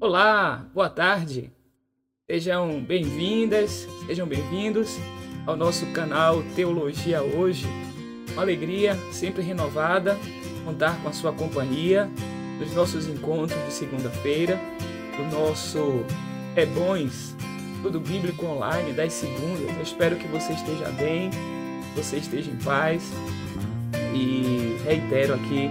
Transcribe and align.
Olá, 0.00 0.66
boa 0.72 0.88
tarde. 0.88 1.52
Sejam 2.30 2.80
bem-vindas, 2.80 3.86
sejam 4.06 4.26
bem-vindos 4.26 4.96
ao 5.46 5.54
nosso 5.54 5.84
canal 5.92 6.42
Teologia 6.56 7.22
Hoje. 7.22 7.66
Uma 8.32 8.40
alegria 8.40 8.94
sempre 9.12 9.42
renovada 9.42 10.16
contar 10.64 10.98
com 11.02 11.10
a 11.10 11.12
sua 11.12 11.32
companhia 11.32 12.08
nos 12.58 12.72
nossos 12.72 13.06
encontros 13.06 13.62
de 13.66 13.72
segunda-feira, 13.72 14.58
do 15.16 15.24
nosso 15.36 16.06
É 16.56 16.64
Bons, 16.64 17.36
tudo 17.82 18.00
bíblico 18.00 18.46
online 18.46 18.92
das 18.92 19.12
segundas. 19.12 19.76
Eu 19.76 19.82
espero 19.82 20.16
que 20.16 20.26
você 20.28 20.52
esteja 20.52 20.88
bem, 20.90 21.30
você 21.94 22.16
esteja 22.16 22.50
em 22.50 22.56
paz 22.56 23.02
e 24.14 24.76
reitero 24.84 25.34
aqui 25.34 25.70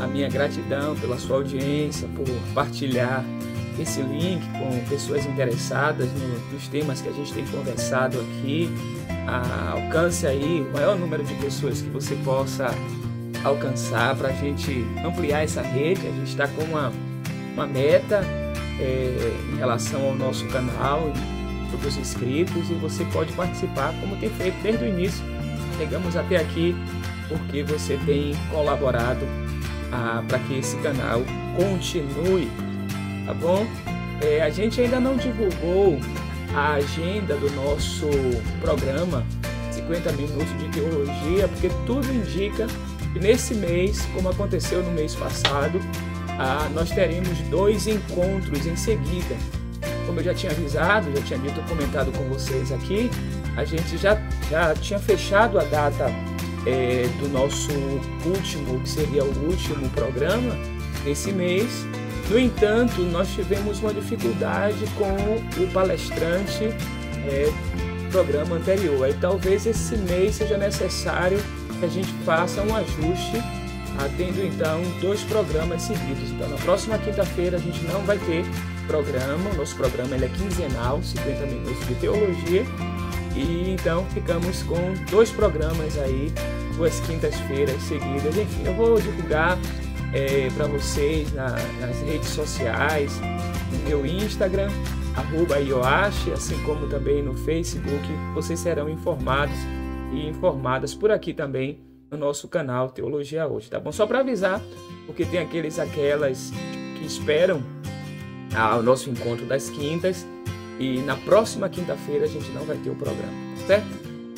a 0.00 0.06
minha 0.06 0.28
gratidão 0.28 0.96
pela 0.96 1.18
sua 1.18 1.36
audiência, 1.36 2.08
por 2.08 2.26
partilhar 2.54 3.24
esse 3.78 4.00
link 4.02 4.40
com 4.52 4.88
pessoas 4.88 5.26
interessadas 5.26 6.08
no, 6.12 6.52
nos 6.52 6.68
temas 6.68 7.00
que 7.00 7.08
a 7.08 7.12
gente 7.12 7.32
tem 7.32 7.46
conversado 7.46 8.20
aqui. 8.20 8.70
Alcance 9.72 10.26
aí 10.26 10.60
o 10.68 10.72
maior 10.72 10.96
número 10.96 11.24
de 11.24 11.34
pessoas 11.34 11.80
que 11.80 11.88
você 11.88 12.14
possa 12.16 12.66
alcançar 13.42 14.14
para 14.16 14.28
a 14.28 14.32
gente 14.32 14.84
ampliar 15.04 15.42
essa 15.42 15.62
rede. 15.62 16.06
A 16.06 16.10
gente 16.10 16.28
está 16.28 16.46
com 16.46 16.62
uma, 16.62 16.92
uma 17.54 17.66
meta 17.66 18.22
é, 18.78 19.32
em 19.52 19.56
relação 19.56 20.04
ao 20.04 20.14
nosso 20.14 20.46
canal, 20.48 21.12
sobre 21.74 21.88
os 21.88 21.96
inscritos, 21.96 22.70
e 22.70 22.74
você 22.74 23.04
pode 23.06 23.32
participar 23.32 23.92
como 24.00 24.16
tem 24.16 24.30
feito 24.30 24.56
desde 24.62 24.84
o 24.84 24.88
início. 24.88 25.24
Chegamos 25.76 26.16
até 26.16 26.36
aqui 26.36 26.74
porque 27.28 27.62
você 27.64 27.98
tem 28.06 28.32
colaborado 28.50 29.26
ah, 29.92 30.22
para 30.28 30.38
que 30.38 30.58
esse 30.58 30.76
canal 30.78 31.22
continue 31.56 32.48
tá 33.24 33.34
bom? 33.34 33.66
É, 34.20 34.42
a 34.42 34.50
gente 34.50 34.80
ainda 34.80 35.00
não 35.00 35.16
divulgou 35.16 35.98
a 36.54 36.74
agenda 36.74 37.36
do 37.36 37.50
nosso 37.52 38.08
programa 38.60 39.26
50 39.72 40.12
minutos 40.12 40.58
de 40.58 40.68
teologia, 40.68 41.48
porque 41.48 41.70
tudo 41.86 42.06
indica 42.12 42.66
que 43.12 43.18
nesse 43.18 43.54
mês, 43.54 44.06
como 44.14 44.28
aconteceu 44.28 44.82
no 44.82 44.90
mês 44.92 45.14
passado, 45.14 45.80
ah, 46.38 46.68
nós 46.74 46.90
teremos 46.90 47.38
dois 47.50 47.86
encontros 47.86 48.66
em 48.66 48.76
seguida. 48.76 49.36
Como 50.06 50.20
eu 50.20 50.24
já 50.24 50.34
tinha 50.34 50.52
avisado, 50.52 51.10
já 51.16 51.22
tinha 51.22 51.38
dito, 51.38 51.60
comentado 51.68 52.12
com 52.12 52.24
vocês 52.28 52.70
aqui, 52.72 53.10
a 53.56 53.64
gente 53.64 53.96
já, 53.96 54.20
já 54.50 54.74
tinha 54.74 54.98
fechado 54.98 55.58
a 55.58 55.64
data 55.64 56.06
é, 56.66 57.08
do 57.20 57.28
nosso 57.28 57.70
último, 58.26 58.80
que 58.80 58.88
seria 58.88 59.24
o 59.24 59.46
último 59.46 59.88
programa 59.90 60.56
desse 61.04 61.32
mês, 61.32 61.86
no 62.30 62.38
entanto, 62.38 63.02
nós 63.02 63.28
tivemos 63.34 63.80
uma 63.80 63.92
dificuldade 63.92 64.84
com 64.96 65.62
o 65.62 65.72
palestrante 65.72 66.64
é, 67.26 67.52
programa 68.10 68.56
anterior. 68.56 69.04
Aí 69.04 69.14
talvez 69.20 69.66
esse 69.66 69.96
mês 69.96 70.36
seja 70.36 70.56
necessário 70.56 71.38
que 71.78 71.84
a 71.84 71.88
gente 71.88 72.10
faça 72.24 72.62
um 72.62 72.74
ajuste, 72.74 73.36
atendo 73.98 74.40
então 74.42 74.80
dois 75.00 75.22
programas 75.22 75.82
seguidos. 75.82 76.30
Então 76.30 76.48
na 76.48 76.56
próxima 76.56 76.96
quinta-feira 76.98 77.58
a 77.58 77.60
gente 77.60 77.82
não 77.84 78.00
vai 78.02 78.18
ter 78.18 78.44
programa, 78.86 79.50
o 79.50 79.56
nosso 79.56 79.76
programa 79.76 80.14
ele 80.14 80.26
é 80.26 80.28
quinzenal, 80.28 81.02
50 81.02 81.46
minutos 81.46 81.86
de 81.86 81.94
teologia. 81.96 82.64
E 83.36 83.70
então 83.70 84.04
ficamos 84.06 84.62
com 84.62 84.94
dois 85.10 85.30
programas 85.30 85.98
aí, 85.98 86.32
duas 86.76 87.00
quintas-feiras 87.00 87.82
seguidas. 87.82 88.36
Enfim, 88.36 88.64
eu 88.64 88.74
vou 88.74 89.00
divulgar 89.00 89.58
é, 90.12 90.48
para 90.56 90.66
vocês 90.66 91.32
na, 91.32 91.50
nas 91.80 92.00
redes 92.02 92.28
sociais, 92.28 93.12
no 93.72 93.88
meu 93.88 94.06
Instagram, 94.06 94.70
arroba 95.16 95.56
assim 96.32 96.56
como 96.62 96.86
também 96.86 97.22
no 97.22 97.34
Facebook, 97.34 98.06
vocês 98.34 98.60
serão 98.60 98.88
informados 98.88 99.56
e 100.12 100.28
informadas 100.28 100.94
por 100.94 101.10
aqui 101.10 101.34
também 101.34 101.80
no 102.10 102.16
nosso 102.16 102.46
canal 102.46 102.90
Teologia 102.90 103.46
Hoje, 103.46 103.68
tá 103.68 103.80
bom? 103.80 103.90
Só 103.90 104.06
para 104.06 104.20
avisar, 104.20 104.60
porque 105.06 105.24
tem 105.24 105.40
aqueles, 105.40 105.78
aquelas 105.80 106.52
que 106.96 107.04
esperam 107.04 107.60
o 108.54 108.82
nosso 108.82 109.10
encontro 109.10 109.44
das 109.46 109.68
quintas 109.68 110.26
e 110.78 110.98
na 111.00 111.16
próxima 111.16 111.68
quinta-feira 111.68 112.24
a 112.24 112.28
gente 112.28 112.50
não 112.50 112.64
vai 112.64 112.76
ter 112.76 112.90
o 112.90 112.94
programa, 112.94 113.32
certo? 113.66 113.86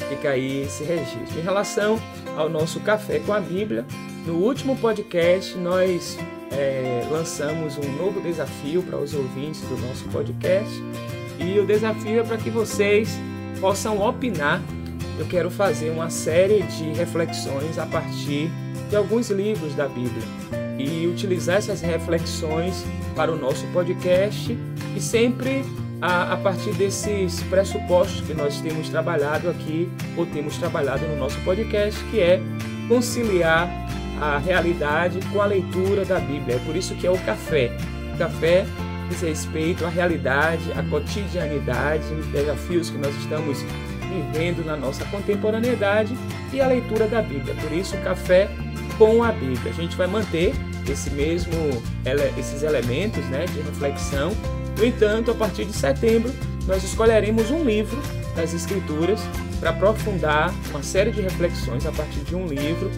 Fica 0.08 0.30
aí 0.30 0.62
esse 0.62 0.84
registro. 0.84 1.38
Em 1.38 1.42
relação 1.42 2.00
ao 2.36 2.48
nosso 2.48 2.80
café 2.80 3.18
com 3.20 3.32
a 3.32 3.40
Bíblia, 3.40 3.84
no 4.26 4.34
último 4.34 4.76
podcast, 4.76 5.56
nós 5.56 6.18
é, 6.52 7.06
lançamos 7.10 7.76
um 7.78 7.92
novo 7.92 8.20
desafio 8.20 8.82
para 8.82 8.98
os 8.98 9.14
ouvintes 9.14 9.60
do 9.62 9.76
nosso 9.78 10.04
podcast 10.08 10.74
e 11.38 11.58
o 11.58 11.66
desafio 11.66 12.20
é 12.20 12.22
para 12.22 12.36
que 12.36 12.50
vocês 12.50 13.18
possam 13.60 14.00
opinar. 14.00 14.62
Eu 15.18 15.26
quero 15.26 15.50
fazer 15.50 15.90
uma 15.90 16.10
série 16.10 16.62
de 16.62 16.92
reflexões 16.92 17.78
a 17.78 17.86
partir 17.86 18.50
de 18.90 18.96
alguns 18.96 19.30
livros 19.30 19.74
da 19.74 19.88
Bíblia 19.88 20.65
e 20.78 21.06
utilizar 21.06 21.56
essas 21.56 21.80
reflexões 21.80 22.84
para 23.14 23.32
o 23.32 23.36
nosso 23.36 23.66
podcast 23.68 24.56
e 24.94 25.00
sempre 25.00 25.64
a, 26.00 26.34
a, 26.34 26.36
partir 26.36 26.72
desses 26.74 27.42
pressupostos 27.44 28.20
que 28.20 28.34
nós 28.34 28.60
temos 28.60 28.88
trabalhado 28.88 29.48
aqui 29.48 29.88
ou 30.16 30.26
temos 30.26 30.58
trabalhado 30.58 31.06
no 31.06 31.16
nosso 31.16 31.38
podcast, 31.40 32.02
que 32.04 32.20
é 32.20 32.40
conciliar 32.88 33.68
a 34.20 34.38
realidade 34.38 35.18
com 35.32 35.40
a 35.40 35.46
leitura 35.46 36.04
da 36.04 36.18
Bíblia. 36.18 36.56
É 36.56 36.58
por 36.60 36.76
isso 36.76 36.94
que 36.94 37.06
é 37.06 37.10
o 37.10 37.18
café. 37.18 37.70
O 38.14 38.18
café 38.18 38.66
diz 39.08 39.20
respeito 39.20 39.84
à 39.84 39.88
realidade, 39.88 40.72
à 40.72 40.82
cotidianidade, 40.82 42.04
os 42.14 42.26
desafios 42.26 42.90
que 42.90 42.98
nós 42.98 43.14
estamos 43.16 43.58
vivendo 44.16 44.64
na 44.64 44.76
nossa 44.76 45.04
contemporaneidade 45.06 46.16
e 46.52 46.60
a 46.60 46.66
leitura 46.66 47.06
da 47.06 47.20
Bíblia. 47.22 47.54
Por 47.54 47.72
isso, 47.72 47.96
o 47.96 48.00
café 48.02 48.48
com 48.98 49.22
a 49.22 49.32
Bíblia. 49.32 49.70
A 49.70 49.74
gente 49.74 49.96
vai 49.96 50.06
manter 50.06 50.54
esse 50.90 51.10
mesmo, 51.10 51.52
esses 52.38 52.62
elementos 52.62 53.24
né, 53.26 53.46
de 53.46 53.60
reflexão. 53.60 54.32
No 54.78 54.84
entanto, 54.84 55.30
a 55.30 55.34
partir 55.34 55.64
de 55.64 55.72
setembro, 55.72 56.32
nós 56.66 56.82
escolheremos 56.84 57.50
um 57.50 57.64
livro 57.64 58.00
das 58.34 58.52
Escrituras 58.52 59.20
para 59.58 59.70
aprofundar 59.70 60.52
uma 60.70 60.82
série 60.82 61.10
de 61.10 61.22
reflexões 61.22 61.86
a 61.86 61.92
partir 61.92 62.20
de 62.20 62.34
um 62.34 62.46
livro 62.46 62.90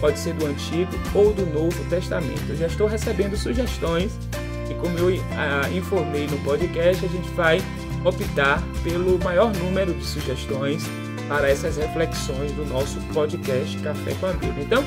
pode 0.00 0.18
ser 0.18 0.34
do 0.34 0.46
Antigo 0.46 0.90
ou 1.14 1.32
do 1.32 1.46
Novo 1.46 1.84
Testamento. 1.88 2.42
Eu 2.48 2.56
já 2.56 2.66
estou 2.66 2.86
recebendo 2.86 3.36
sugestões 3.36 4.12
e, 4.70 4.74
como 4.74 4.98
eu 4.98 5.22
ah, 5.32 5.68
informei 5.70 6.26
no 6.26 6.38
podcast, 6.38 7.04
a 7.04 7.08
gente 7.08 7.28
vai 7.30 7.62
optar 8.04 8.62
pelo 8.84 9.18
maior 9.24 9.52
número 9.54 9.92
de 9.94 10.04
sugestões 10.04 10.84
para 11.28 11.48
essas 11.48 11.76
reflexões 11.76 12.52
do 12.52 12.64
nosso 12.66 13.00
podcast 13.12 13.76
Café 13.78 14.14
com 14.20 14.26
a 14.26 14.32
Bíblia. 14.32 14.64
Então, 14.64 14.84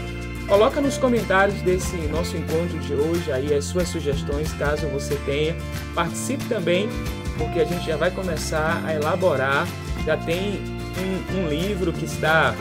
coloca 0.49 0.81
nos 0.81 0.97
comentários 0.97 1.61
desse 1.61 1.95
nosso 2.07 2.35
encontro 2.35 2.79
de 2.79 2.93
hoje 2.93 3.31
aí 3.31 3.53
as 3.53 3.65
suas 3.65 3.87
sugestões, 3.87 4.51
caso 4.53 4.87
você 4.87 5.15
tenha. 5.23 5.55
Participe 5.93 6.43
também, 6.45 6.89
porque 7.37 7.59
a 7.59 7.65
gente 7.65 7.85
já 7.85 7.95
vai 7.95 8.09
começar 8.09 8.83
a 8.83 8.93
elaborar. 8.93 9.67
Já 10.05 10.17
tem 10.17 10.59
um, 10.97 11.39
um 11.39 11.47
livro 11.47 11.93
que 11.93 12.05
está 12.05 12.55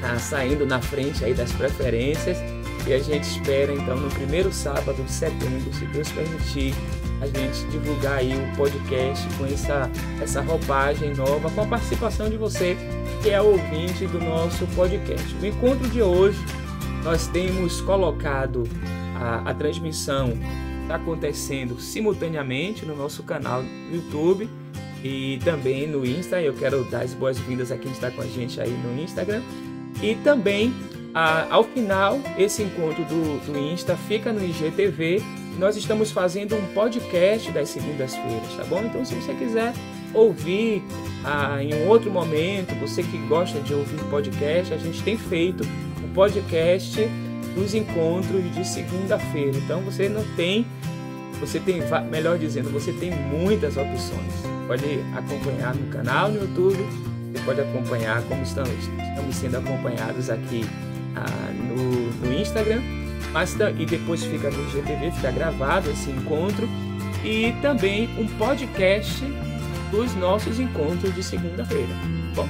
tá 0.00 0.18
saindo 0.18 0.64
na 0.64 0.80
frente 0.80 1.24
aí 1.24 1.34
das 1.34 1.50
preferências 1.52 2.38
e 2.86 2.94
a 2.94 2.98
gente 2.98 3.24
espera 3.24 3.72
então 3.72 3.96
no 3.96 4.08
primeiro 4.10 4.52
sábado 4.52 5.02
de 5.02 5.12
setembro, 5.12 5.72
se 5.74 5.84
Deus 5.86 6.10
permitir, 6.12 6.74
a 7.20 7.26
gente 7.26 7.66
divulgar 7.70 8.18
aí 8.18 8.32
o 8.34 8.56
podcast 8.56 9.26
com 9.36 9.44
essa, 9.44 9.90
essa 10.22 10.40
roupagem 10.40 11.12
nova, 11.14 11.50
com 11.50 11.60
a 11.60 11.66
participação 11.66 12.30
de 12.30 12.38
você 12.38 12.76
que 13.22 13.28
é 13.28 13.40
ouvinte 13.40 14.06
do 14.06 14.18
nosso 14.18 14.66
podcast. 14.68 15.34
No 15.34 15.46
encontro 15.46 15.86
de 15.90 16.00
hoje, 16.00 16.38
nós 17.02 17.26
temos 17.28 17.80
colocado 17.80 18.64
a, 19.16 19.50
a 19.50 19.54
transmissão 19.54 20.32
está 20.90 20.96
acontecendo 20.96 21.80
simultaneamente 21.80 22.84
no 22.84 22.96
nosso 22.96 23.22
canal 23.22 23.62
no 23.62 23.94
YouTube 23.94 24.48
e 25.04 25.38
também 25.44 25.86
no 25.86 26.04
Insta. 26.04 26.40
Eu 26.42 26.52
quero 26.54 26.82
dar 26.84 27.02
as 27.02 27.14
boas-vindas 27.14 27.70
a 27.70 27.76
quem 27.76 27.92
está 27.92 28.10
com 28.10 28.20
a 28.20 28.26
gente 28.26 28.60
aí 28.60 28.70
no 28.70 29.00
Instagram. 29.00 29.40
E 30.02 30.16
também, 30.16 30.74
a, 31.14 31.46
ao 31.54 31.62
final, 31.62 32.18
esse 32.36 32.62
encontro 32.62 33.04
do, 33.04 33.46
do 33.46 33.58
Insta 33.58 33.96
fica 33.96 34.32
no 34.32 34.44
IGTV. 34.44 35.22
Nós 35.58 35.76
estamos 35.76 36.10
fazendo 36.10 36.56
um 36.56 36.66
podcast 36.74 37.52
das 37.52 37.68
segundas-feiras, 37.68 38.56
tá 38.56 38.64
bom? 38.64 38.82
Então, 38.82 39.04
se 39.04 39.14
você 39.14 39.32
quiser 39.34 39.72
ouvir 40.12 40.82
ah, 41.24 41.62
em 41.62 41.72
um 41.74 41.88
outro 41.88 42.10
momento, 42.10 42.74
você 42.80 43.02
que 43.02 43.18
gosta 43.28 43.60
de 43.60 43.74
ouvir 43.74 43.98
podcast, 44.10 44.74
a 44.74 44.78
gente 44.78 45.02
tem 45.02 45.16
feito 45.16 45.64
podcast 46.14 47.08
dos 47.54 47.74
encontros 47.74 48.54
de 48.54 48.66
segunda-feira. 48.66 49.56
Então, 49.56 49.80
você 49.82 50.08
não 50.08 50.24
tem, 50.36 50.66
você 51.40 51.58
tem, 51.58 51.80
melhor 52.10 52.38
dizendo, 52.38 52.70
você 52.70 52.92
tem 52.92 53.10
muitas 53.10 53.76
opções 53.76 54.50
pode 54.70 54.84
acompanhar 55.16 55.74
no 55.74 55.88
canal 55.88 56.30
no 56.30 56.42
YouTube, 56.42 56.78
você 57.32 57.42
pode 57.44 57.60
acompanhar 57.60 58.22
como 58.22 58.40
estamos, 58.44 58.70
estamos 58.70 59.34
sendo 59.34 59.58
acompanhados 59.58 60.30
aqui 60.30 60.64
ah, 61.16 61.50
no, 61.52 62.28
no 62.28 62.40
Instagram, 62.40 62.80
mas, 63.32 63.56
e 63.76 63.84
depois 63.84 64.22
fica 64.22 64.48
no 64.48 64.70
GTV, 64.70 65.10
fica 65.10 65.32
gravado 65.32 65.90
esse 65.90 66.08
encontro, 66.10 66.68
e 67.24 67.52
também 67.60 68.08
um 68.16 68.28
podcast 68.38 69.24
dos 69.90 70.14
nossos 70.14 70.60
encontros 70.60 71.12
de 71.16 71.22
segunda-feira. 71.24 71.92
Bom, 72.36 72.48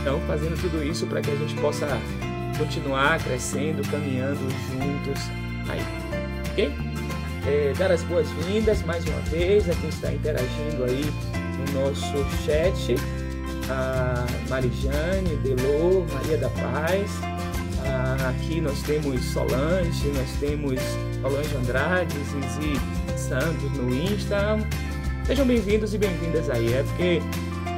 então 0.00 0.20
fazendo 0.26 0.60
tudo 0.60 0.82
isso 0.82 1.06
para 1.06 1.20
que 1.20 1.30
a 1.30 1.36
gente 1.36 1.54
possa 1.60 1.86
continuar 2.58 3.22
crescendo, 3.22 3.82
caminhando 3.90 4.40
juntos 4.70 5.22
aí, 5.68 5.82
ok? 6.50 6.72
É, 7.46 7.72
dar 7.76 7.90
as 7.90 8.02
boas-vindas 8.04 8.82
mais 8.82 9.04
uma 9.04 9.20
vez 9.22 9.68
a 9.68 9.74
quem 9.74 9.88
está 9.88 10.12
interagindo 10.12 10.84
aí 10.84 11.12
no 11.58 11.80
nosso 11.80 12.24
chat, 12.44 12.94
a 13.68 14.24
Marijane, 14.48 15.36
Delô, 15.42 16.06
Maria 16.12 16.38
da 16.38 16.48
Paz, 16.50 17.10
aqui 18.28 18.60
nós 18.60 18.82
temos 18.82 19.24
Solange, 19.24 20.08
nós 20.08 20.30
temos 20.40 20.80
Solange 21.20 21.56
Andrade, 21.56 22.14
Zizi 22.14 22.80
Santos 23.16 23.70
no 23.72 23.94
Insta. 23.94 24.58
Sejam 25.26 25.46
bem-vindos 25.46 25.94
e 25.94 25.98
bem-vindas 25.98 26.50
aí. 26.50 26.72
É 26.72 26.82
porque 26.82 27.22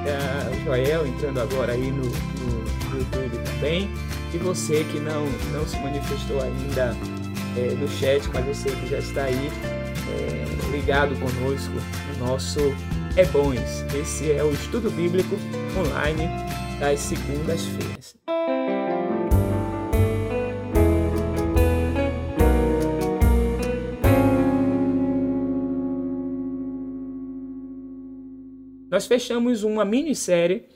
é, 0.07 0.51
o 0.51 0.65
Joel 0.65 1.07
entrando 1.07 1.41
agora 1.41 1.73
aí 1.73 1.91
no, 1.91 2.05
no, 2.05 2.91
no, 2.91 2.99
YouTube 2.99 3.39
também. 3.45 3.91
E 4.35 4.39
você 4.39 4.85
que 4.85 4.99
não, 4.99 5.27
não 5.53 5.67
se 5.67 5.79
manifestou 5.79 6.41
ainda 6.41 6.97
é, 7.57 7.75
no 7.75 7.89
chat, 7.89 8.29
mas 8.33 8.45
você 8.45 8.71
que 8.71 8.89
já 8.89 8.99
está 8.99 9.25
aí 9.25 9.51
é, 10.11 10.71
ligado 10.77 11.15
conosco 11.21 11.75
no 12.19 12.27
nosso 12.27 12.61
É 13.17 13.25
Bons. 13.27 13.85
Esse 13.95 14.33
é 14.33 14.43
o 14.43 14.53
estudo 14.53 14.91
bíblico 14.91 15.37
online 15.79 16.29
das 16.81 16.99
segundas-feiras. 17.01 18.15
nós 28.95 29.09
fechamos 29.09 29.65
uma 29.65 29.85
minissérie 29.85 30.67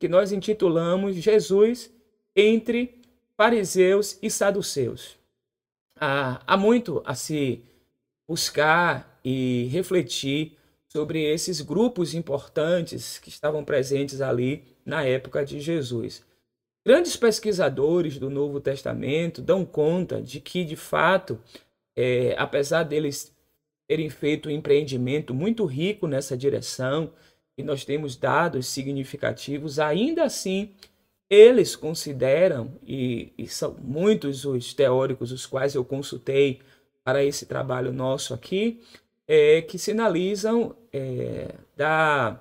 que 0.00 0.08
nós 0.08 0.32
intitulamos 0.32 1.14
Jesus 1.14 1.88
entre 2.34 2.97
fariseus 3.38 4.18
e 4.20 4.28
saduceus. 4.28 5.16
Ah, 5.94 6.42
há 6.44 6.56
muito 6.56 7.00
a 7.06 7.14
se 7.14 7.62
buscar 8.26 9.20
e 9.24 9.68
refletir 9.70 10.58
sobre 10.88 11.22
esses 11.22 11.60
grupos 11.60 12.14
importantes 12.14 13.16
que 13.18 13.28
estavam 13.28 13.64
presentes 13.64 14.20
ali 14.20 14.64
na 14.84 15.04
época 15.04 15.44
de 15.44 15.60
Jesus. 15.60 16.24
Grandes 16.84 17.16
pesquisadores 17.16 18.18
do 18.18 18.28
Novo 18.28 18.60
Testamento 18.60 19.40
dão 19.40 19.64
conta 19.64 20.20
de 20.20 20.40
que, 20.40 20.64
de 20.64 20.74
fato, 20.74 21.38
é, 21.94 22.34
apesar 22.36 22.82
deles 22.82 23.32
terem 23.86 24.10
feito 24.10 24.48
um 24.48 24.52
empreendimento 24.52 25.32
muito 25.32 25.64
rico 25.64 26.08
nessa 26.08 26.36
direção, 26.36 27.12
e 27.56 27.62
nós 27.62 27.84
temos 27.84 28.16
dados 28.16 28.66
significativos, 28.66 29.78
ainda 29.78 30.24
assim, 30.24 30.72
eles 31.30 31.76
consideram, 31.76 32.72
e, 32.86 33.32
e 33.36 33.46
são 33.46 33.76
muitos 33.80 34.44
os 34.44 34.72
teóricos 34.72 35.30
os 35.30 35.44
quais 35.44 35.74
eu 35.74 35.84
consultei 35.84 36.60
para 37.04 37.24
esse 37.24 37.46
trabalho 37.46 37.92
nosso 37.92 38.32
aqui, 38.32 38.80
é, 39.26 39.62
que 39.62 39.78
sinalizam 39.78 40.74
é, 40.92 41.54
da, 41.76 42.40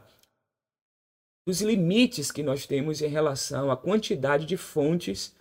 dos 1.46 1.62
limites 1.62 2.32
que 2.32 2.44
nós 2.44 2.66
temos 2.66 3.02
em 3.02 3.08
relação 3.08 3.70
à 3.70 3.76
quantidade 3.76 4.46
de 4.46 4.56
fontes 4.56 5.36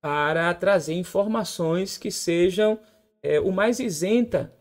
para 0.00 0.52
trazer 0.54 0.94
informações 0.94 1.96
que 1.96 2.10
sejam 2.10 2.78
é, 3.22 3.40
o 3.40 3.50
mais 3.50 3.80
isenta 3.80 4.52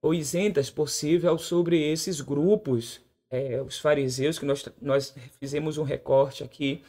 ou 0.00 0.14
isentas 0.14 0.70
possível 0.70 1.36
sobre 1.38 1.80
esses 1.90 2.20
grupos 2.20 3.00
é, 3.30 3.60
os 3.60 3.78
fariseus, 3.78 4.38
que 4.38 4.46
nós, 4.46 4.66
nós 4.80 5.14
fizemos 5.38 5.78
um 5.78 5.82
recorte 5.82 6.42
aqui 6.42 6.82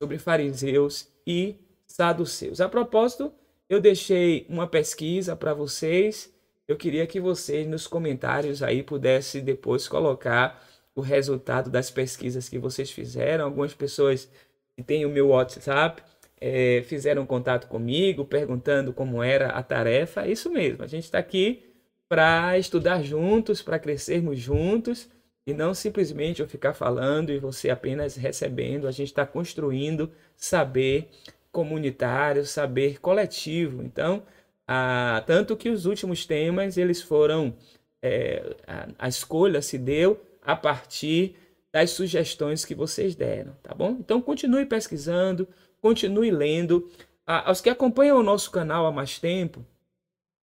sobre 0.00 0.18
fariseus 0.18 1.08
e 1.26 1.56
saduceus. 1.86 2.60
A 2.60 2.68
propósito, 2.68 3.32
eu 3.68 3.80
deixei 3.80 4.46
uma 4.48 4.66
pesquisa 4.66 5.34
para 5.36 5.52
vocês. 5.52 6.32
Eu 6.66 6.76
queria 6.76 7.06
que 7.06 7.20
vocês 7.20 7.66
nos 7.66 7.86
comentários 7.86 8.62
aí 8.62 8.82
pudessem 8.82 9.42
depois 9.42 9.88
colocar 9.88 10.64
o 10.94 11.00
resultado 11.00 11.70
das 11.70 11.90
pesquisas 11.90 12.48
que 12.48 12.58
vocês 12.58 12.90
fizeram. 12.90 13.44
Algumas 13.44 13.74
pessoas 13.74 14.30
que 14.76 14.82
têm 14.82 15.04
o 15.04 15.10
meu 15.10 15.28
WhatsApp 15.28 16.02
é, 16.40 16.82
fizeram 16.86 17.26
contato 17.26 17.66
comigo, 17.66 18.24
perguntando 18.24 18.92
como 18.92 19.22
era 19.22 19.48
a 19.48 19.62
tarefa. 19.62 20.24
É 20.24 20.30
isso 20.30 20.50
mesmo, 20.50 20.84
a 20.84 20.86
gente 20.86 21.04
está 21.04 21.18
aqui 21.18 21.64
para 22.08 22.56
estudar 22.58 23.02
juntos, 23.02 23.60
para 23.60 23.78
crescermos 23.78 24.38
juntos 24.38 25.08
e 25.48 25.54
não 25.54 25.72
simplesmente 25.72 26.42
eu 26.42 26.46
ficar 26.46 26.74
falando 26.74 27.30
e 27.30 27.38
você 27.38 27.70
apenas 27.70 28.16
recebendo. 28.16 28.86
A 28.86 28.90
gente 28.90 29.08
está 29.08 29.24
construindo 29.24 30.12
saber 30.36 31.08
comunitário, 31.50 32.44
saber 32.44 33.00
coletivo. 33.00 33.82
Então, 33.82 34.22
a, 34.66 35.24
tanto 35.26 35.56
que 35.56 35.70
os 35.70 35.86
últimos 35.86 36.26
temas 36.26 36.76
eles 36.76 37.00
foram 37.00 37.56
é, 38.02 38.56
a, 38.66 38.88
a 38.98 39.08
escolha 39.08 39.62
se 39.62 39.78
deu 39.78 40.20
a 40.42 40.54
partir 40.54 41.34
das 41.72 41.92
sugestões 41.92 42.66
que 42.66 42.74
vocês 42.74 43.14
deram, 43.14 43.56
tá 43.62 43.74
bom? 43.74 43.96
Então 43.98 44.20
continue 44.20 44.66
pesquisando, 44.66 45.48
continue 45.80 46.30
lendo. 46.30 46.90
A, 47.26 47.48
aos 47.48 47.62
que 47.62 47.70
acompanham 47.70 48.18
o 48.18 48.22
nosso 48.22 48.50
canal 48.50 48.84
há 48.84 48.92
mais 48.92 49.18
tempo 49.18 49.64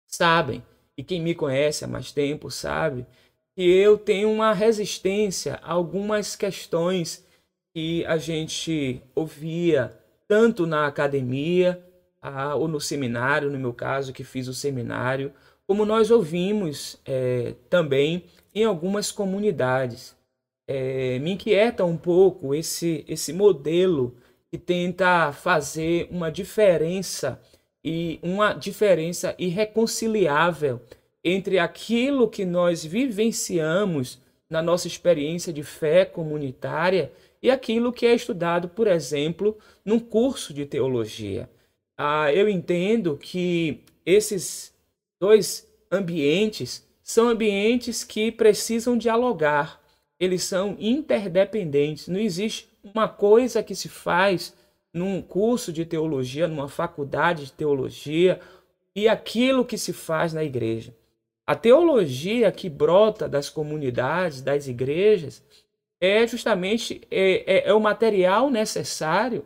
sabem, 0.08 0.64
e 0.98 1.04
quem 1.04 1.22
me 1.22 1.36
conhece 1.36 1.84
há 1.84 1.90
mais 1.90 2.14
tempo 2.14 2.50
sabe 2.50 3.06
que 3.56 3.64
eu 3.64 3.98
tenho 3.98 4.32
uma 4.32 4.54
resistência 4.54 5.60
a 5.62 5.74
algumas 5.74 6.36
questões 6.36 7.26
que 7.74 8.06
a 8.06 8.18
gente 8.18 9.02
ouvia 9.16 9.98
tanto 10.28 10.66
na 10.66 10.88
academia 10.88 11.84
ou 12.58 12.68
no 12.68 12.80
seminário, 12.80 13.52
no 13.52 13.60
meu 13.60 13.74
caso, 13.74 14.14
que 14.14 14.24
fiz 14.24 14.48
o 14.48 14.54
seminário, 14.54 15.34
como 15.68 15.86
nós 15.86 16.10
ouvimos 16.10 16.98
é, 17.06 17.56
também 17.70 18.26
em 18.54 18.64
algumas 18.64 19.12
comunidades. 19.12 20.16
É, 20.68 21.20
me 21.20 21.32
inquieta 21.32 21.84
um 21.84 21.98
pouco 21.98 22.56
esse, 22.56 23.04
esse 23.08 23.34
modelo 23.34 24.16
que 24.50 24.58
tenta 24.58 25.32
fazer 25.34 26.08
uma 26.10 26.32
diferença 26.32 27.42
e 27.84 28.20
uma 28.24 28.54
diferença 28.54 29.36
irreconciliável 29.38 30.80
entre 31.24 31.58
aquilo 31.60 32.30
que 32.30 32.46
nós 32.46 32.84
vivenciamos 32.84 34.20
na 34.50 34.62
nossa 34.62 34.88
experiência 34.88 35.54
de 35.54 35.64
fé 35.64 36.06
comunitária 36.06 37.12
e 37.42 37.50
aquilo 37.50 37.92
que 37.94 38.06
é 38.06 38.14
estudado, 38.14 38.70
por 38.70 38.88
exemplo, 38.88 39.58
num 39.84 40.00
curso 40.00 40.54
de 40.54 40.66
teologia. 40.66 41.50
Ah, 41.98 42.32
eu 42.34 42.50
entendo 42.50 43.18
que 43.18 43.82
esses 44.06 44.74
dois 45.20 45.68
ambientes 45.92 46.88
são 47.02 47.30
ambientes 47.30 48.04
que 48.04 48.32
precisam 48.32 48.98
dialogar, 48.98 49.82
eles 50.20 50.44
são 50.44 50.76
interdependentes. 50.80 52.08
Não 52.08 52.20
existe 52.20 52.70
uma 52.84 53.08
coisa 53.08 53.62
que 53.62 53.76
se 53.76 53.90
faz 53.90 54.54
num 54.94 55.22
curso 55.22 55.74
de 55.74 55.86
teologia, 55.86 56.48
numa 56.48 56.70
faculdade 56.70 57.46
de 57.46 57.54
teologia, 57.54 58.40
e 58.96 59.08
aquilo 59.08 59.66
que 59.66 59.78
se 59.78 59.92
faz 59.92 60.34
na 60.34 60.44
igreja. 60.44 60.94
A 61.46 61.56
teologia 61.56 62.52
que 62.52 62.70
brota 62.70 63.28
das 63.28 63.50
comunidades, 63.50 64.42
das 64.42 64.68
igrejas, 64.68 65.44
é 66.00 66.26
justamente 66.26 67.02
é, 67.12 67.44
é, 67.46 67.70
é 67.70 67.74
o 67.74 67.80
material 67.80 68.50
necessário 68.50 69.46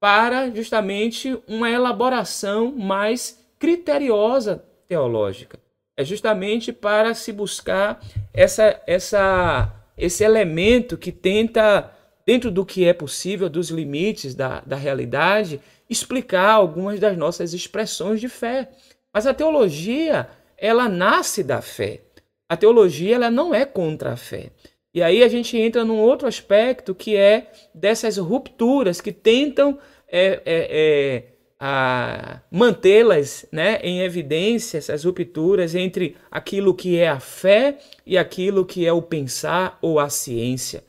para 0.00 0.50
justamente 0.50 1.38
uma 1.46 1.70
elaboração 1.70 2.72
mais 2.72 3.44
criteriosa 3.58 4.64
teológica. 4.88 5.58
É 5.96 6.04
justamente 6.04 6.72
para 6.72 7.14
se 7.14 7.32
buscar 7.32 8.00
essa, 8.34 8.80
essa, 8.86 9.72
esse 9.96 10.22
elemento 10.22 10.98
que 10.98 11.10
tenta, 11.10 11.90
dentro 12.26 12.50
do 12.50 12.66
que 12.66 12.84
é 12.84 12.92
possível, 12.92 13.48
dos 13.48 13.70
limites 13.70 14.34
da, 14.34 14.60
da 14.60 14.76
realidade, 14.76 15.60
explicar 15.88 16.50
algumas 16.50 17.00
das 17.00 17.16
nossas 17.16 17.54
expressões 17.54 18.20
de 18.20 18.28
fé. 18.28 18.68
Mas 19.12 19.26
a 19.26 19.32
teologia 19.32 20.28
ela 20.58 20.88
nasce 20.88 21.42
da 21.42 21.60
fé. 21.60 22.00
A 22.48 22.56
teologia 22.56 23.16
ela 23.16 23.30
não 23.30 23.54
é 23.54 23.64
contra 23.64 24.12
a 24.12 24.16
fé. 24.16 24.50
E 24.94 25.02
aí 25.02 25.22
a 25.22 25.28
gente 25.28 25.58
entra 25.58 25.84
num 25.84 25.98
outro 25.98 26.26
aspecto 26.26 26.94
que 26.94 27.16
é 27.16 27.50
dessas 27.74 28.16
rupturas 28.16 29.00
que 29.00 29.12
tentam 29.12 29.78
é, 30.08 30.40
é, 30.46 31.24
é, 31.60 32.40
mantê-las 32.50 33.44
né, 33.52 33.78
em 33.82 34.00
evidência, 34.00 34.78
essas 34.78 35.04
rupturas 35.04 35.74
entre 35.74 36.16
aquilo 36.30 36.74
que 36.74 36.96
é 36.96 37.08
a 37.08 37.20
fé 37.20 37.78
e 38.06 38.16
aquilo 38.16 38.64
que 38.64 38.86
é 38.86 38.92
o 38.92 39.02
pensar 39.02 39.78
ou 39.82 39.98
a 39.98 40.08
ciência. 40.08 40.82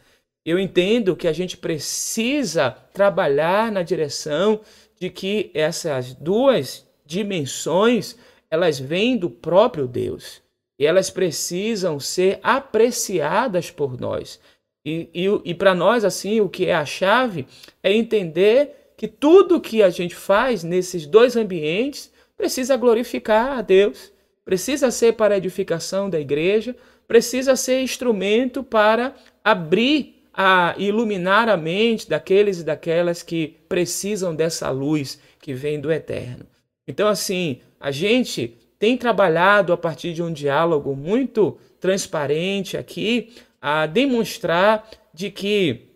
Eu 0.46 0.58
entendo 0.58 1.16
que 1.16 1.28
a 1.28 1.34
gente 1.34 1.58
precisa 1.58 2.72
trabalhar 2.94 3.70
na 3.72 3.84
direção 3.84 4.62
de 4.98 5.10
que 5.10 5.52
essas 5.54 6.14
duas 6.14 6.88
dimensões 7.06 8.16
elas 8.50 8.80
vêm 8.80 9.18
do 9.18 9.30
próprio 9.30 9.88
Deus 9.88 10.42
e 10.80 10.86
elas 10.86 11.10
precisam 11.10 12.00
ser 12.00 12.40
apreciadas 12.44 13.72
por 13.72 14.00
nós. 14.00 14.40
E, 14.86 15.10
e, 15.14 15.26
e 15.44 15.54
para 15.54 15.76
nós, 15.76 16.06
assim, 16.06 16.40
o 16.40 16.48
que 16.48 16.68
é 16.68 16.76
a 16.76 16.86
chave 16.86 17.48
é 17.84 17.92
entender 17.92 18.94
que 18.96 19.08
tudo 19.08 19.62
que 19.62 19.84
a 19.84 19.90
gente 19.90 20.16
faz 20.16 20.64
nesses 20.64 21.06
dois 21.06 21.36
ambientes 21.36 22.12
precisa 22.36 22.78
glorificar 22.78 23.58
a 23.58 23.62
Deus, 23.62 24.12
precisa 24.46 24.92
ser 24.92 25.14
para 25.14 25.34
a 25.34 25.38
edificação 25.38 26.10
da 26.10 26.20
igreja, 26.20 26.76
precisa 27.08 27.56
ser 27.56 27.82
instrumento 27.82 28.64
para 28.64 29.16
abrir 29.44 30.24
a 30.34 30.76
iluminar 30.78 31.50
a 31.50 31.58
mente 31.58 32.08
daqueles 32.08 32.60
e 32.60 32.64
daquelas 32.64 33.24
que 33.24 33.58
precisam 33.68 34.36
dessa 34.36 34.70
luz 34.70 35.20
que 35.40 35.54
vem 35.54 35.80
do 35.82 35.92
eterno. 35.92 36.46
Então, 36.88 37.08
assim, 37.08 37.60
a 37.80 37.92
gente 37.92 38.58
tem 38.80 38.96
trabalhado 38.98 39.74
a 39.74 39.78
partir 39.78 40.14
de 40.14 40.24
um 40.24 40.32
diálogo 40.32 40.96
muito 40.96 41.58
transparente 41.80 42.78
aqui 42.78 43.34
a 43.62 43.86
demonstrar 43.86 44.88
de 45.14 45.30
que 45.30 45.88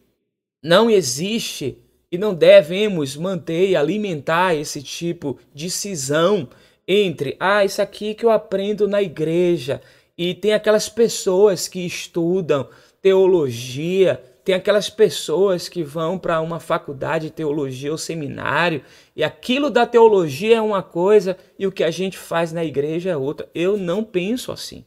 não 0.64 0.90
existe 0.90 1.78
e 2.12 2.18
não 2.18 2.34
devemos 2.34 3.16
manter 3.16 3.70
e 3.70 3.76
alimentar 3.76 4.54
esse 4.54 4.84
tipo 4.84 5.40
de 5.54 5.70
cisão 5.70 6.50
entre 6.88 7.38
ah, 7.40 7.64
isso 7.64 7.82
aqui 7.82 8.14
que 8.14 8.26
eu 8.26 8.32
aprendo 8.32 8.88
na 8.88 9.02
igreja. 9.02 9.82
E 10.18 10.34
tem 10.34 10.54
aquelas 10.54 10.90
pessoas 10.90 11.68
que 11.68 11.86
estudam 11.86 12.68
teologia 13.02 14.22
tem 14.44 14.56
aquelas 14.56 14.90
pessoas 14.90 15.70
que 15.70 15.84
vão 15.84 16.18
para 16.18 16.42
uma 16.42 16.60
faculdade 16.60 17.28
de 17.28 17.34
teologia 17.34 17.92
ou 17.92 17.98
seminário 17.98 18.84
e 19.16 19.24
aquilo 19.24 19.70
da 19.70 19.86
teologia 19.86 20.58
é 20.58 20.62
uma 20.62 20.82
coisa 20.82 21.38
e 21.60 21.68
o 21.68 21.72
que 21.72 21.84
a 21.84 21.92
gente 21.92 22.18
faz 22.18 22.52
na 22.52 22.66
igreja 22.66 23.12
é 23.12 23.18
outra. 23.18 23.48
Eu 23.54 23.78
não 23.78 24.04
penso 24.04 24.52
assim. 24.52 24.84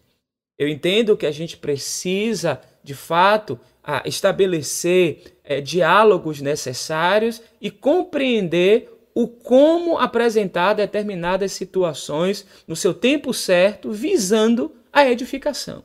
Eu 0.59 0.69
entendo 0.69 1.17
que 1.17 1.27
a 1.27 1.31
gente 1.31 1.57
precisa, 1.57 2.61
de 2.83 2.95
fato, 2.95 3.59
estabelecer 4.05 5.39
é, 5.45 5.61
diálogos 5.61 6.41
necessários 6.41 7.43
e 7.61 7.71
compreender 7.71 8.91
o 9.15 9.29
como 9.29 9.99
apresentar 9.99 10.75
determinadas 10.75 11.53
situações 11.53 12.47
no 12.67 12.75
seu 12.75 12.93
tempo 12.93 13.33
certo, 13.33 13.93
visando 13.93 14.73
a 14.93 15.09
edificação. 15.09 15.85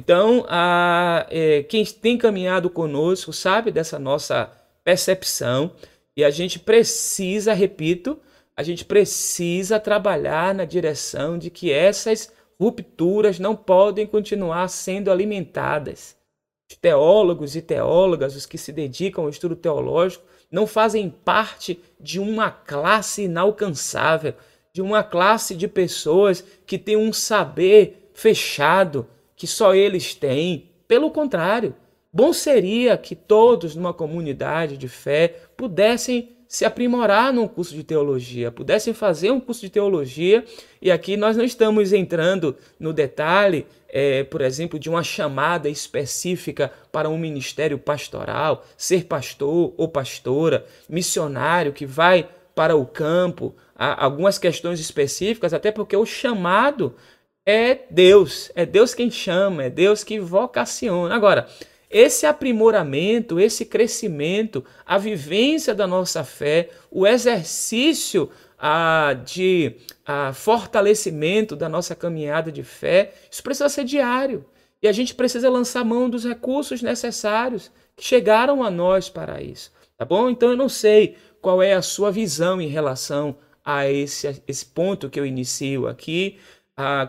Então, 0.00 0.46
a, 0.48 1.26
é, 1.28 1.62
quem 1.64 1.84
tem 1.84 2.16
caminhado 2.16 2.70
conosco 2.70 3.34
sabe 3.34 3.70
dessa 3.70 3.98
nossa 3.98 4.50
percepção 4.82 5.72
e 6.16 6.24
a 6.24 6.30
gente 6.30 6.58
precisa, 6.58 7.52
repito, 7.52 8.18
a 8.56 8.62
gente 8.62 8.82
precisa 8.82 9.78
trabalhar 9.78 10.54
na 10.54 10.64
direção 10.64 11.36
de 11.36 11.50
que 11.50 11.70
essas 11.70 12.32
rupturas 12.58 13.38
não 13.38 13.54
podem 13.54 14.06
continuar 14.06 14.68
sendo 14.68 15.10
alimentadas. 15.10 16.16
Os 16.70 16.78
teólogos 16.78 17.54
e 17.54 17.60
teólogas, 17.60 18.34
os 18.34 18.46
que 18.46 18.56
se 18.56 18.72
dedicam 18.72 19.24
ao 19.24 19.30
estudo 19.30 19.54
teológico, 19.54 20.24
não 20.50 20.66
fazem 20.66 21.10
parte 21.10 21.78
de 22.00 22.18
uma 22.18 22.50
classe 22.50 23.24
inalcançável, 23.24 24.32
de 24.72 24.80
uma 24.80 25.02
classe 25.02 25.54
de 25.54 25.68
pessoas 25.68 26.42
que 26.64 26.78
tem 26.78 26.96
um 26.96 27.12
saber 27.12 28.10
fechado, 28.14 29.06
que 29.40 29.46
só 29.46 29.74
eles 29.74 30.14
têm. 30.14 30.70
Pelo 30.86 31.10
contrário, 31.10 31.74
bom 32.12 32.30
seria 32.30 32.94
que 32.98 33.16
todos 33.16 33.74
numa 33.74 33.94
comunidade 33.94 34.76
de 34.76 34.86
fé 34.86 35.34
pudessem 35.56 36.36
se 36.46 36.66
aprimorar 36.66 37.32
num 37.32 37.48
curso 37.48 37.74
de 37.74 37.82
teologia, 37.82 38.52
pudessem 38.52 38.92
fazer 38.92 39.30
um 39.30 39.40
curso 39.40 39.62
de 39.62 39.70
teologia, 39.70 40.44
e 40.82 40.90
aqui 40.90 41.16
nós 41.16 41.38
não 41.38 41.44
estamos 41.44 41.94
entrando 41.94 42.54
no 42.78 42.92
detalhe, 42.92 43.66
é, 43.88 44.24
por 44.24 44.42
exemplo, 44.42 44.78
de 44.78 44.90
uma 44.90 45.02
chamada 45.02 45.70
específica 45.70 46.70
para 46.92 47.08
um 47.08 47.16
ministério 47.16 47.78
pastoral, 47.78 48.66
ser 48.76 49.04
pastor 49.04 49.72
ou 49.78 49.88
pastora, 49.88 50.66
missionário 50.86 51.72
que 51.72 51.86
vai 51.86 52.28
para 52.54 52.76
o 52.76 52.84
campo, 52.84 53.54
algumas 53.74 54.36
questões 54.36 54.80
específicas, 54.80 55.54
até 55.54 55.72
porque 55.72 55.96
o 55.96 56.04
chamado 56.04 56.94
é 57.50 57.84
Deus, 57.90 58.50
é 58.54 58.64
Deus 58.64 58.94
quem 58.94 59.10
chama, 59.10 59.64
é 59.64 59.70
Deus 59.70 60.04
que 60.04 60.20
vocaciona. 60.20 61.14
Agora, 61.14 61.48
esse 61.90 62.24
aprimoramento, 62.24 63.40
esse 63.40 63.64
crescimento, 63.64 64.64
a 64.86 64.96
vivência 64.96 65.74
da 65.74 65.86
nossa 65.86 66.22
fé, 66.22 66.68
o 66.90 67.04
exercício 67.04 68.30
ah, 68.56 69.16
de 69.24 69.74
ah, 70.06 70.32
fortalecimento 70.32 71.56
da 71.56 71.68
nossa 71.68 71.96
caminhada 71.96 72.52
de 72.52 72.62
fé, 72.62 73.12
isso 73.28 73.42
precisa 73.42 73.68
ser 73.68 73.84
diário. 73.84 74.44
E 74.80 74.86
a 74.86 74.92
gente 74.92 75.14
precisa 75.14 75.50
lançar 75.50 75.84
mão 75.84 76.08
dos 76.08 76.24
recursos 76.24 76.80
necessários 76.80 77.70
que 77.96 78.04
chegaram 78.04 78.62
a 78.62 78.70
nós 78.70 79.08
para 79.08 79.42
isso. 79.42 79.72
Tá 79.98 80.04
bom? 80.04 80.30
Então 80.30 80.50
eu 80.50 80.56
não 80.56 80.68
sei 80.68 81.16
qual 81.42 81.60
é 81.60 81.72
a 81.72 81.82
sua 81.82 82.12
visão 82.12 82.60
em 82.60 82.68
relação 82.68 83.36
a 83.64 83.90
esse, 83.90 84.42
esse 84.46 84.64
ponto 84.64 85.10
que 85.10 85.18
eu 85.18 85.26
inicio 85.26 85.86
aqui, 85.86 86.38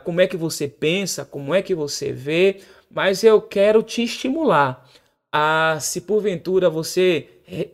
como 0.04 0.22
é 0.22 0.28
que 0.28 0.38
você 0.38 0.68
pensa, 0.68 1.26
como 1.26 1.54
é 1.54 1.62
que 1.62 1.76
você 1.76 2.12
vê, 2.12 2.62
mas 2.90 3.24
eu 3.24 3.42
quero 3.42 3.82
te 3.84 4.04
estimular 4.04 4.88
a, 5.32 5.78
se 5.80 6.02
porventura 6.02 6.70
você 6.70 7.28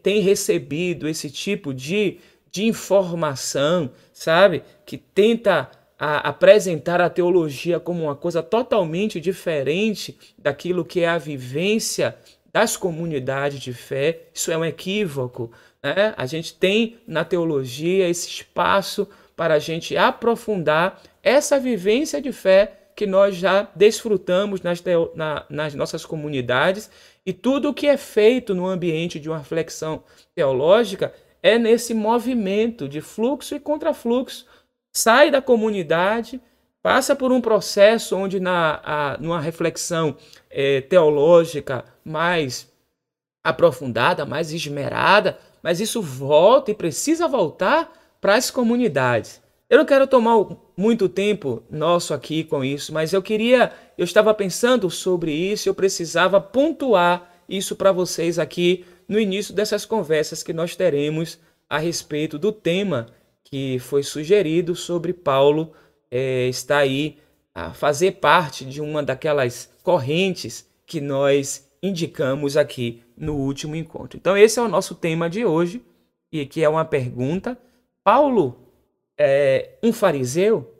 tem 0.03 0.21
recebido 0.21 1.07
esse 1.07 1.29
tipo 1.29 1.73
de, 1.73 2.19
de 2.51 2.65
informação, 2.65 3.91
sabe, 4.13 4.63
que 4.85 4.97
tenta 4.97 5.69
a, 5.97 6.29
apresentar 6.29 7.01
a 7.01 7.09
teologia 7.09 7.79
como 7.79 8.03
uma 8.03 8.15
coisa 8.15 8.43
totalmente 8.43 9.19
diferente 9.19 10.17
daquilo 10.37 10.85
que 10.85 11.01
é 11.01 11.07
a 11.07 11.17
vivência 11.17 12.15
das 12.53 12.77
comunidades 12.77 13.59
de 13.59 13.73
fé, 13.73 14.21
isso 14.33 14.51
é 14.51 14.57
um 14.57 14.65
equívoco. 14.65 15.51
Né? 15.83 16.13
A 16.17 16.25
gente 16.25 16.53
tem 16.53 16.97
na 17.07 17.23
teologia 17.23 18.07
esse 18.07 18.27
espaço 18.29 19.07
para 19.35 19.55
a 19.55 19.59
gente 19.59 19.95
aprofundar 19.95 21.01
essa 21.21 21.59
vivência 21.59 22.21
de 22.21 22.31
fé 22.31 22.89
que 22.95 23.05
nós 23.05 23.35
já 23.35 23.69
desfrutamos 23.75 24.61
nas, 24.61 24.83
na, 25.13 25.45
nas 25.49 25.75
nossas 25.75 26.05
comunidades 26.05 26.89
e 27.25 27.31
tudo 27.31 27.69
o 27.69 27.73
que 27.73 27.87
é 27.87 27.95
feito 27.95 28.55
no 28.55 28.65
ambiente 28.65 29.19
de 29.19 29.29
uma 29.29 29.37
reflexão 29.37 30.03
teológica 30.33 31.13
é 31.43 31.59
nesse 31.59 31.93
movimento 31.93 32.89
de 32.89 32.99
fluxo 32.99 33.55
e 33.55 33.59
contrafluxo. 33.59 34.47
Sai 34.95 35.29
da 35.29 35.41
comunidade, 35.41 36.41
passa 36.81 37.15
por 37.15 37.31
um 37.31 37.39
processo 37.39 38.15
onde, 38.15 38.39
na, 38.39 38.81
a, 38.83 39.17
numa 39.19 39.39
reflexão 39.39 40.17
é, 40.49 40.81
teológica 40.81 41.85
mais 42.03 42.71
aprofundada, 43.43 44.25
mais 44.25 44.51
esmerada, 44.51 45.37
mas 45.61 45.79
isso 45.79 46.01
volta 46.01 46.71
e 46.71 46.75
precisa 46.75 47.27
voltar 47.27 47.91
para 48.19 48.35
as 48.35 48.49
comunidades. 48.49 49.41
Eu 49.69 49.79
não 49.79 49.85
quero 49.85 50.07
tomar 50.07 50.45
muito 50.77 51.09
tempo 51.09 51.61
nosso 51.69 52.13
aqui 52.13 52.43
com 52.43 52.63
isso, 52.63 52.93
mas 52.93 53.11
eu 53.11 53.21
queria, 53.21 53.73
eu 53.97 54.05
estava 54.05 54.33
pensando 54.33 54.89
sobre 54.89 55.31
isso, 55.31 55.67
eu 55.67 55.75
precisava 55.75 56.39
pontuar 56.39 57.33
isso 57.49 57.75
para 57.75 57.91
vocês 57.91 58.39
aqui 58.39 58.85
no 59.09 59.19
início 59.19 59.53
dessas 59.53 59.85
conversas 59.85 60.41
que 60.41 60.53
nós 60.53 60.75
teremos 60.75 61.37
a 61.69 61.77
respeito 61.77 62.39
do 62.39 62.51
tema 62.51 63.07
que 63.43 63.77
foi 63.79 64.03
sugerido 64.03 64.73
sobre 64.73 65.13
Paulo 65.13 65.73
é, 66.09 66.47
está 66.47 66.77
aí 66.77 67.17
a 67.53 67.73
fazer 67.73 68.13
parte 68.13 68.63
de 68.63 68.81
uma 68.81 69.03
daquelas 69.03 69.69
correntes 69.83 70.65
que 70.85 71.01
nós 71.01 71.67
indicamos 71.83 72.55
aqui 72.55 73.03
no 73.17 73.35
último 73.35 73.75
encontro. 73.75 74.17
Então 74.17 74.37
esse 74.37 74.59
é 74.59 74.61
o 74.61 74.67
nosso 74.67 74.95
tema 74.95 75.29
de 75.29 75.43
hoje 75.43 75.81
e 76.31 76.45
que 76.45 76.63
é 76.63 76.69
uma 76.69 76.85
pergunta. 76.85 77.57
Paulo 78.03 78.66
é, 79.17 79.71
um 79.81 79.91
fariseu? 79.91 80.73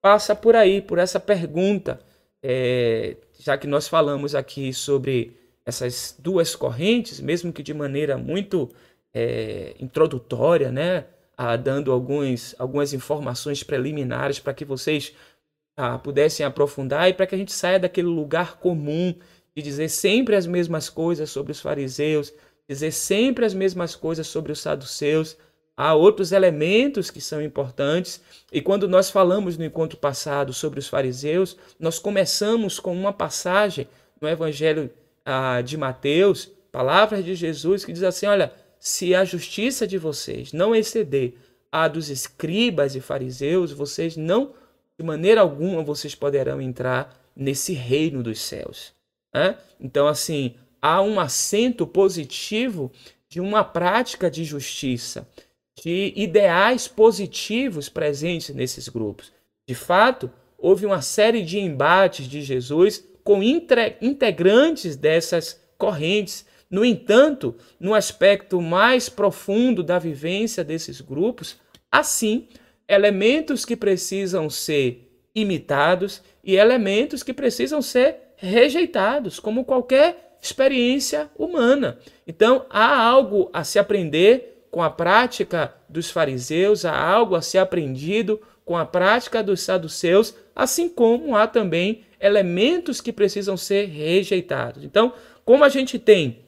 passa 0.00 0.36
por 0.36 0.54
aí, 0.54 0.80
por 0.80 0.98
essa 0.98 1.18
pergunta, 1.18 1.98
é, 2.42 3.16
já 3.38 3.58
que 3.58 3.66
nós 3.66 3.88
falamos 3.88 4.34
aqui 4.34 4.72
sobre 4.72 5.36
essas 5.64 6.14
duas 6.18 6.54
correntes, 6.54 7.20
mesmo 7.20 7.52
que 7.52 7.62
de 7.62 7.74
maneira 7.74 8.16
muito 8.16 8.70
é, 9.12 9.74
introdutória, 9.80 10.70
né, 10.70 11.06
ah, 11.36 11.56
dando 11.56 11.90
alguns, 11.90 12.54
algumas 12.58 12.92
informações 12.92 13.62
preliminares 13.62 14.38
para 14.38 14.54
que 14.54 14.64
vocês 14.64 15.12
ah, 15.76 15.98
pudessem 15.98 16.44
aprofundar 16.46 17.08
e 17.08 17.12
para 17.12 17.26
que 17.26 17.34
a 17.34 17.38
gente 17.38 17.52
saia 17.52 17.78
daquele 17.78 18.08
lugar 18.08 18.58
comum 18.58 19.14
de 19.54 19.62
dizer 19.62 19.88
sempre 19.88 20.34
as 20.34 20.46
mesmas 20.46 20.88
coisas 20.88 21.30
sobre 21.30 21.52
os 21.52 21.60
fariseus, 21.60 22.32
dizer 22.68 22.92
sempre 22.92 23.44
as 23.44 23.54
mesmas 23.54 23.94
coisas 23.94 24.26
sobre 24.26 24.52
os 24.52 24.60
saduceus, 24.60 25.36
há 25.76 25.94
outros 25.94 26.32
elementos 26.32 27.10
que 27.10 27.20
são 27.20 27.42
importantes. 27.42 28.20
E 28.52 28.60
quando 28.60 28.88
nós 28.88 29.10
falamos 29.10 29.56
no 29.56 29.64
encontro 29.64 29.98
passado 29.98 30.52
sobre 30.52 30.78
os 30.78 30.88
fariseus, 30.88 31.56
nós 31.78 31.98
começamos 31.98 32.78
com 32.78 32.94
uma 32.94 33.12
passagem 33.12 33.88
no 34.20 34.28
Evangelho 34.28 34.90
ah, 35.24 35.60
de 35.60 35.76
Mateus, 35.76 36.50
palavras 36.72 37.24
de 37.24 37.34
Jesus, 37.34 37.84
que 37.84 37.92
diz 37.92 38.02
assim: 38.02 38.26
Olha, 38.26 38.52
se 38.78 39.14
a 39.14 39.24
justiça 39.24 39.86
de 39.86 39.98
vocês 39.98 40.52
não 40.52 40.74
exceder 40.74 41.34
a 41.70 41.88
dos 41.88 42.08
escribas 42.08 42.94
e 42.94 43.00
fariseus, 43.00 43.72
vocês 43.72 44.16
não, 44.16 44.52
de 44.98 45.04
maneira 45.04 45.40
alguma, 45.40 45.82
vocês 45.82 46.14
poderão 46.14 46.60
entrar 46.60 47.14
nesse 47.34 47.72
reino 47.72 48.22
dos 48.22 48.40
céus. 48.40 48.94
Né? 49.34 49.56
Então, 49.78 50.06
assim, 50.06 50.54
há 50.80 51.02
um 51.02 51.20
acento 51.20 51.86
positivo 51.86 52.90
de 53.28 53.40
uma 53.40 53.62
prática 53.62 54.30
de 54.30 54.44
justiça 54.44 55.28
de 55.82 56.12
ideais 56.16 56.88
positivos 56.88 57.88
presentes 57.88 58.54
nesses 58.54 58.88
grupos. 58.88 59.32
De 59.68 59.74
fato, 59.74 60.30
houve 60.56 60.86
uma 60.86 61.02
série 61.02 61.42
de 61.42 61.58
embates 61.58 62.26
de 62.26 62.40
Jesus 62.40 63.06
com 63.22 63.42
integrantes 63.42 64.96
dessas 64.96 65.60
correntes. 65.76 66.46
No 66.70 66.84
entanto, 66.84 67.54
no 67.78 67.94
aspecto 67.94 68.60
mais 68.60 69.08
profundo 69.08 69.82
da 69.82 69.98
vivência 69.98 70.64
desses 70.64 71.00
grupos, 71.00 71.56
assim, 71.90 72.48
elementos 72.88 73.64
que 73.64 73.76
precisam 73.76 74.48
ser 74.48 75.06
imitados 75.34 76.22
e 76.42 76.56
elementos 76.56 77.22
que 77.22 77.34
precisam 77.34 77.82
ser 77.82 78.16
rejeitados, 78.36 79.40
como 79.40 79.64
qualquer 79.64 80.36
experiência 80.40 81.30
humana. 81.36 81.98
Então, 82.26 82.66
há 82.70 82.96
algo 82.96 83.50
a 83.52 83.64
se 83.64 83.78
aprender 83.78 84.66
com 84.70 84.82
a 84.82 84.90
prática 84.90 85.74
dos 85.88 86.10
fariseus, 86.10 86.84
há 86.84 86.96
algo 86.96 87.34
a 87.34 87.42
ser 87.42 87.58
aprendido 87.58 88.40
com 88.64 88.76
a 88.76 88.84
prática 88.84 89.42
dos 89.42 89.60
saduceus, 89.60 90.34
assim 90.54 90.88
como 90.88 91.36
há 91.36 91.46
também 91.46 92.04
elementos 92.20 93.00
que 93.00 93.12
precisam 93.12 93.56
ser 93.56 93.86
rejeitados. 93.86 94.84
Então, 94.84 95.12
como 95.44 95.64
a 95.64 95.68
gente 95.68 95.98
tem, 95.98 96.44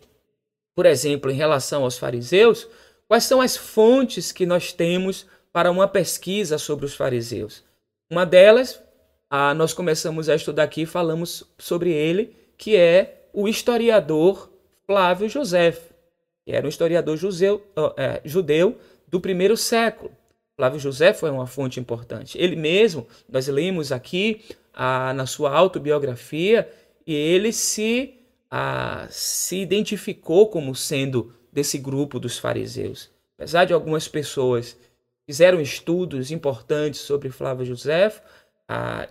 por 0.74 0.86
exemplo, 0.86 1.30
em 1.30 1.34
relação 1.34 1.84
aos 1.84 1.96
fariseus, 1.96 2.66
quais 3.06 3.24
são 3.24 3.40
as 3.40 3.56
fontes 3.56 4.32
que 4.32 4.44
nós 4.44 4.72
temos 4.72 5.26
para 5.58 5.72
uma 5.72 5.88
pesquisa 5.88 6.56
sobre 6.56 6.86
os 6.86 6.94
fariseus? 6.94 7.64
Uma 8.08 8.24
delas, 8.24 8.80
ah, 9.28 9.52
nós 9.54 9.74
começamos 9.74 10.28
a 10.28 10.36
estudar 10.36 10.62
aqui, 10.62 10.86
falamos 10.86 11.42
sobre 11.58 11.90
ele, 11.90 12.36
que 12.56 12.76
é 12.76 13.24
o 13.32 13.48
historiador 13.48 14.52
Flávio 14.86 15.28
José 15.28 15.76
que 16.44 16.52
era 16.52 16.64
um 16.64 16.68
historiador 16.68 17.16
judeu, 17.16 17.66
é, 17.96 18.20
judeu 18.24 18.78
do 19.08 19.20
primeiro 19.20 19.56
século. 19.56 20.12
Flávio 20.56 20.78
José 20.78 21.12
foi 21.12 21.28
uma 21.28 21.48
fonte 21.48 21.80
importante. 21.80 22.38
Ele 22.38 22.54
mesmo, 22.54 23.08
nós 23.28 23.48
lemos 23.48 23.90
aqui 23.90 24.44
a, 24.72 25.12
na 25.12 25.26
sua 25.26 25.50
autobiografia, 25.50 26.70
e 27.04 27.12
ele 27.12 27.52
se, 27.52 28.14
a, 28.48 29.08
se 29.10 29.56
identificou 29.56 30.46
como 30.46 30.72
sendo 30.72 31.34
desse 31.52 31.78
grupo 31.78 32.20
dos 32.20 32.38
fariseus. 32.38 33.10
Apesar 33.36 33.64
de 33.64 33.72
algumas 33.72 34.06
pessoas 34.06 34.76
fizeram 35.28 35.60
estudos 35.60 36.30
importantes 36.30 37.00
sobre 37.00 37.28
Flávio 37.28 37.66
José, 37.66 38.10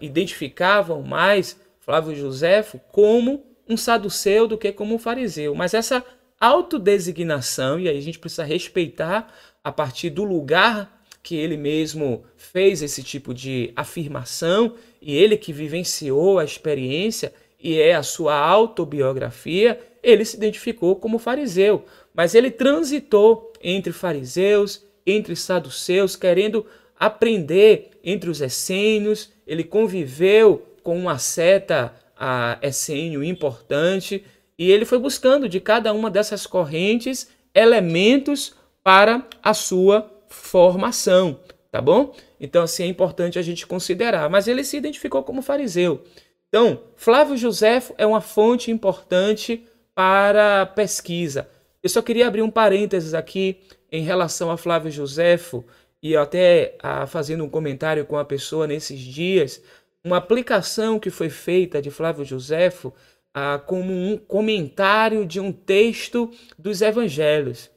identificavam 0.02 1.04
mais 1.04 1.60
Flávio 1.80 2.16
José 2.16 2.66
como 2.92 3.46
um 3.70 3.78
saduceu 3.78 4.48
do 4.48 4.58
que 4.58 4.72
como 4.72 4.96
um 4.96 4.98
fariseu. 4.98 5.54
Mas 5.54 5.76
essa 5.76 6.04
autodesignação, 6.40 7.80
e 7.80 7.88
aí 7.88 7.96
a 7.96 8.02
gente 8.02 8.18
precisa 8.18 8.44
respeitar 8.44 9.32
a 9.64 9.72
partir 9.72 10.10
do 10.10 10.24
lugar 10.24 11.04
que 11.22 11.36
ele 11.36 11.56
mesmo 11.56 12.24
fez 12.36 12.82
esse 12.82 13.04
tipo 13.04 13.32
de 13.32 13.72
afirmação 13.76 14.74
e 15.00 15.16
ele 15.16 15.38
que 15.38 15.54
vivenciou 15.54 16.40
a 16.40 16.44
experiência 16.44 17.32
e 17.60 17.80
é 17.80 17.94
a 17.94 18.02
sua 18.02 18.36
autobiografia, 18.36 19.80
ele 20.02 20.26
se 20.26 20.36
identificou 20.36 20.96
como 20.96 21.20
fariseu, 21.20 21.86
mas 22.12 22.34
ele 22.34 22.50
transitou 22.50 23.54
entre 23.62 23.94
fariseus, 23.94 24.87
entre 25.08 25.36
saduceus, 25.36 26.16
querendo 26.16 26.66
aprender 27.00 27.92
entre 28.04 28.30
os 28.30 28.42
essênios, 28.42 29.32
ele 29.48 29.64
conviveu 29.64 30.68
com 30.84 30.98
uma 30.98 31.18
seta 31.18 31.94
a 32.16 32.58
essênio 32.62 33.24
importante, 33.24 34.24
e 34.58 34.72
ele 34.72 34.86
foi 34.86 34.98
buscando 34.98 35.48
de 35.48 35.60
cada 35.60 35.94
uma 35.94 36.10
dessas 36.10 36.46
correntes 36.46 37.30
elementos 37.54 38.56
para 38.84 39.26
a 39.42 39.54
sua 39.54 40.10
formação, 40.28 41.40
tá 41.72 41.80
bom? 41.80 42.14
Então, 42.40 42.64
assim, 42.64 42.84
é 42.84 42.88
importante 42.88 43.38
a 43.38 43.42
gente 43.42 43.68
considerar. 43.68 44.30
Mas 44.30 44.48
ele 44.48 44.64
se 44.64 44.78
identificou 44.78 45.24
como 45.24 45.42
fariseu. 45.42 46.04
Então, 46.48 46.82
Flávio 46.96 47.38
José 47.38 47.82
é 47.98 48.06
uma 48.06 48.22
fonte 48.22 48.72
importante 48.72 49.66
para 49.94 50.66
pesquisa. 50.66 51.50
Eu 51.82 51.90
só 51.90 52.02
queria 52.02 52.28
abrir 52.28 52.42
um 52.42 52.52
parênteses 52.52 53.14
aqui 53.14 53.58
em 53.92 54.04
relação 54.04 54.52
a 54.52 54.58
Flávio 54.58 54.92
Joséfo 54.92 55.64
e 56.02 56.16
até 56.16 56.78
a, 56.82 57.08
fazendo 57.08 57.44
um 57.44 57.50
comentário 57.50 58.06
com 58.06 58.18
a 58.18 58.26
pessoa 58.26 58.68
nesses 58.68 59.00
dias, 59.00 59.62
uma 60.04 60.18
aplicação 60.18 61.00
que 61.00 61.10
foi 61.10 61.30
feita 61.30 61.82
de 61.82 61.92
Flávio 61.92 62.26
Joséfo 62.26 62.94
ah, 63.34 63.60
como 63.60 63.94
um 63.94 64.18
comentário 64.18 65.26
de 65.26 65.40
um 65.40 65.52
texto 65.52 66.32
dos 66.58 66.82
evangelhos. 66.82 67.70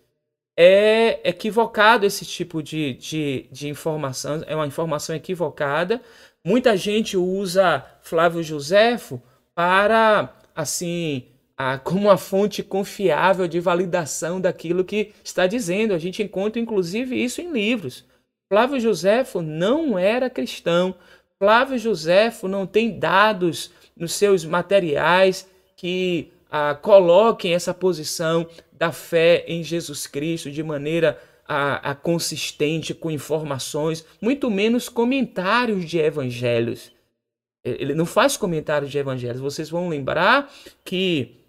É 0.56 1.28
equivocado 1.28 2.06
esse 2.06 2.24
tipo 2.24 2.62
de, 2.62 2.94
de, 2.94 3.46
de 3.50 3.68
informação, 3.68 4.42
é 4.46 4.54
uma 4.54 4.66
informação 4.66 5.14
equivocada. 5.14 6.00
Muita 6.44 6.76
gente 6.76 7.16
usa 7.16 7.84
Flávio 8.02 8.42
Joséfo 8.42 9.22
para, 9.54 10.34
assim, 10.54 11.26
como 11.84 12.08
uma 12.08 12.16
fonte 12.16 12.62
confiável 12.62 13.46
de 13.46 13.60
validação 13.60 14.40
daquilo 14.40 14.84
que 14.84 15.12
está 15.22 15.46
dizendo. 15.46 15.94
A 15.94 15.98
gente 15.98 16.22
encontra, 16.22 16.60
inclusive, 16.60 17.22
isso 17.22 17.40
em 17.40 17.52
livros. 17.52 18.04
Flávio 18.48 18.80
Joséfo 18.80 19.42
não 19.42 19.98
era 19.98 20.30
cristão. 20.30 20.94
Flávio 21.38 21.78
Joséfo 21.78 22.48
não 22.48 22.66
tem 22.66 22.98
dados 22.98 23.70
nos 23.96 24.12
seus 24.12 24.44
materiais 24.44 25.48
que 25.76 26.32
ah, 26.50 26.74
coloquem 26.74 27.54
essa 27.54 27.72
posição 27.72 28.46
da 28.72 28.92
fé 28.92 29.44
em 29.46 29.62
Jesus 29.62 30.06
Cristo 30.06 30.50
de 30.50 30.62
maneira 30.62 31.18
consistente 32.02 32.94
com 32.94 33.10
informações, 33.10 34.06
muito 34.20 34.48
menos 34.48 34.88
comentários 34.88 35.84
de 35.84 35.98
evangelhos. 35.98 36.92
Ele 37.64 37.92
não 37.92 38.06
faz 38.06 38.36
comentários 38.36 38.90
de 38.90 38.98
evangelhos. 38.98 39.40
Vocês 39.40 39.68
vão 39.68 39.88
lembrar 39.88 40.50
que 40.84 41.39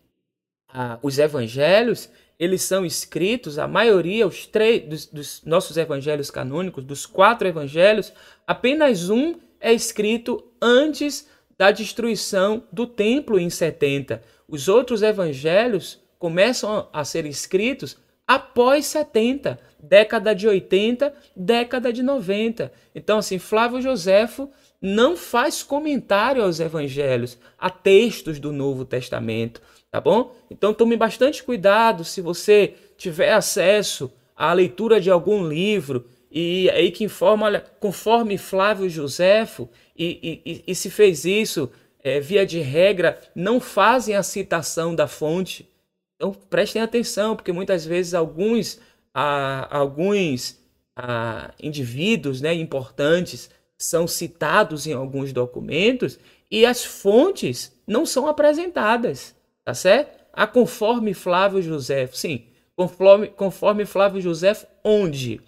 ah, 0.73 0.99
os 1.01 1.19
evangelhos 1.19 2.10
eles 2.41 2.63
são 2.63 2.84
escritos, 2.84 3.60
a 3.60 3.67
maioria, 3.67 4.25
os 4.25 4.47
três 4.47 4.81
dos, 4.81 5.05
dos 5.05 5.43
nossos 5.45 5.77
evangelhos 5.77 6.31
canônicos, 6.31 6.84
dos 6.84 7.05
quatro 7.05 7.47
evangelhos, 7.47 8.12
apenas 8.47 9.12
um 9.12 9.36
é 9.60 9.71
escrito 9.71 10.43
antes 10.60 11.29
da 11.55 11.69
destruição 11.69 12.63
do 12.71 12.88
templo 12.88 13.39
em 13.39 13.47
70. 13.47 14.23
Os 14.47 14.67
outros 14.67 15.03
evangelhos 15.03 15.99
começam 16.17 16.89
a 16.91 17.05
ser 17.05 17.27
escritos 17.27 17.95
após 18.27 18.88
70, 18.88 19.60
década 19.79 20.34
de 20.34 20.47
80, 20.47 21.13
década 21.36 21.93
de 21.93 22.01
90. 22.01 22.71
Então, 22.95 23.19
assim, 23.19 23.38
Flávio 23.38 23.79
Joséfo 23.79 24.49
não 24.81 25.15
faz 25.15 25.62
comentário 25.62 26.41
aos 26.41 26.60
evangelhos, 26.60 27.38
a 27.55 27.69
textos 27.69 28.39
do 28.39 28.51
Novo 28.51 28.84
Testamento, 28.84 29.62
tá 29.91 29.99
bom? 29.99 30.34
Então, 30.49 30.73
tome 30.73 30.95
bastante 30.95 31.43
cuidado 31.43 32.04
se 32.06 32.21
você 32.21 32.73
tiver 32.97 33.34
acesso 33.34 34.12
à 34.36 34.54
leitura 34.54 34.99
de 34.99 35.12
algum 35.12 35.45
livro 35.47 36.08
e 36.32 36.69
aí 36.69 36.91
que 36.91 37.04
informa, 37.04 37.47
olha, 37.47 37.60
conforme 37.80 38.38
Flávio 38.38 38.89
Joséfo, 38.89 39.69
e, 39.97 40.41
e, 40.45 40.63
e 40.65 40.73
se 40.73 40.89
fez 40.89 41.25
isso, 41.25 41.69
é, 42.01 42.21
via 42.21 42.45
de 42.45 42.60
regra, 42.60 43.19
não 43.36 43.60
fazem 43.60 44.15
a 44.15 44.23
citação 44.23 44.95
da 44.95 45.08
fonte. 45.08 45.69
Então 46.15 46.32
prestem 46.49 46.82
atenção, 46.82 47.36
porque 47.36 47.51
muitas 47.51 47.86
vezes 47.86 48.13
alguns, 48.13 48.80
ah, 49.13 49.67
alguns 49.69 50.58
ah, 50.95 51.54
indivíduos 51.62 52.39
né, 52.39 52.54
importantes 52.54 53.49
são 53.77 54.08
citados 54.08 54.88
em 54.88 54.93
alguns 54.93 55.34
documentos 55.34 56.17
e 56.49 56.65
as 56.65 56.86
fontes 56.86 57.75
não 57.86 58.06
são 58.06 58.27
apresentadas, 58.27 59.36
tá 59.63 59.74
certo? 59.74 60.24
A 60.34 60.47
conforme 60.47 61.13
Flávio 61.13 61.62
José, 61.62 62.08
sim, 62.08 62.47
conforme, 62.76 63.28
conforme 63.28 63.86
Flávio 63.86 64.21
José, 64.21 64.54
onde? 64.84 65.41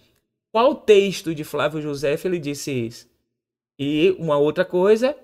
Qual 0.52 0.76
texto 0.76 1.34
de 1.34 1.44
Flávio 1.44 1.82
José 1.82 2.18
ele 2.24 2.40
disse 2.40 2.72
isso? 2.72 3.10
E 3.80 4.16
uma 4.20 4.38
outra 4.38 4.64
coisa, 4.64 5.18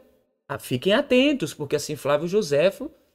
ah, 0.48 0.58
fiquem 0.58 0.94
atentos, 0.94 1.54
porque 1.54 1.76
assim 1.76 1.96
Flávio 1.96 2.28
José 2.28 2.72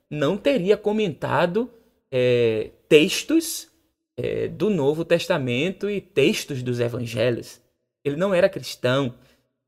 não 0.08 0.36
teria 0.36 0.76
comentado 0.76 1.70
é, 2.10 2.70
textos 2.88 3.68
é, 4.16 4.46
do 4.46 4.70
Novo 4.70 5.04
Testamento 5.04 5.90
e 5.90 6.00
textos 6.00 6.62
dos 6.62 6.78
Evangelhos. 6.78 7.60
Ele 8.04 8.16
não 8.16 8.32
era 8.32 8.48
cristão 8.48 9.14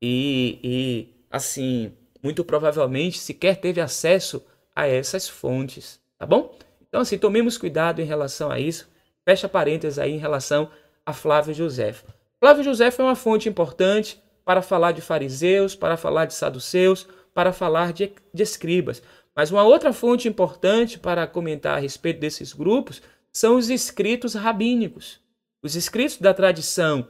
e, 0.01 0.59
e, 0.63 1.25
assim, 1.29 1.91
muito 2.23 2.45
provavelmente 2.45 3.19
sequer 3.19 3.57
teve 3.57 3.81
acesso 3.81 4.43
a 4.77 4.85
essas 4.85 5.27
fontes, 5.27 5.99
tá 6.19 6.25
bom? 6.27 6.55
Então, 6.87 7.01
assim, 7.01 7.17
tomemos 7.17 7.57
cuidado 7.57 7.99
em 7.99 8.05
relação 8.05 8.51
a 8.51 8.59
isso. 8.59 8.87
Fecha 9.25 9.49
parênteses 9.49 9.97
aí 9.97 10.13
em 10.13 10.19
relação 10.19 10.69
a 11.03 11.13
Flávio 11.13 11.51
José. 11.51 11.95
Flávio 12.39 12.63
José 12.63 12.93
é 12.95 13.01
uma 13.01 13.15
fonte 13.15 13.49
importante 13.49 14.21
para 14.45 14.61
falar 14.61 14.91
de 14.91 15.01
fariseus, 15.01 15.73
para 15.73 15.97
falar 15.97 16.25
de 16.25 16.35
saduceus, 16.35 17.07
para 17.33 17.51
falar 17.51 17.91
de, 17.91 18.13
de 18.31 18.43
escribas. 18.43 19.01
Mas 19.35 19.49
uma 19.49 19.63
outra 19.63 19.91
fonte 19.91 20.27
importante 20.27 20.99
para 20.99 21.25
comentar 21.25 21.77
a 21.77 21.81
respeito 21.81 22.19
desses 22.19 22.53
grupos 22.53 23.01
são 23.33 23.55
os 23.55 23.71
escritos 23.71 24.35
rabínicos. 24.35 25.19
Os 25.63 25.75
escritos 25.75 26.17
da 26.17 26.35
tradição 26.35 27.07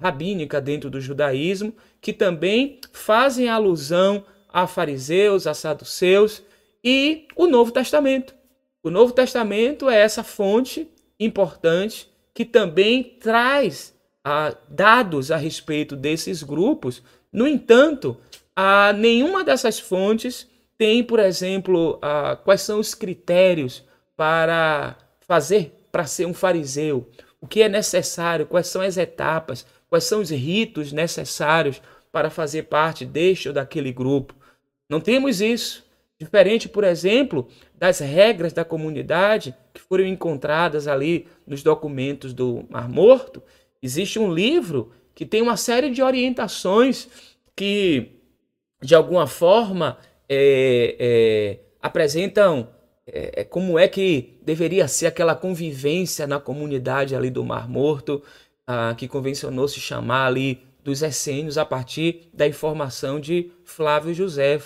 rabínica 0.00 0.60
dentro 0.60 0.88
do 0.88 1.00
judaísmo, 1.00 1.74
que 2.00 2.12
também 2.12 2.78
fazem 2.92 3.48
alusão 3.48 4.24
a 4.48 4.68
fariseus, 4.68 5.48
a 5.48 5.54
saduceus 5.54 6.44
e 6.82 7.26
o 7.36 7.46
Novo 7.46 7.70
Testamento. 7.70 8.34
O 8.82 8.90
Novo 8.90 9.12
Testamento 9.12 9.88
é 9.88 10.00
essa 10.00 10.24
fonte 10.24 10.88
importante 11.18 12.08
que 12.34 12.44
também 12.44 13.02
traz 13.20 13.94
ah, 14.24 14.56
dados 14.68 15.30
a 15.30 15.36
respeito 15.36 15.94
desses 15.94 16.42
grupos. 16.42 17.02
No 17.32 17.46
entanto, 17.46 18.16
a 18.56 18.92
nenhuma 18.92 19.44
dessas 19.44 19.78
fontes 19.78 20.48
tem, 20.76 21.04
por 21.04 21.20
exemplo, 21.20 21.98
ah, 22.02 22.36
quais 22.42 22.62
são 22.62 22.80
os 22.80 22.94
critérios 22.94 23.84
para 24.16 24.96
fazer 25.20 25.78
para 25.92 26.06
ser 26.06 26.24
um 26.24 26.32
fariseu, 26.32 27.06
o 27.38 27.46
que 27.46 27.62
é 27.62 27.68
necessário, 27.68 28.46
quais 28.46 28.66
são 28.66 28.80
as 28.80 28.96
etapas, 28.96 29.66
quais 29.90 30.04
são 30.04 30.22
os 30.22 30.30
ritos 30.30 30.90
necessários 30.90 31.82
para 32.10 32.30
fazer 32.30 32.62
parte 32.64 33.04
deste 33.04 33.48
ou 33.48 33.54
daquele 33.54 33.92
grupo. 33.92 34.34
Não 34.88 35.00
temos 35.00 35.42
isso. 35.42 35.84
Diferente, 36.22 36.68
por 36.68 36.84
exemplo, 36.84 37.48
das 37.76 37.98
regras 37.98 38.52
da 38.52 38.64
comunidade 38.64 39.52
que 39.74 39.80
foram 39.80 40.06
encontradas 40.06 40.86
ali 40.86 41.26
nos 41.44 41.64
documentos 41.64 42.32
do 42.32 42.64
Mar 42.70 42.88
Morto, 42.88 43.42
existe 43.82 44.20
um 44.20 44.32
livro 44.32 44.92
que 45.16 45.26
tem 45.26 45.42
uma 45.42 45.56
série 45.56 45.90
de 45.90 46.00
orientações 46.00 47.08
que, 47.56 48.12
de 48.80 48.94
alguma 48.94 49.26
forma, 49.26 49.98
é, 50.28 50.96
é, 51.00 51.58
apresentam 51.82 52.68
é, 53.04 53.40
é, 53.40 53.44
como 53.44 53.76
é 53.76 53.88
que 53.88 54.38
deveria 54.42 54.86
ser 54.86 55.06
aquela 55.06 55.34
convivência 55.34 56.24
na 56.24 56.38
comunidade 56.38 57.16
ali 57.16 57.30
do 57.30 57.44
Mar 57.44 57.68
Morto, 57.68 58.22
ah, 58.64 58.94
que 58.96 59.08
convencionou 59.08 59.66
se 59.66 59.80
chamar 59.80 60.28
ali 60.28 60.62
dos 60.84 61.02
essênios 61.02 61.58
a 61.58 61.64
partir 61.64 62.28
da 62.32 62.46
informação 62.46 63.18
de 63.18 63.50
Flávio 63.64 64.14
José. 64.14 64.60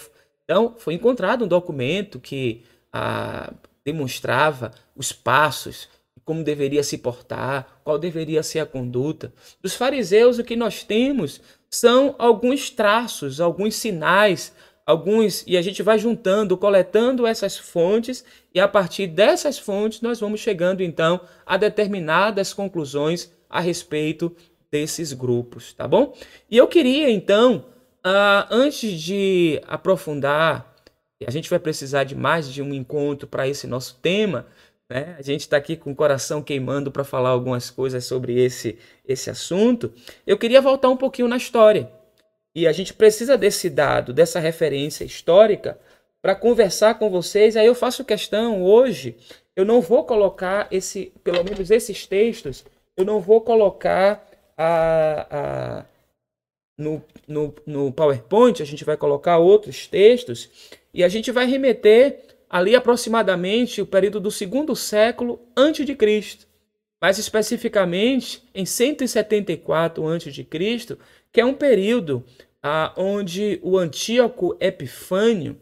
Então, 0.46 0.74
foi 0.78 0.94
encontrado 0.94 1.44
um 1.44 1.48
documento 1.48 2.20
que 2.20 2.62
ah, 2.92 3.52
demonstrava 3.84 4.70
os 4.94 5.12
passos, 5.12 5.88
como 6.24 6.42
deveria 6.42 6.82
se 6.82 6.98
portar, 6.98 7.80
qual 7.84 7.98
deveria 7.98 8.42
ser 8.42 8.60
a 8.60 8.66
conduta. 8.66 9.32
Dos 9.60 9.74
fariseus, 9.74 10.38
o 10.38 10.44
que 10.44 10.56
nós 10.56 10.84
temos 10.84 11.40
são 11.68 12.14
alguns 12.16 12.70
traços, 12.70 13.40
alguns 13.40 13.74
sinais, 13.74 14.52
alguns 14.86 15.42
e 15.46 15.56
a 15.56 15.62
gente 15.62 15.82
vai 15.82 15.98
juntando, 15.98 16.56
coletando 16.56 17.26
essas 17.26 17.58
fontes 17.58 18.24
e 18.54 18.60
a 18.60 18.68
partir 18.68 19.08
dessas 19.08 19.58
fontes 19.58 20.00
nós 20.00 20.20
vamos 20.20 20.40
chegando 20.40 20.82
então 20.82 21.20
a 21.44 21.56
determinadas 21.56 22.54
conclusões 22.54 23.30
a 23.50 23.60
respeito 23.60 24.34
desses 24.70 25.12
grupos, 25.12 25.72
tá 25.72 25.88
bom? 25.88 26.14
E 26.50 26.56
eu 26.56 26.68
queria 26.68 27.10
então, 27.10 27.66
uh, 28.06 28.46
antes 28.50 29.00
de 29.00 29.60
aprofundar, 29.66 30.72
a 31.26 31.30
gente 31.30 31.50
vai 31.50 31.58
precisar 31.58 32.04
de 32.04 32.14
mais 32.14 32.48
de 32.48 32.62
um 32.62 32.72
encontro 32.72 33.26
para 33.26 33.48
esse 33.48 33.66
nosso 33.66 33.98
tema, 34.00 34.46
né? 34.88 35.16
A 35.18 35.22
gente 35.22 35.40
está 35.40 35.56
aqui 35.56 35.76
com 35.76 35.90
o 35.90 35.96
coração 35.96 36.40
queimando 36.42 36.92
para 36.92 37.02
falar 37.02 37.30
algumas 37.30 37.70
coisas 37.70 38.04
sobre 38.04 38.40
esse 38.40 38.78
esse 39.04 39.28
assunto. 39.28 39.92
Eu 40.24 40.38
queria 40.38 40.60
voltar 40.60 40.88
um 40.88 40.96
pouquinho 40.96 41.26
na 41.26 41.36
história. 41.36 41.90
E 42.54 42.66
a 42.66 42.72
gente 42.72 42.94
precisa 42.94 43.36
desse 43.36 43.68
dado, 43.68 44.12
dessa 44.12 44.38
referência 44.38 45.04
histórica, 45.04 45.78
para 46.22 46.34
conversar 46.34 46.98
com 46.98 47.10
vocês. 47.10 47.56
Aí 47.56 47.66
eu 47.66 47.74
faço 47.74 48.04
questão 48.04 48.62
hoje, 48.62 49.16
eu 49.54 49.64
não 49.64 49.80
vou 49.80 50.04
colocar 50.04 50.68
esse, 50.70 51.12
pelo 51.24 51.42
menos 51.44 51.70
esses 51.70 52.06
textos, 52.06 52.64
eu 52.96 53.04
não 53.04 53.20
vou 53.20 53.40
colocar 53.40 54.26
a, 54.56 55.26
a 55.30 55.84
no, 56.76 57.02
no, 57.26 57.54
no 57.66 57.92
PowerPoint, 57.92 58.62
a 58.62 58.66
gente 58.66 58.84
vai 58.84 58.96
colocar 58.96 59.38
outros 59.38 59.86
textos 59.86 60.50
e 60.92 61.02
a 61.02 61.08
gente 61.08 61.30
vai 61.30 61.46
remeter 61.46 62.24
ali 62.48 62.74
aproximadamente 62.74 63.80
o 63.80 63.86
período 63.86 64.20
do 64.20 64.30
segundo 64.30 64.74
século 64.76 65.40
antes 65.56 65.84
de 65.84 65.94
Cristo. 65.94 66.46
Mais 67.00 67.18
especificamente 67.18 68.42
em 68.54 68.64
174 68.64 70.06
antes 70.06 70.34
de 70.34 70.44
Cristo, 70.44 70.98
que 71.32 71.40
é 71.40 71.44
um 71.44 71.54
período 71.54 72.24
ah, 72.62 72.92
onde 72.96 73.60
o 73.62 73.78
Antíoco 73.78 74.56
Epifânio, 74.58 75.56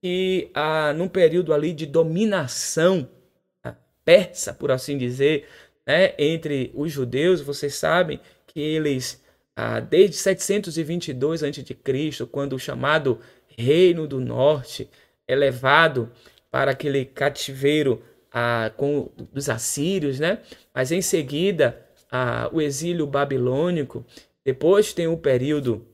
que 0.00 0.50
ah, 0.54 0.92
num 0.94 1.08
período 1.08 1.52
ali 1.52 1.72
de 1.72 1.84
dominação 1.84 3.08
ah, 3.62 3.74
persa, 4.04 4.54
por 4.54 4.70
assim 4.70 4.96
dizer, 4.96 5.46
né, 5.86 6.14
entre 6.18 6.70
os 6.74 6.92
judeus, 6.92 7.40
vocês 7.40 7.74
sabem 7.74 8.20
que 8.46 8.60
eles, 8.60 9.22
ah, 9.56 9.80
desde 9.80 10.16
722 10.16 11.42
a.C., 11.42 12.26
quando 12.30 12.52
o 12.52 12.58
chamado 12.58 13.18
Reino 13.56 14.06
do 14.06 14.20
Norte 14.20 14.90
é 15.26 15.34
levado 15.34 16.12
para 16.50 16.72
aquele 16.72 17.06
cativeiro 17.06 18.02
ah, 18.30 18.70
com, 18.76 19.10
dos 19.32 19.48
assírios, 19.48 20.20
né? 20.20 20.40
mas 20.74 20.92
em 20.92 21.00
seguida 21.00 21.86
ah, 22.12 22.50
o 22.52 22.60
exílio 22.60 23.06
babilônico, 23.06 24.04
depois 24.44 24.92
tem 24.92 25.06
o 25.06 25.16
período 25.16 25.86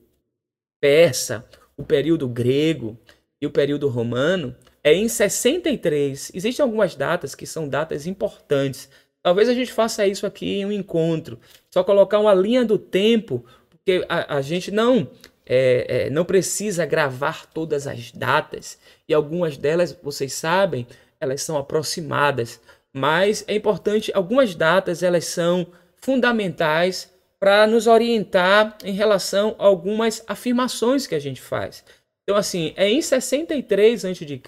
persa, 0.81 1.47
o 1.77 1.83
período 1.83 2.27
grego 2.27 2.99
e 3.41 3.47
o 3.47 3.51
período 3.51 3.87
romano, 3.87 4.53
é 4.83 4.93
em 4.93 5.07
63. 5.07 6.31
Existem 6.33 6.61
algumas 6.61 6.95
datas 6.95 7.33
que 7.33 7.47
são 7.47 7.67
datas 7.67 8.05
importantes. 8.05 8.89
Talvez 9.21 9.47
a 9.47 9.53
gente 9.53 9.71
faça 9.71 10.05
isso 10.05 10.25
aqui 10.25 10.59
em 10.59 10.65
um 10.65 10.71
encontro. 10.71 11.39
Só 11.73 11.83
colocar 11.83 12.19
uma 12.19 12.35
linha 12.35 12.63
do 12.63 12.77
tempo, 12.77 13.43
porque 13.67 14.05
a, 14.07 14.35
a 14.35 14.41
gente 14.43 14.69
não 14.69 15.09
é, 15.43 15.85
é, 16.05 16.09
não 16.11 16.23
precisa 16.23 16.85
gravar 16.85 17.47
todas 17.47 17.87
as 17.87 18.11
datas. 18.11 18.77
E 19.09 19.13
algumas 19.13 19.57
delas, 19.57 19.91
vocês 20.03 20.33
sabem, 20.33 20.85
elas 21.19 21.41
são 21.41 21.57
aproximadas. 21.57 22.61
Mas 22.93 23.43
é 23.47 23.55
importante, 23.55 24.11
algumas 24.13 24.53
datas 24.53 25.01
elas 25.01 25.25
são 25.25 25.65
fundamentais 25.95 27.11
para 27.39 27.65
nos 27.65 27.87
orientar 27.87 28.77
em 28.83 28.93
relação 28.93 29.55
a 29.57 29.65
algumas 29.65 30.23
afirmações 30.27 31.07
que 31.07 31.15
a 31.15 31.19
gente 31.19 31.41
faz. 31.41 31.83
Então, 32.21 32.37
assim, 32.37 32.71
é 32.75 32.87
em 32.87 33.01
63 33.01 34.05
a.C. 34.05 34.41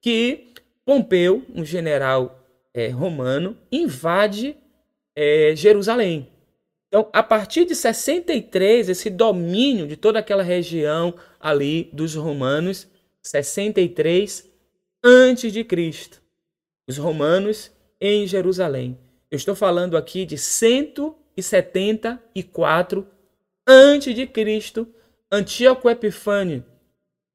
que 0.00 0.52
Pompeu, 0.84 1.44
um 1.54 1.64
general 1.64 2.44
é, 2.74 2.88
romano, 2.88 3.56
invade 3.70 4.56
é, 5.16 5.54
Jerusalém. 5.56 6.28
Então, 6.88 7.08
a 7.12 7.22
partir 7.22 7.64
de 7.64 7.74
63, 7.74 8.88
esse 8.88 9.10
domínio 9.10 9.86
de 9.86 9.96
toda 9.96 10.20
aquela 10.20 10.42
região 10.42 11.14
ali 11.40 11.90
dos 11.92 12.14
romanos, 12.14 12.86
63 13.22 14.48
antes 15.02 15.52
de 15.52 15.64
Cristo. 15.64 16.22
Os 16.86 16.96
romanos 16.96 17.72
em 18.00 18.26
Jerusalém. 18.26 18.98
Eu 19.30 19.36
estou 19.36 19.54
falando 19.54 19.96
aqui 19.96 20.24
de 20.24 20.38
100 20.38 20.94
e 21.36 21.42
74 21.42 23.06
antes 23.66 24.14
de 24.14 24.26
Cristo, 24.26 24.86
Antíoco 25.30 25.90
Epifânio 25.90 26.64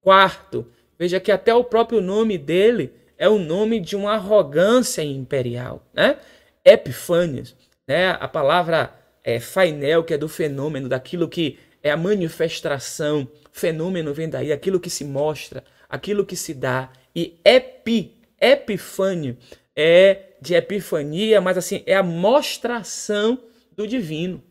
IV. 0.06 0.66
Veja 0.98 1.20
que 1.20 1.32
até 1.32 1.54
o 1.54 1.64
próprio 1.64 2.00
nome 2.02 2.38
dele 2.38 2.94
é 3.18 3.28
o 3.28 3.38
nome 3.38 3.80
de 3.80 3.96
uma 3.96 4.14
arrogância 4.14 5.04
imperial, 5.04 5.86
né? 5.94 6.18
Epifânios, 6.64 7.56
né? 7.90 8.12
A 8.20 8.28
palavra 8.28 8.94
é, 9.24 9.40
fainel, 9.40 10.04
que 10.04 10.14
é 10.14 10.18
do 10.18 10.30
fenômeno, 10.30 10.88
daquilo 10.88 11.28
que 11.28 11.58
é 11.82 11.90
a 11.90 11.98
manifestação, 11.98 13.28
fenômeno 13.52 14.14
vem 14.14 14.30
daí, 14.30 14.52
aquilo 14.52 14.80
que 14.80 14.92
se 14.92 15.04
mostra, 15.04 15.64
aquilo 15.90 16.24
que 16.24 16.36
se 16.36 16.54
dá. 16.54 16.92
E 17.16 17.40
epi, 17.44 18.14
epifânio, 18.40 19.36
é 19.76 20.34
de 20.40 20.54
epifania, 20.54 21.42
mas 21.42 21.58
assim, 21.58 21.82
é 21.88 21.96
a 21.96 22.04
mostração 22.04 23.40
do 23.76 23.88
divino. 23.88 24.44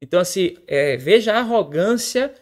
Então, 0.00 0.18
assim, 0.18 0.56
é, 0.66 0.96
veja 0.96 1.34
a 1.34 1.40
arrogância 1.40 2.32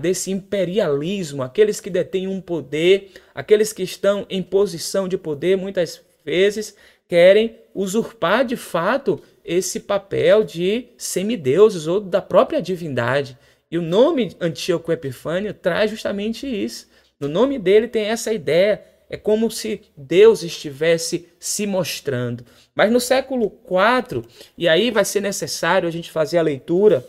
desse 0.00 0.30
imperialismo, 0.30 1.42
aqueles 1.42 1.80
que 1.80 1.88
detêm 1.88 2.26
um 2.26 2.42
poder, 2.42 3.12
aqueles 3.34 3.72
que 3.72 3.82
estão 3.82 4.26
em 4.28 4.42
posição 4.42 5.08
de 5.08 5.16
poder, 5.16 5.56
muitas 5.56 6.02
vezes 6.24 6.76
querem 7.08 7.56
usurpar 7.74 8.44
de 8.44 8.56
fato 8.56 9.22
esse 9.44 9.80
papel 9.80 10.44
de 10.44 10.88
semideuses 10.96 11.86
ou 11.86 12.00
da 12.00 12.22
própria 12.22 12.62
divindade. 12.62 13.36
E 13.70 13.78
o 13.78 13.82
nome 13.82 14.36
Antíoco 14.40 14.92
Epifânio 14.92 15.54
traz 15.54 15.90
justamente 15.90 16.46
isso. 16.46 16.88
No 17.18 17.28
nome 17.28 17.58
dele 17.58 17.88
tem 17.88 18.04
essa 18.04 18.32
ideia 18.32 18.82
é 19.12 19.16
como 19.18 19.50
se 19.50 19.82
Deus 19.94 20.42
estivesse 20.42 21.28
se 21.38 21.66
mostrando. 21.66 22.46
Mas 22.74 22.90
no 22.90 22.98
século 22.98 23.52
IV, 23.66 24.24
e 24.56 24.66
aí 24.66 24.90
vai 24.90 25.04
ser 25.04 25.20
necessário 25.20 25.86
a 25.86 25.92
gente 25.92 26.10
fazer 26.10 26.38
a 26.38 26.42
leitura, 26.42 27.06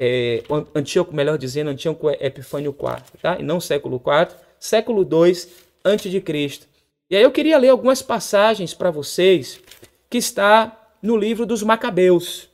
é, 0.00 0.42
Antíoco, 0.74 1.14
melhor 1.14 1.36
dizendo, 1.36 1.68
Antíoco 1.68 2.08
Epifânio 2.08 2.74
IV, 2.74 3.20
tá? 3.20 3.36
e 3.38 3.42
não 3.42 3.60
século 3.60 3.96
IV, 3.96 4.34
século 4.58 5.06
II 5.06 6.20
Cristo. 6.22 6.66
E 7.10 7.16
aí 7.16 7.22
eu 7.22 7.30
queria 7.30 7.58
ler 7.58 7.68
algumas 7.68 8.00
passagens 8.00 8.72
para 8.72 8.90
vocês 8.90 9.60
que 10.08 10.16
está 10.16 10.81
no 11.02 11.16
livro 11.16 11.44
dos 11.44 11.62
Macabeus. 11.62 12.48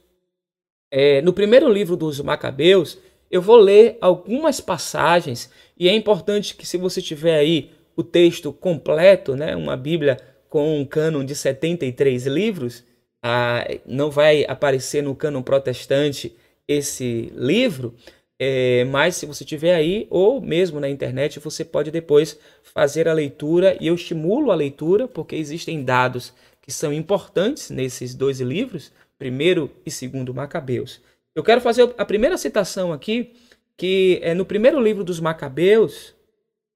É, 0.91 1.21
no 1.21 1.35
primeiro 1.35 1.71
livro 1.71 1.97
dos 1.97 2.19
Macabeus, 2.21 2.99
eu 3.31 3.43
vou 3.43 3.57
ler 3.57 3.99
algumas 4.01 4.59
passagens 4.59 5.51
e 5.79 5.89
é 5.89 5.95
importante 5.95 6.57
que 6.57 6.67
se 6.67 6.79
você 6.79 7.03
tiver 7.03 7.39
aí 7.39 7.71
o 7.95 8.03
texto 8.03 8.53
completo, 8.53 9.37
né, 9.37 9.55
uma 9.55 9.77
Bíblia 9.77 10.17
com 10.49 10.81
um 10.81 10.85
cânon 10.85 11.25
de 11.25 11.35
73 11.35 12.27
livros, 12.27 12.85
ah, 13.23 13.67
não 13.85 14.11
vai 14.11 14.47
aparecer 14.49 15.03
no 15.03 15.15
cânon 15.15 15.43
protestante 15.43 16.35
esse 16.67 17.31
livro, 17.35 17.95
é, 18.39 18.85
mas 18.85 19.17
se 19.17 19.27
você 19.27 19.45
tiver 19.45 19.75
aí, 19.75 20.07
ou 20.09 20.41
mesmo 20.41 20.79
na 20.79 20.89
internet, 20.89 21.41
você 21.41 21.65
pode 21.65 21.91
depois 21.91 22.39
fazer 22.63 23.09
a 23.09 23.13
leitura, 23.13 23.77
e 23.81 23.89
eu 23.89 23.95
estimulo 23.95 24.53
a 24.53 24.55
leitura, 24.55 25.09
porque 25.09 25.35
existem 25.35 25.83
dados 25.83 26.33
que 26.69 26.73
são 26.75 26.93
importantes 26.93 27.71
nesses 27.71 28.15
dois 28.15 28.41
livros, 28.41 28.93
primeiro 29.19 29.75
e 29.87 29.91
segundo 29.91 30.35
Macabeus. 30.35 31.01
Eu 31.35 31.43
quero 31.43 31.63
fazer 31.63 31.95
a 31.97 32.05
primeira 32.05 32.37
citação 32.37 32.93
aqui, 32.93 33.33
que 33.75 34.21
é 34.23 34.35
no 34.35 34.45
primeiro 34.45 34.79
livro 34.79 35.03
dos 35.03 35.19
Macabeus, 35.19 36.15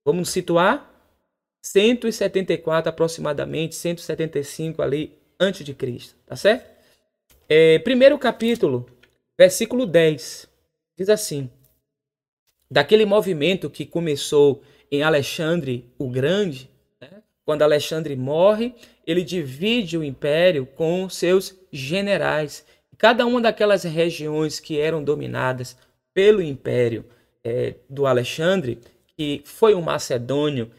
vamos 0.03 0.31
situar 0.31 0.91
174 1.61 2.89
aproximadamente, 2.89 3.75
175 3.75 4.81
ali 4.81 5.13
antes 5.39 5.63
de 5.63 5.75
Cristo, 5.75 6.17
tá 6.25 6.37
certo? 6.37 6.71
É, 7.47 7.79
primeiro 7.81 8.19
capítulo, 8.19 8.87
versículo 9.39 9.85
10, 9.85 10.49
diz 10.97 11.11
assim: 11.11 11.51
Daquele 12.71 13.05
movimento 13.05 13.69
que 13.69 13.85
começou 13.85 14.63
em 14.91 15.03
Alexandre 15.03 15.85
o 15.99 16.09
Grande? 16.09 16.72
Quando 17.45 17.63
Alexandre 17.63 18.15
morre, 18.17 18.75
ele 19.07 19.23
divide 19.23 19.99
o 19.99 20.05
império 20.05 20.67
com 20.67 21.09
seus 21.09 21.59
generais. 21.73 22.65
Cada 22.97 23.27
uma 23.27 23.41
daquelas 23.41 23.83
regiões 23.83 24.61
que 24.61 24.79
eram 24.79 25.03
dominadas 25.03 25.77
pelo 26.15 26.41
império 26.41 27.05
é, 27.43 27.75
do 27.89 28.07
Alexandre, 28.07 28.79
que 29.17 29.43
foi 29.45 29.75
um 29.75 29.83
macedônio 29.83 30.71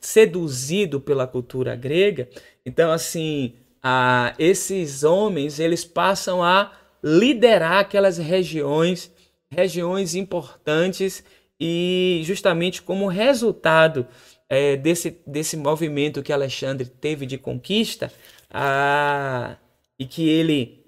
seduzido 0.00 1.00
pela 1.00 1.26
cultura 1.26 1.76
grega. 1.76 2.28
Então, 2.64 2.90
assim, 2.90 3.54
a, 3.82 4.34
esses 4.38 5.04
homens 5.04 5.60
eles 5.60 5.84
passam 5.84 6.42
a 6.42 6.72
liderar 7.02 7.78
aquelas 7.80 8.18
regiões, 8.18 9.12
regiões 9.50 10.14
importantes 10.14 11.22
e 11.60 12.22
justamente 12.24 12.82
como 12.82 13.06
resultado 13.08 14.06
é, 14.48 14.76
desse, 14.76 15.20
desse 15.26 15.56
movimento 15.56 16.22
que 16.22 16.32
Alexandre 16.32 16.86
teve 16.86 17.26
de 17.26 17.36
conquista 17.38 18.12
a, 18.50 19.56
e 19.98 20.06
que 20.06 20.28
ele 20.28 20.84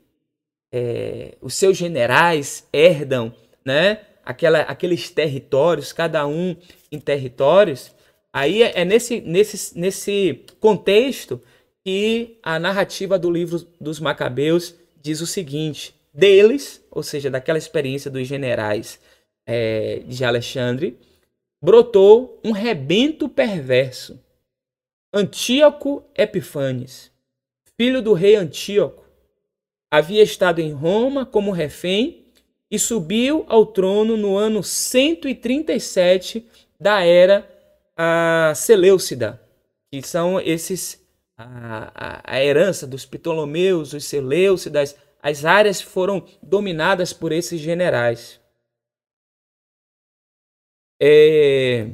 é, 0.73 1.37
os 1.41 1.55
seus 1.55 1.77
generais 1.77 2.67
herdam 2.73 3.35
né, 3.65 4.01
aquela, 4.25 4.61
aqueles 4.61 5.11
territórios, 5.11 5.93
cada 5.93 6.27
um 6.27 6.57
em 6.91 6.99
territórios, 6.99 7.93
Aí 8.33 8.63
é, 8.63 8.81
é 8.81 8.85
nesse, 8.85 9.21
nesse, 9.21 9.79
nesse 9.79 10.45
contexto 10.61 11.41
que 11.85 12.39
a 12.43 12.59
narrativa 12.59 13.19
do 13.19 13.31
livro 13.31 13.67
dos 13.81 13.99
Macabeus 13.99 14.75
diz 15.01 15.21
o 15.21 15.27
seguinte: 15.27 15.95
deles, 16.13 16.85
ou 16.91 17.03
seja, 17.03 17.31
daquela 17.31 17.59
experiência 17.59 18.11
dos 18.11 18.27
generais 18.27 19.01
é, 19.47 20.03
de 20.07 20.25
Alexandre, 20.25 20.97
brotou 21.61 22.41
um 22.45 22.53
rebento 22.53 23.29
perverso. 23.29 24.19
Antíoco 25.13 26.05
Epifanes, 26.17 27.11
filho 27.77 28.01
do 28.01 28.13
rei 28.13 28.37
Antíoco, 28.37 29.05
havia 29.91 30.23
estado 30.23 30.61
em 30.61 30.73
Roma 30.73 31.27
como 31.27 31.51
refém 31.51 32.25
e 32.71 32.79
subiu 32.79 33.45
ao 33.49 33.67
trono 33.67 34.17
no 34.17 34.37
ano 34.37 34.63
137 34.63 36.47
da 36.79 37.03
era 37.05 37.51
a 37.97 38.53
Seleucida, 38.55 39.43
que 39.91 40.01
são 40.07 40.41
esses 40.41 41.05
a, 41.37 41.91
a, 41.95 42.37
a 42.37 42.45
herança 42.45 42.87
dos 42.87 43.05
Ptolomeus, 43.05 43.93
os 43.93 44.05
Seleucidas, 44.05 44.97
as 45.23 45.45
áreas 45.45 45.83
foram 45.83 46.25
dominadas 46.43 47.13
por 47.13 47.33
esses 47.33 47.61
generais. 47.61 48.40
É, 51.01 51.89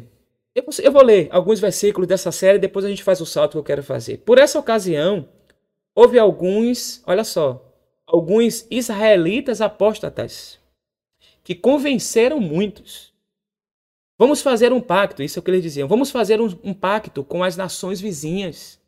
eu, 0.54 0.64
eu 0.82 0.92
vou 0.92 1.02
ler 1.02 1.28
alguns 1.30 1.60
versículos 1.60 2.08
dessa 2.08 2.32
série, 2.32 2.58
depois 2.58 2.84
a 2.84 2.88
gente 2.88 3.04
faz 3.04 3.20
o 3.20 3.26
salto 3.26 3.52
que 3.52 3.58
eu 3.58 3.64
quero 3.64 3.82
fazer. 3.82 4.18
Por 4.18 4.38
essa 4.38 4.58
ocasião, 4.58 5.28
houve 5.94 6.18
alguns, 6.18 7.02
olha 7.06 7.24
só, 7.24 7.64
alguns 8.06 8.66
israelitas 8.70 9.60
apóstatas 9.60 10.58
que 11.44 11.54
convenceram 11.54 12.40
muitos 12.40 13.14
Vamos 14.18 14.40
fazer 14.40 14.72
um 14.72 14.80
pacto, 14.80 15.22
isso 15.22 15.38
é 15.38 15.40
o 15.40 15.42
que 15.42 15.50
eles 15.50 15.62
diziam. 15.62 15.86
Vamos 15.86 16.10
fazer 16.10 16.40
um, 16.40 16.48
um 16.64 16.72
pacto 16.72 17.22
com 17.22 17.44
as 17.44 17.54
nações 17.54 18.00
vizinhas, 18.00 18.80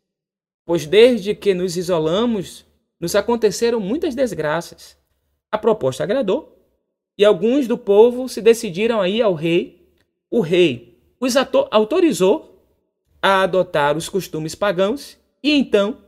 pois 0.65 0.87
desde 0.87 1.35
que 1.35 1.53
nos 1.53 1.77
isolamos, 1.77 2.65
nos 2.99 3.15
aconteceram 3.15 3.79
muitas 3.79 4.15
desgraças. 4.15 4.97
A 5.51 5.59
proposta 5.59 6.03
agradou 6.03 6.57
e 7.17 7.27
alguns 7.27 7.69
do 7.69 7.77
povo 7.77 8.27
se 8.27 8.41
decidiram 8.41 9.03
a 9.03 9.09
ir 9.09 9.21
ao 9.21 9.35
rei. 9.35 9.78
O 10.31 10.41
rei 10.41 10.99
os 11.21 11.35
autorizou 11.71 12.65
a 13.21 13.43
adotar 13.43 13.97
os 13.97 14.09
costumes 14.09 14.55
pagãos 14.55 15.19
e 15.43 15.53
então, 15.53 15.99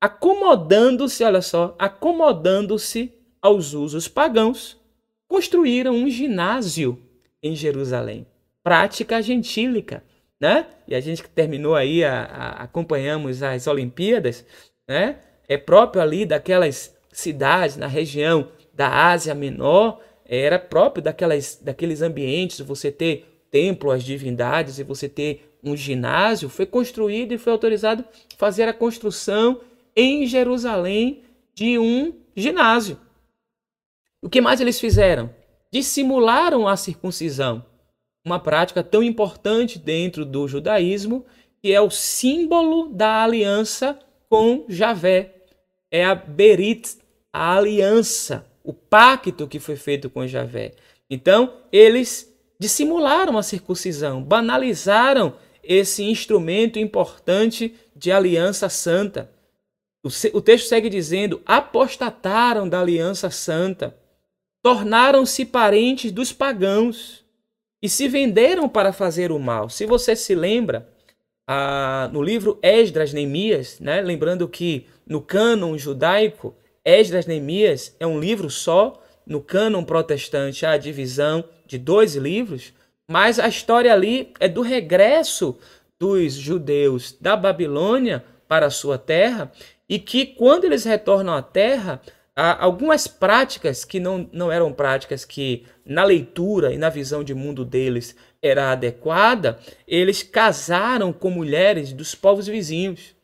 acomodando-se, 0.00 1.24
olha 1.24 1.42
só, 1.42 1.74
acomodando-se 1.78 3.12
aos 3.40 3.72
usos 3.72 4.08
pagãos, 4.08 4.76
construíram 5.26 5.94
um 5.94 6.08
ginásio 6.08 6.98
em 7.42 7.56
Jerusalém 7.56 8.26
prática 8.62 9.20
gentílica, 9.20 10.04
né? 10.40 10.66
E 10.86 10.94
a 10.94 11.00
gente 11.00 11.22
que 11.22 11.28
terminou 11.28 11.74
aí, 11.74 12.04
a, 12.04 12.24
a, 12.24 12.62
acompanhamos 12.62 13.42
as 13.42 13.66
Olimpíadas, 13.66 14.44
né? 14.88 15.18
É 15.48 15.56
próprio 15.56 16.02
ali 16.02 16.24
daquelas 16.24 16.96
cidades 17.12 17.76
na 17.76 17.86
região 17.86 18.48
da 18.72 19.10
Ásia 19.10 19.34
Menor, 19.34 20.00
era 20.24 20.58
próprio 20.58 21.02
daquelas, 21.02 21.58
daqueles 21.60 22.00
ambientes, 22.00 22.60
você 22.60 22.90
ter 22.90 23.31
templo 23.52 23.92
às 23.92 24.02
divindades 24.02 24.80
e 24.80 24.82
você 24.82 25.08
ter 25.08 25.56
um 25.62 25.76
ginásio, 25.76 26.48
foi 26.48 26.66
construído 26.66 27.32
e 27.32 27.38
foi 27.38 27.52
autorizado 27.52 28.04
fazer 28.36 28.64
a 28.64 28.72
construção 28.72 29.60
em 29.94 30.26
Jerusalém 30.26 31.22
de 31.54 31.78
um 31.78 32.12
ginásio. 32.34 32.98
O 34.20 34.28
que 34.28 34.40
mais 34.40 34.60
eles 34.60 34.80
fizeram? 34.80 35.30
Dissimularam 35.70 36.66
a 36.66 36.76
circuncisão 36.76 37.64
uma 38.24 38.38
prática 38.38 38.82
tão 38.82 39.02
importante 39.02 39.78
dentro 39.78 40.24
do 40.24 40.46
judaísmo, 40.46 41.24
que 41.60 41.72
é 41.72 41.80
o 41.80 41.90
símbolo 41.90 42.88
da 42.88 43.22
aliança 43.22 43.98
com 44.28 44.64
Javé. 44.68 45.34
É 45.90 46.04
a 46.04 46.14
Berit, 46.14 46.96
a 47.32 47.56
aliança, 47.56 48.46
o 48.62 48.72
pacto 48.72 49.48
que 49.48 49.58
foi 49.58 49.76
feito 49.76 50.08
com 50.08 50.26
Javé. 50.26 50.72
Então, 51.10 51.52
eles 51.70 52.31
dissimularam 52.62 53.36
a 53.36 53.42
circuncisão, 53.42 54.22
banalizaram 54.22 55.34
esse 55.64 56.04
instrumento 56.04 56.78
importante 56.78 57.74
de 57.94 58.12
aliança 58.12 58.68
santa. 58.68 59.32
O, 60.32 60.40
texto 60.40 60.68
segue 60.68 60.88
dizendo: 60.88 61.42
apostataram 61.44 62.68
da 62.68 62.80
aliança 62.80 63.30
santa, 63.30 63.96
tornaram-se 64.62 65.44
parentes 65.44 66.12
dos 66.12 66.32
pagãos 66.32 67.24
e 67.82 67.88
se 67.88 68.06
venderam 68.06 68.68
para 68.68 68.92
fazer 68.92 69.32
o 69.32 69.40
mal. 69.40 69.68
Se 69.68 69.84
você 69.84 70.14
se 70.14 70.32
lembra, 70.32 70.88
ah, 71.48 72.08
no 72.12 72.22
livro 72.22 72.60
Esdras 72.62 73.12
Neemias, 73.12 73.80
né, 73.80 74.00
lembrando 74.00 74.48
que 74.48 74.86
no 75.04 75.20
cânon 75.20 75.76
judaico, 75.76 76.54
Esdras 76.84 77.26
Neemias 77.26 77.96
é 77.98 78.06
um 78.06 78.20
livro 78.20 78.48
só, 78.48 79.02
no 79.26 79.40
cânon 79.40 79.82
protestante 79.82 80.64
há 80.64 80.72
a 80.72 80.78
divisão 80.78 81.44
de 81.72 81.78
dois 81.78 82.16
livros, 82.16 82.74
mas 83.08 83.38
a 83.38 83.48
história 83.48 83.90
ali 83.90 84.34
é 84.38 84.46
do 84.46 84.60
regresso 84.60 85.58
dos 85.98 86.34
judeus 86.34 87.16
da 87.18 87.34
Babilônia 87.34 88.22
para 88.46 88.66
a 88.66 88.70
sua 88.70 88.98
terra 88.98 89.50
e 89.88 89.98
que 89.98 90.26
quando 90.26 90.64
eles 90.64 90.84
retornam 90.84 91.32
à 91.32 91.40
terra, 91.40 92.02
algumas 92.36 93.06
práticas 93.06 93.86
que 93.86 93.98
não, 93.98 94.28
não 94.30 94.52
eram 94.52 94.70
práticas 94.70 95.24
que 95.24 95.64
na 95.82 96.04
leitura 96.04 96.74
e 96.74 96.76
na 96.76 96.90
visão 96.90 97.24
de 97.24 97.32
mundo 97.32 97.64
deles 97.64 98.14
era 98.42 98.72
adequada, 98.72 99.58
eles 99.88 100.22
casaram 100.22 101.10
com 101.10 101.30
mulheres 101.30 101.94
dos 101.94 102.14
povos 102.14 102.46
vizinhos. 102.46 103.16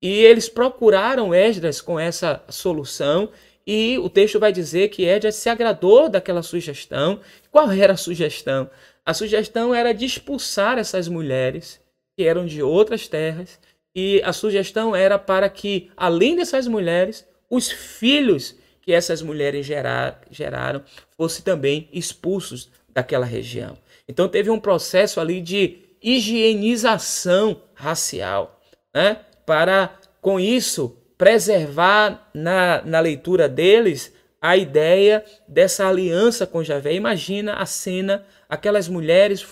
E 0.00 0.08
eles 0.08 0.48
procuraram 0.48 1.34
Esdras 1.34 1.82
com 1.82 2.00
essa 2.00 2.42
solução 2.48 3.28
e 3.72 3.96
o 4.00 4.10
texto 4.10 4.40
vai 4.40 4.52
dizer 4.52 4.88
que 4.88 5.04
Esdras 5.04 5.36
se 5.36 5.48
agradou 5.48 6.08
daquela 6.08 6.42
sugestão. 6.42 7.20
Qual 7.52 7.70
era 7.70 7.92
a 7.92 7.96
sugestão? 7.96 8.68
A 9.06 9.14
sugestão 9.14 9.72
era 9.72 9.94
de 9.94 10.04
expulsar 10.04 10.76
essas 10.76 11.06
mulheres 11.06 11.80
que 12.16 12.24
eram 12.24 12.44
de 12.44 12.60
outras 12.64 13.06
terras, 13.06 13.60
e 13.94 14.20
a 14.24 14.32
sugestão 14.32 14.96
era 14.96 15.20
para 15.20 15.48
que, 15.48 15.88
além 15.96 16.34
dessas 16.34 16.66
mulheres, 16.66 17.24
os 17.48 17.70
filhos 17.70 18.56
que 18.82 18.92
essas 18.92 19.22
mulheres 19.22 19.64
gerar, 19.64 20.20
geraram 20.32 20.82
fossem 21.16 21.44
também 21.44 21.88
expulsos 21.92 22.68
daquela 22.88 23.24
região. 23.24 23.78
Então 24.08 24.28
teve 24.28 24.50
um 24.50 24.58
processo 24.58 25.20
ali 25.20 25.40
de 25.40 25.78
higienização 26.02 27.62
racial, 27.72 28.60
né? 28.92 29.20
para 29.46 29.96
com 30.20 30.40
isso 30.40 30.99
preservar 31.20 32.30
na, 32.32 32.80
na 32.80 32.98
leitura 32.98 33.46
deles 33.46 34.10
a 34.40 34.56
ideia 34.56 35.22
dessa 35.46 35.86
aliança 35.86 36.46
com 36.46 36.64
Javé. 36.64 36.94
Imagina 36.94 37.56
a 37.56 37.66
cena, 37.66 38.24
aquelas 38.48 38.88
mulheres, 38.88 39.46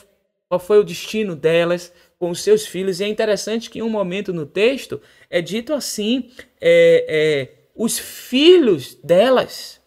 qual 0.48 0.58
foi 0.58 0.78
o 0.78 0.82
destino 0.82 1.36
delas 1.36 1.92
com 2.18 2.30
os 2.30 2.40
seus 2.40 2.66
filhos. 2.66 3.00
E 3.00 3.04
é 3.04 3.08
interessante 3.08 3.68
que 3.68 3.80
em 3.80 3.82
um 3.82 3.90
momento 3.90 4.32
no 4.32 4.46
texto 4.46 4.98
é 5.28 5.42
dito 5.42 5.74
assim: 5.74 6.30
é, 6.58 7.04
é, 7.06 7.48
os 7.74 7.98
filhos 7.98 8.94
delas, 8.94 9.78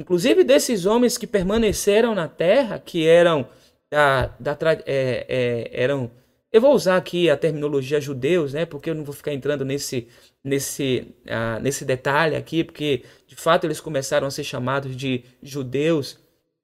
inclusive 0.00 0.42
desses 0.42 0.84
homens 0.84 1.16
que 1.16 1.28
permaneceram 1.28 2.12
na 2.12 2.26
terra, 2.26 2.80
que 2.80 3.06
eram 3.06 3.48
da, 3.88 4.34
da 4.40 4.58
é, 4.84 5.26
é, 5.28 5.70
eram 5.72 6.10
eu 6.54 6.60
vou 6.60 6.72
usar 6.72 6.96
aqui 6.96 7.28
a 7.28 7.36
terminologia 7.36 8.00
judeus, 8.00 8.52
né? 8.52 8.64
Porque 8.64 8.88
eu 8.88 8.94
não 8.94 9.02
vou 9.02 9.12
ficar 9.12 9.32
entrando 9.34 9.64
nesse, 9.64 10.06
nesse, 10.44 11.12
uh, 11.26 11.60
nesse 11.60 11.84
detalhe 11.84 12.36
aqui, 12.36 12.62
porque 12.62 13.02
de 13.26 13.34
fato 13.34 13.64
eles 13.64 13.80
começaram 13.80 14.24
a 14.24 14.30
ser 14.30 14.44
chamados 14.44 14.94
de 14.94 15.24
judeus 15.42 16.16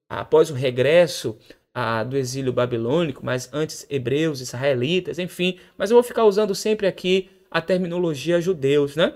após 0.07 0.49
o 0.49 0.53
regresso 0.53 1.37
uh, 1.75 2.07
do 2.07 2.15
exílio 2.15 2.53
babilônico, 2.53 3.19
mas 3.25 3.49
antes 3.51 3.85
hebreus, 3.89 4.39
israelitas, 4.39 5.19
enfim. 5.19 5.59
Mas 5.77 5.91
eu 5.91 5.95
vou 5.95 6.03
ficar 6.03 6.23
usando 6.23 6.55
sempre 6.55 6.87
aqui 6.87 7.29
a 7.51 7.59
terminologia 7.59 8.39
judeus, 8.39 8.95
né? 8.95 9.13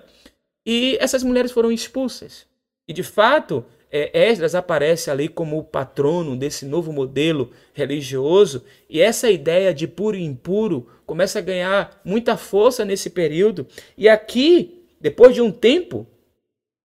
E 0.65 0.97
essas 0.99 1.23
mulheres 1.23 1.53
foram 1.53 1.71
expulsas. 1.71 2.45
E 2.85 2.91
de 2.91 3.01
fato, 3.01 3.65
é, 3.91 4.29
Esdras 4.29 4.55
aparece 4.55 5.09
ali 5.09 5.27
como 5.27 5.57
o 5.57 5.63
patrono 5.63 6.35
desse 6.35 6.65
novo 6.65 6.91
modelo 6.91 7.51
religioso, 7.73 8.63
e 8.89 9.01
essa 9.01 9.29
ideia 9.29 9.73
de 9.73 9.87
puro 9.87 10.17
e 10.17 10.23
impuro 10.23 10.87
começa 11.05 11.39
a 11.39 11.41
ganhar 11.41 12.01
muita 12.03 12.35
força 12.35 12.83
nesse 12.83 13.09
período. 13.09 13.67
E 13.97 14.09
aqui, 14.09 14.85
depois 14.99 15.33
de 15.33 15.41
um 15.41 15.51
tempo, 15.51 16.07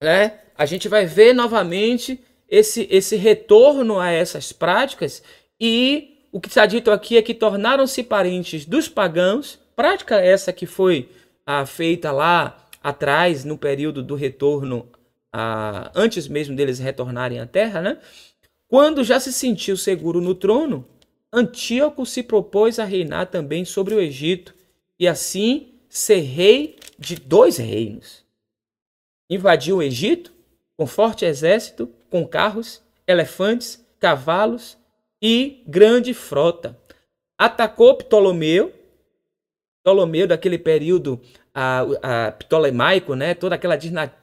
né, 0.02 0.40
a 0.56 0.66
gente 0.66 0.88
vai 0.88 1.06
ver 1.06 1.34
novamente 1.34 2.20
esse, 2.48 2.88
esse 2.92 3.16
retorno 3.16 4.00
a 4.00 4.12
essas 4.12 4.52
práticas, 4.52 5.24
e 5.60 6.26
o 6.32 6.40
que 6.40 6.48
está 6.48 6.66
dito 6.66 6.92
aqui 6.92 7.18
é 7.18 7.22
que 7.22 7.34
tornaram-se 7.34 8.04
parentes 8.04 8.66
dos 8.66 8.88
pagãos, 8.88 9.60
prática 9.76 10.18
essa 10.18 10.54
que 10.54 10.66
foi 10.66 11.10
ah, 11.46 11.66
feita 11.66 12.12
lá 12.12 12.58
atrás, 12.84 13.44
no 13.44 13.58
período 13.58 14.04
do 14.04 14.16
retorno 14.16 14.88
a, 15.32 15.92
antes 15.96 16.28
mesmo 16.28 16.56
deles 16.56 16.80
retornarem 16.80 17.40
à 17.40 17.46
terra, 17.46 17.82
né? 17.82 18.00
Quando 18.68 19.04
já 19.04 19.20
se 19.20 19.34
sentiu 19.34 19.76
seguro 19.76 20.22
no 20.22 20.36
trono, 20.36 20.86
Antíoco 21.32 22.06
se 22.06 22.24
propôs 22.24 22.80
a 22.80 22.86
reinar 22.86 23.28
também 23.28 23.64
sobre 23.64 23.94
o 23.94 24.00
Egito 24.00 24.56
e 25.00 25.08
assim 25.08 25.74
ser 25.88 26.22
rei 26.22 26.76
de 26.98 27.16
dois 27.16 27.58
reinos. 27.58 28.24
Invadiu 29.30 29.78
o 29.78 29.84
Egito 29.84 30.32
com 30.76 30.88
forte 30.88 31.26
exército, 31.26 31.92
com 32.10 32.26
carros, 32.26 32.82
elefantes, 33.06 33.86
cavalos 34.00 34.78
e 35.22 35.62
grande 35.68 36.14
frota. 36.14 36.78
Atacou 37.38 37.96
Ptolomeu, 37.96 38.74
Ptolomeu 39.82 40.28
daquele 40.28 40.58
período 40.58 41.22
a, 41.54 41.82
a 42.02 42.32
Ptolemaico, 42.32 43.16
né? 43.16 43.34
toda 43.34 43.56
aquela 43.56 43.78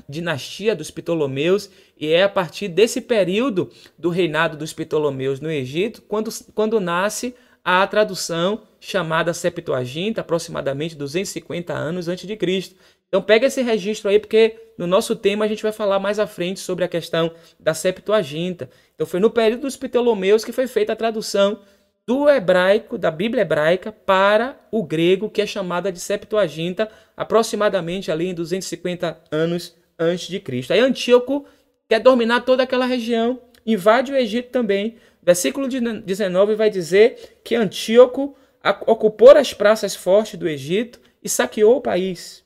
dinastia 0.08 0.74
dos 0.74 0.90
Ptolomeus, 0.90 1.70
e 1.98 2.12
é 2.12 2.22
a 2.22 2.28
partir 2.28 2.68
desse 2.68 3.00
período 3.00 3.70
do 3.98 4.10
reinado 4.10 4.56
dos 4.56 4.72
Ptolomeus 4.72 5.40
no 5.40 5.50
Egito, 5.50 6.02
quando, 6.02 6.30
quando 6.54 6.80
nasce 6.80 7.34
a 7.64 7.84
tradução 7.86 8.62
chamada 8.78 9.34
Septuaginta, 9.34 10.20
aproximadamente 10.20 10.94
250 10.94 11.72
anos 11.72 12.06
antes 12.06 12.26
de 12.26 12.36
Cristo. 12.36 12.76
Então 13.08 13.20
pega 13.20 13.46
esse 13.46 13.62
registro 13.62 14.08
aí, 14.08 14.18
porque 14.18 14.56
no 14.78 14.86
nosso 14.86 15.16
tema 15.16 15.44
a 15.44 15.48
gente 15.48 15.62
vai 15.62 15.72
falar 15.72 15.98
mais 15.98 16.18
à 16.18 16.26
frente 16.26 16.60
sobre 16.60 16.84
a 16.84 16.88
questão 16.88 17.32
da 17.58 17.74
Septuaginta. 17.74 18.70
Então 18.94 19.06
foi 19.06 19.18
no 19.18 19.30
período 19.30 19.62
dos 19.62 19.76
Ptolomeus 19.76 20.44
que 20.44 20.52
foi 20.52 20.66
feita 20.66 20.92
a 20.92 20.96
tradução 20.96 21.58
do 22.06 22.28
hebraico, 22.28 22.96
da 22.96 23.10
Bíblia 23.10 23.42
hebraica, 23.42 23.90
para 23.90 24.56
o 24.70 24.82
grego, 24.82 25.28
que 25.28 25.42
é 25.42 25.46
chamada 25.46 25.90
de 25.90 25.98
Septuaginta, 25.98 26.88
aproximadamente 27.16 28.12
ali 28.12 28.28
em 28.28 28.34
250 28.34 29.18
anos 29.30 29.74
antes 29.98 30.28
de 30.28 30.38
Cristo. 30.38 30.72
Aí 30.72 30.78
Antíoco 30.78 31.44
quer 31.88 31.98
dominar 31.98 32.42
toda 32.42 32.62
aquela 32.62 32.86
região, 32.86 33.40
invade 33.66 34.12
o 34.12 34.16
Egito 34.16 34.50
também. 34.50 34.96
Versículo 35.20 35.66
19 35.66 36.54
vai 36.54 36.70
dizer 36.70 37.38
que 37.42 37.56
Antíoco 37.56 38.36
ocupou 38.86 39.30
as 39.30 39.52
praças 39.52 39.96
fortes 39.96 40.38
do 40.38 40.48
Egito 40.48 41.00
e 41.22 41.28
saqueou 41.28 41.78
o 41.78 41.80
país. 41.80 42.44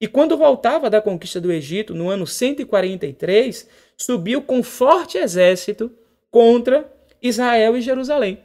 E 0.00 0.08
quando 0.08 0.36
voltava 0.38 0.88
da 0.88 1.02
conquista 1.02 1.40
do 1.40 1.52
Egito, 1.52 1.94
no 1.94 2.08
ano 2.08 2.26
143, 2.26 3.68
subiu 3.96 4.40
com 4.40 4.62
forte 4.62 5.18
exército 5.18 5.92
contra 6.30 6.90
Israel 7.20 7.76
e 7.76 7.82
Jerusalém. 7.82 8.42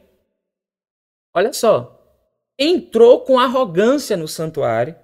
Olha 1.34 1.52
só. 1.52 1.94
Entrou 2.58 3.20
com 3.20 3.38
arrogância 3.38 4.16
no 4.16 4.26
santuário, 4.26 4.96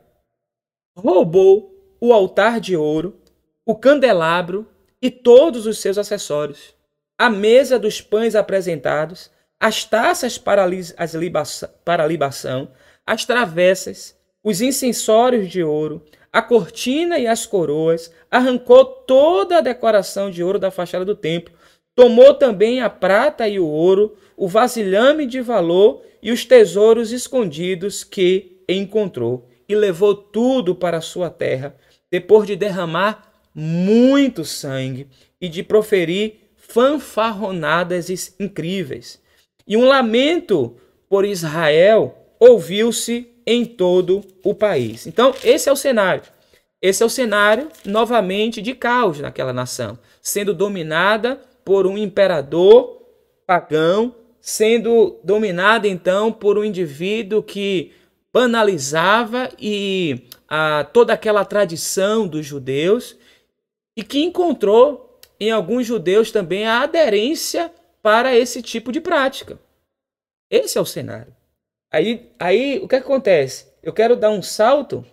roubou 0.96 1.96
o 2.00 2.12
altar 2.12 2.58
de 2.58 2.76
ouro, 2.76 3.20
o 3.64 3.76
candelabro 3.76 4.68
e 5.00 5.10
todos 5.10 5.66
os 5.66 5.78
seus 5.78 5.96
acessórios, 5.96 6.74
a 7.16 7.30
mesa 7.30 7.78
dos 7.78 8.00
pães 8.00 8.34
apresentados, 8.34 9.30
as 9.60 9.84
taças 9.84 10.36
para, 10.36 10.64
as 10.96 11.64
para 11.84 12.06
libação, 12.06 12.70
as 13.06 13.24
travessas, 13.24 14.18
os 14.42 14.60
incensórios 14.60 15.48
de 15.48 15.62
ouro, 15.62 16.04
a 16.32 16.42
cortina 16.42 17.18
e 17.18 17.26
as 17.26 17.46
coroas, 17.46 18.12
arrancou 18.30 18.84
toda 18.84 19.58
a 19.58 19.60
decoração 19.60 20.30
de 20.30 20.42
ouro 20.42 20.58
da 20.58 20.70
fachada 20.70 21.04
do 21.04 21.14
templo, 21.14 21.54
tomou 21.94 22.34
também 22.34 22.80
a 22.80 22.90
prata 22.90 23.48
e 23.48 23.58
o 23.58 23.66
ouro, 23.66 24.16
o 24.36 24.48
vasilhame 24.48 25.26
de 25.26 25.40
valor 25.40 26.02
e 26.22 26.32
os 26.32 26.44
tesouros 26.44 27.12
escondidos 27.12 28.02
que 28.02 28.62
encontrou, 28.68 29.48
e 29.68 29.74
levou 29.74 30.14
tudo 30.14 30.74
para 30.74 30.98
a 30.98 31.02
sua 31.02 31.30
terra, 31.30 31.74
depois 32.10 32.46
de 32.46 32.56
derramar 32.56 33.32
muito 33.54 34.44
sangue 34.44 35.06
e 35.40 35.48
de 35.48 35.62
proferir 35.62 36.40
fanfarronadas 36.56 38.34
incríveis. 38.40 39.20
E 39.66 39.76
um 39.76 39.86
lamento 39.86 40.76
por 41.08 41.24
Israel 41.24 42.14
ouviu-se 42.38 43.28
em 43.46 43.64
todo 43.64 44.22
o 44.42 44.54
país. 44.54 45.06
Então, 45.06 45.34
esse 45.44 45.68
é 45.68 45.72
o 45.72 45.76
cenário. 45.76 46.22
Esse 46.80 47.02
é 47.02 47.06
o 47.06 47.10
cenário, 47.10 47.68
novamente, 47.84 48.60
de 48.60 48.74
caos 48.74 49.20
naquela 49.20 49.52
nação, 49.52 49.98
sendo 50.20 50.52
dominada 50.52 51.40
por 51.64 51.86
um 51.86 51.96
imperador 51.96 53.02
pagão 53.46 54.14
sendo 54.40 55.18
dominada 55.24 55.88
então 55.88 56.30
por 56.30 56.58
um 56.58 56.64
indivíduo 56.64 57.42
que 57.42 57.92
banalizava 58.32 59.48
e 59.58 60.28
a, 60.48 60.84
toda 60.92 61.12
aquela 61.12 61.44
tradição 61.44 62.26
dos 62.26 62.44
judeus 62.44 63.16
e 63.96 64.02
que 64.02 64.22
encontrou 64.22 65.18
em 65.40 65.50
alguns 65.50 65.86
judeus 65.86 66.30
também 66.30 66.66
a 66.66 66.82
aderência 66.82 67.72
para 68.02 68.36
esse 68.36 68.60
tipo 68.60 68.92
de 68.92 69.00
prática. 69.00 69.58
Esse 70.50 70.76
é 70.76 70.80
o 70.80 70.86
cenário. 70.86 71.34
Aí, 71.90 72.30
aí 72.38 72.78
o 72.80 72.88
que 72.88 72.96
acontece? 72.96 73.66
Eu 73.82 73.92
quero 73.92 74.16
dar 74.16 74.30
um 74.30 74.42
salto 74.42 75.04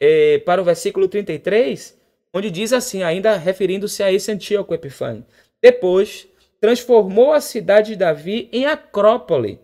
é, 0.00 0.38
para 0.38 0.62
o 0.62 0.64
versículo 0.64 1.08
33, 1.08 1.96
onde 2.32 2.50
diz 2.50 2.72
assim, 2.72 3.02
ainda 3.02 3.36
referindo-se 3.36 4.02
a 4.02 4.12
esse 4.12 4.30
Antíoco 4.30 4.72
Epifânio. 4.72 5.26
Depois, 5.62 6.28
transformou 6.60 7.32
a 7.32 7.40
cidade 7.40 7.92
de 7.92 7.96
Davi 7.96 8.48
em 8.52 8.66
acrópole, 8.66 9.60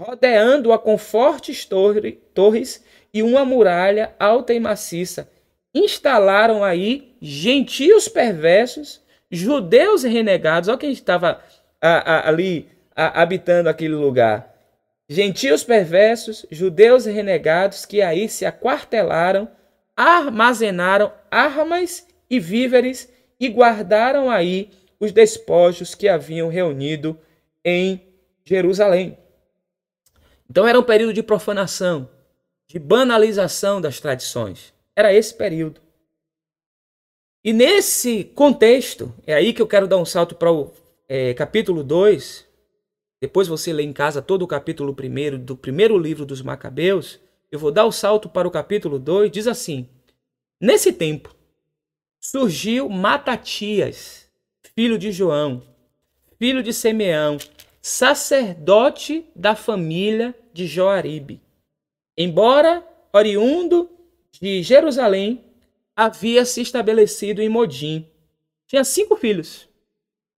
rodeando-a 0.00 0.78
com 0.78 0.96
fortes 0.96 1.64
torre, 1.64 2.12
torres 2.32 2.84
e 3.12 3.22
uma 3.22 3.44
muralha 3.44 4.14
alta 4.18 4.52
e 4.54 4.60
maciça. 4.60 5.30
Instalaram 5.74 6.64
aí 6.64 7.14
gentios 7.20 8.08
perversos, 8.08 9.02
judeus 9.30 10.02
renegados. 10.02 10.68
Olha 10.68 10.78
quem 10.78 10.92
estava 10.92 11.42
ali 11.80 12.68
habitando 12.94 13.68
aquele 13.68 13.94
lugar. 13.94 14.54
Gentios 15.08 15.64
perversos, 15.64 16.44
judeus 16.50 17.06
renegados 17.06 17.86
que 17.86 18.02
aí 18.02 18.28
se 18.28 18.44
aquartelaram, 18.44 19.48
armazenaram 19.96 21.12
armas 21.30 22.06
e 22.28 22.38
víveres 22.38 23.10
e 23.40 23.48
guardaram 23.48 24.30
aí 24.30 24.70
os 25.00 25.12
despojos 25.12 25.94
que 25.94 26.08
haviam 26.08 26.48
reunido 26.48 27.18
em 27.64 28.00
Jerusalém. 28.44 29.16
Então 30.50 30.66
era 30.66 30.78
um 30.78 30.82
período 30.82 31.12
de 31.12 31.22
profanação, 31.22 32.08
de 32.66 32.78
banalização 32.78 33.80
das 33.80 34.00
tradições. 34.00 34.72
Era 34.96 35.12
esse 35.12 35.34
período. 35.34 35.80
E 37.44 37.52
nesse 37.52 38.24
contexto, 38.24 39.14
é 39.26 39.34
aí 39.34 39.52
que 39.52 39.62
eu 39.62 39.66
quero 39.66 39.86
dar 39.86 39.96
um 39.96 40.04
salto 40.04 40.34
para 40.34 40.52
o 40.52 40.72
é, 41.08 41.32
capítulo 41.34 41.84
2. 41.84 42.46
Depois 43.20 43.48
você 43.48 43.72
lê 43.72 43.82
em 43.82 43.92
casa 43.92 44.20
todo 44.20 44.42
o 44.42 44.46
capítulo 44.46 44.94
1 44.94 45.38
do 45.44 45.56
primeiro 45.56 45.98
livro 45.98 46.26
dos 46.26 46.42
Macabeus. 46.42 47.20
Eu 47.50 47.58
vou 47.58 47.70
dar 47.70 47.84
o 47.84 47.92
salto 47.92 48.28
para 48.28 48.46
o 48.48 48.50
capítulo 48.50 48.98
2. 48.98 49.30
Diz 49.30 49.46
assim: 49.46 49.88
Nesse 50.60 50.92
tempo 50.92 51.34
surgiu 52.20 52.88
Matatias, 52.88 54.27
filho 54.78 54.96
de 54.96 55.10
João, 55.10 55.60
filho 56.38 56.62
de 56.62 56.72
Simeão, 56.72 57.36
sacerdote 57.82 59.26
da 59.34 59.56
família 59.56 60.32
de 60.52 60.68
Joaribe. 60.68 61.42
Embora 62.16 62.86
oriundo 63.12 63.90
de 64.30 64.62
Jerusalém, 64.62 65.44
havia 65.96 66.44
se 66.44 66.60
estabelecido 66.60 67.42
em 67.42 67.48
Modim. 67.48 68.06
Tinha 68.68 68.84
cinco 68.84 69.16
filhos. 69.16 69.68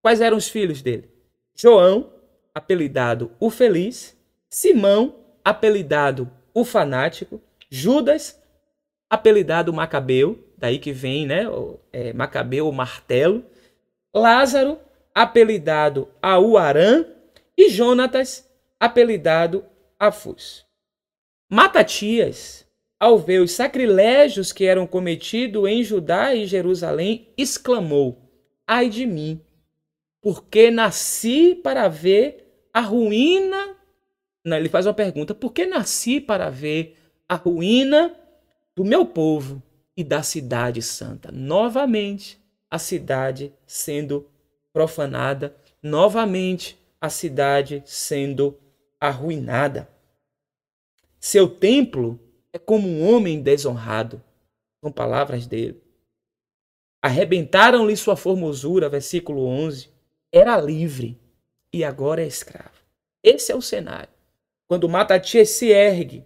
Quais 0.00 0.22
eram 0.22 0.38
os 0.38 0.48
filhos 0.48 0.80
dele? 0.80 1.10
João, 1.54 2.10
apelidado 2.54 3.32
o 3.38 3.50
Feliz, 3.50 4.16
Simão, 4.48 5.16
apelidado 5.44 6.32
o 6.54 6.64
Fanático, 6.64 7.42
Judas, 7.68 8.40
apelidado 9.10 9.70
Macabeu, 9.70 10.42
daí 10.56 10.78
que 10.78 10.92
vem 10.92 11.26
né, 11.26 11.42
é, 11.92 12.14
Macabeu, 12.14 12.66
o 12.66 12.72
martelo, 12.72 13.44
Lázaro, 14.14 14.78
apelidado 15.14 16.08
Auarã, 16.20 17.04
e 17.56 17.68
Jonatas, 17.68 18.48
apelidado 18.78 19.66
Afus. 19.98 20.64
Matatias, 21.52 22.66
ao 22.98 23.18
ver 23.18 23.42
os 23.42 23.52
sacrilégios 23.52 24.50
que 24.50 24.64
eram 24.64 24.86
cometidos 24.86 25.68
em 25.68 25.84
Judá 25.84 26.34
e 26.34 26.46
Jerusalém, 26.46 27.28
exclamou: 27.36 28.18
Ai 28.66 28.88
de 28.88 29.04
mim, 29.04 29.42
porque 30.22 30.70
nasci 30.70 31.54
para 31.54 31.86
ver 31.86 32.68
a 32.72 32.80
ruína. 32.80 33.76
Não, 34.42 34.56
ele 34.56 34.70
faz 34.70 34.86
uma 34.86 34.94
pergunta: 34.94 35.34
por 35.34 35.52
que 35.52 35.66
nasci 35.66 36.18
para 36.18 36.48
ver 36.48 36.96
a 37.28 37.34
ruína 37.34 38.16
do 38.74 38.84
meu 38.84 39.04
povo 39.04 39.62
e 39.94 40.02
da 40.02 40.22
cidade 40.22 40.80
santa? 40.80 41.30
Novamente, 41.30 42.39
a 42.70 42.78
cidade 42.78 43.52
sendo 43.66 44.30
profanada, 44.72 45.56
novamente 45.82 46.78
a 47.00 47.08
cidade 47.10 47.82
sendo 47.84 48.56
arruinada. 49.00 49.88
Seu 51.18 51.48
templo 51.48 52.20
é 52.52 52.58
como 52.58 52.88
um 52.88 53.12
homem 53.12 53.42
desonrado, 53.42 54.22
são 54.80 54.92
palavras 54.92 55.46
dele. 55.46 55.82
Arrebentaram-lhe 57.02 57.96
sua 57.96 58.16
formosura, 58.16 58.88
versículo 58.88 59.46
11. 59.46 59.88
Era 60.32 60.60
livre 60.60 61.18
e 61.72 61.82
agora 61.82 62.22
é 62.22 62.26
escravo. 62.26 62.70
Esse 63.22 63.52
é 63.52 63.56
o 63.56 63.62
cenário. 63.62 64.12
Quando 64.68 64.88
Matatias 64.88 65.50
se 65.50 65.68
ergue, 65.68 66.24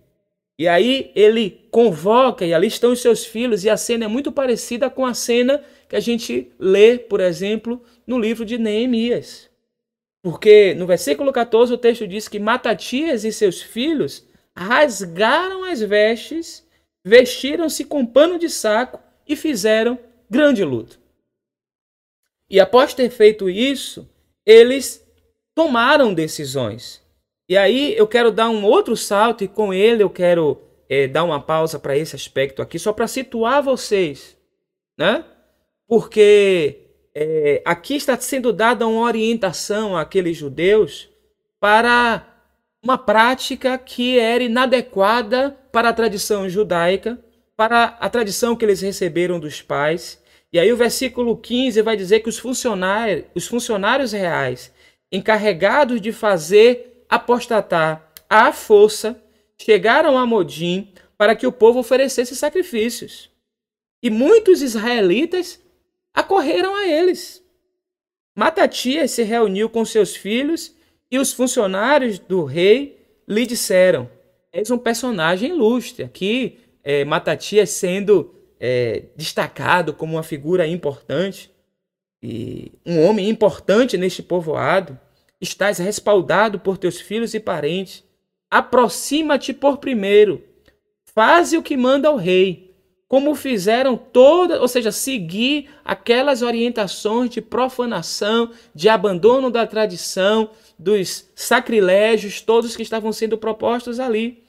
e 0.59 0.69
aí 0.69 1.11
ele 1.15 1.69
convoca, 1.71 2.45
e 2.45 2.55
ali 2.55 2.67
estão 2.67 2.93
os 2.93 3.01
seus 3.01 3.25
filhos, 3.25 3.65
e 3.65 3.71
a 3.71 3.77
cena 3.77 4.05
é 4.05 4.09
muito 4.09 4.31
parecida 4.31 4.89
com 4.91 5.05
a 5.05 5.15
cena 5.15 5.63
que 5.95 5.99
a 5.99 6.01
gente 6.01 6.51
lê, 6.59 6.99
por 6.99 7.21
exemplo, 7.21 7.81
no 8.05 8.19
livro 8.19 8.45
de 8.45 8.59
Neemias. 8.59 9.49
Porque 10.21 10.75
no 10.75 10.89
versículo 10.89 11.33
14 11.33 11.73
o 11.73 11.79
texto 11.79 12.05
diz 12.05 12.27
que 12.27 12.41
Matatias 12.41 13.25
e 13.25 13.33
seus 13.33 13.63
filhos 13.63 14.27
rasgaram 14.57 15.63
as 15.63 15.81
vestes, 15.81 16.67
vestiram-se 17.05 17.85
com 17.85 18.05
pano 18.05 18.41
de 18.41 18.51
saco 18.51 18.99
e 19.25 19.37
fizeram 19.37 19.97
grande 20.29 20.65
luto. 20.65 20.99
E 22.51 22.59
após 22.59 22.93
ter 22.93 23.09
feito 23.09 23.49
isso, 23.49 24.11
eles 24.45 25.07
tomaram 25.55 26.13
decisões. 26.13 27.01
E 27.49 27.57
aí 27.57 27.97
eu 27.97 28.09
quero 28.09 28.33
dar 28.33 28.51
um 28.51 28.65
outro 28.65 28.97
salto 28.97 29.45
e 29.45 29.49
com 29.49 29.73
ele 29.73 30.03
eu 30.03 30.11
quero 30.11 30.61
é, 30.89 31.07
dar 31.07 31.23
uma 31.23 31.41
pausa 31.41 31.79
para 31.79 31.97
esse 31.97 32.17
aspecto 32.17 32.61
aqui, 32.61 32.81
só 32.81 32.93
para 32.93 33.07
situar 33.07 33.63
vocês, 33.63 34.37
né? 34.99 35.25
Porque 35.87 36.85
é, 37.14 37.62
aqui 37.64 37.95
está 37.95 38.18
sendo 38.18 38.53
dada 38.53 38.87
uma 38.87 39.03
orientação 39.03 39.97
àqueles 39.97 40.37
judeus 40.37 41.09
para 41.61 42.26
uma 42.82 42.99
prática 42.99 43.78
que 43.78 44.18
era 44.18 44.45
inadequada 44.45 45.57
para 45.72 45.89
a 45.89 45.93
tradição 45.93 46.49
judaica, 46.49 47.18
para 47.57 47.97
a 48.01 48.11
tradição 48.11 48.55
que 48.55 48.64
eles 48.64 48.80
receberam 48.80 49.41
dos 49.41 49.62
pais. 49.62 50.22
E 50.53 50.59
aí 50.59 50.72
o 50.72 50.76
versículo 50.76 51.37
15 51.37 51.80
vai 51.82 51.97
dizer 51.97 52.20
que 52.20 52.28
os 52.28 52.39
funcionários, 52.39 53.24
os 53.35 53.47
funcionários 53.47 54.12
reais 54.12 54.72
encarregados 55.11 56.01
de 56.01 56.12
fazer 56.12 57.05
apostatar 57.09 58.12
à 58.28 58.53
força 58.53 59.20
chegaram 59.61 60.18
a 60.18 60.26
Modim 60.26 60.93
para 61.16 61.37
que 61.37 61.47
o 61.47 61.53
povo 61.53 61.78
oferecesse 61.78 62.35
sacrifícios. 62.35 63.30
E 64.03 64.11
muitos 64.11 64.61
israelitas 64.61 65.61
acorreram 66.15 66.77
a 66.77 66.87
eles. 66.87 67.43
Matatias 68.37 69.11
se 69.11 69.23
reuniu 69.23 69.69
com 69.69 69.85
seus 69.85 70.15
filhos 70.15 70.75
e 71.11 71.19
os 71.19 71.33
funcionários 71.33 72.19
do 72.19 72.45
rei 72.45 72.99
lhe 73.29 73.45
disseram: 73.45 74.09
És 74.53 74.71
um 74.71 74.79
personagem 74.79 75.51
ilustre. 75.51 76.05
Aqui, 76.05 76.59
é, 76.83 77.05
Matatias 77.05 77.71
sendo 77.71 78.35
é, 78.61 79.05
destacado 79.17 79.93
como 79.93 80.15
uma 80.15 80.23
figura 80.23 80.67
importante 80.67 81.51
e 82.23 82.73
um 82.87 83.05
homem 83.05 83.29
importante 83.29 83.99
neste 83.99 84.23
povoado. 84.23 84.99
Estás 85.41 85.79
respaldado 85.79 86.59
por 86.59 86.79
teus 86.79 87.01
filhos 87.01 87.35
e 87.35 87.41
parentes. 87.41 88.03
Aproxima-te 88.51 89.53
por 89.53 89.79
primeiro. 89.79 90.43
Faze 91.05 91.57
o 91.59 91.62
que 91.62 91.77
manda 91.77 92.11
o 92.11 92.17
rei 92.17 92.64
como 93.15 93.37
fizeram 93.37 93.97
todas, 93.97 94.61
ou 94.61 94.67
seja, 94.67 94.91
seguir 94.91 95.71
aquelas 95.85 96.43
orientações 96.43 97.31
de 97.31 97.41
profanação, 97.41 98.51
de 98.75 98.89
abandono 98.89 99.53
da 99.53 99.65
tradição, 99.65 100.51
dos 100.77 101.31
sacrilégios, 101.33 102.41
todos 102.41 102.75
que 102.75 102.83
estavam 102.83 103.12
sendo 103.12 103.39
propostos 103.39 104.01
ali. 104.01 104.43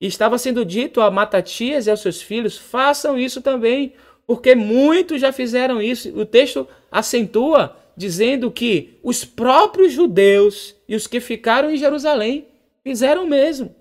E 0.00 0.08
estava 0.08 0.36
sendo 0.36 0.64
dito 0.64 1.00
a 1.00 1.12
Matatias 1.12 1.86
e 1.86 1.92
aos 1.92 2.00
seus 2.00 2.20
filhos: 2.20 2.58
façam 2.58 3.16
isso 3.16 3.40
também, 3.40 3.92
porque 4.26 4.52
muitos 4.56 5.20
já 5.20 5.30
fizeram 5.30 5.80
isso. 5.80 6.08
O 6.18 6.26
texto 6.26 6.66
acentua 6.90 7.76
dizendo 7.96 8.50
que 8.50 8.98
os 9.00 9.24
próprios 9.24 9.92
judeus 9.92 10.74
e 10.88 10.96
os 10.96 11.06
que 11.06 11.20
ficaram 11.20 11.70
em 11.70 11.76
Jerusalém 11.76 12.48
fizeram 12.82 13.26
o 13.26 13.28
mesmo. 13.28 13.72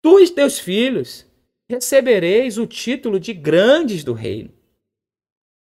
Tu 0.00 0.20
e 0.20 0.28
teus 0.30 0.58
filhos 0.58 1.30
recebereis 1.72 2.58
o 2.58 2.66
título 2.66 3.18
de 3.18 3.32
grandes 3.32 4.04
do 4.04 4.12
reino. 4.12 4.50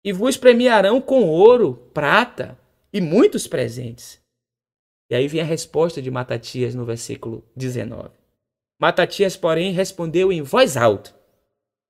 E 0.03 0.12
vos 0.12 0.36
premiarão 0.36 0.99
com 0.99 1.24
ouro, 1.24 1.89
prata 1.93 2.59
e 2.91 2.99
muitos 2.99 3.47
presentes. 3.47 4.20
E 5.09 5.16
aí 5.16 5.28
vem 5.28 5.41
a 5.41 5.45
resposta 5.45 6.01
de 6.01 6.12
Matatias 6.12 6.76
no 6.76 6.86
versículo 6.86 7.43
19. 7.55 8.09
Matatias, 8.80 9.38
porém, 9.38 9.72
respondeu 9.72 10.32
em 10.32 10.41
voz 10.41 10.76
alta: 10.76 11.16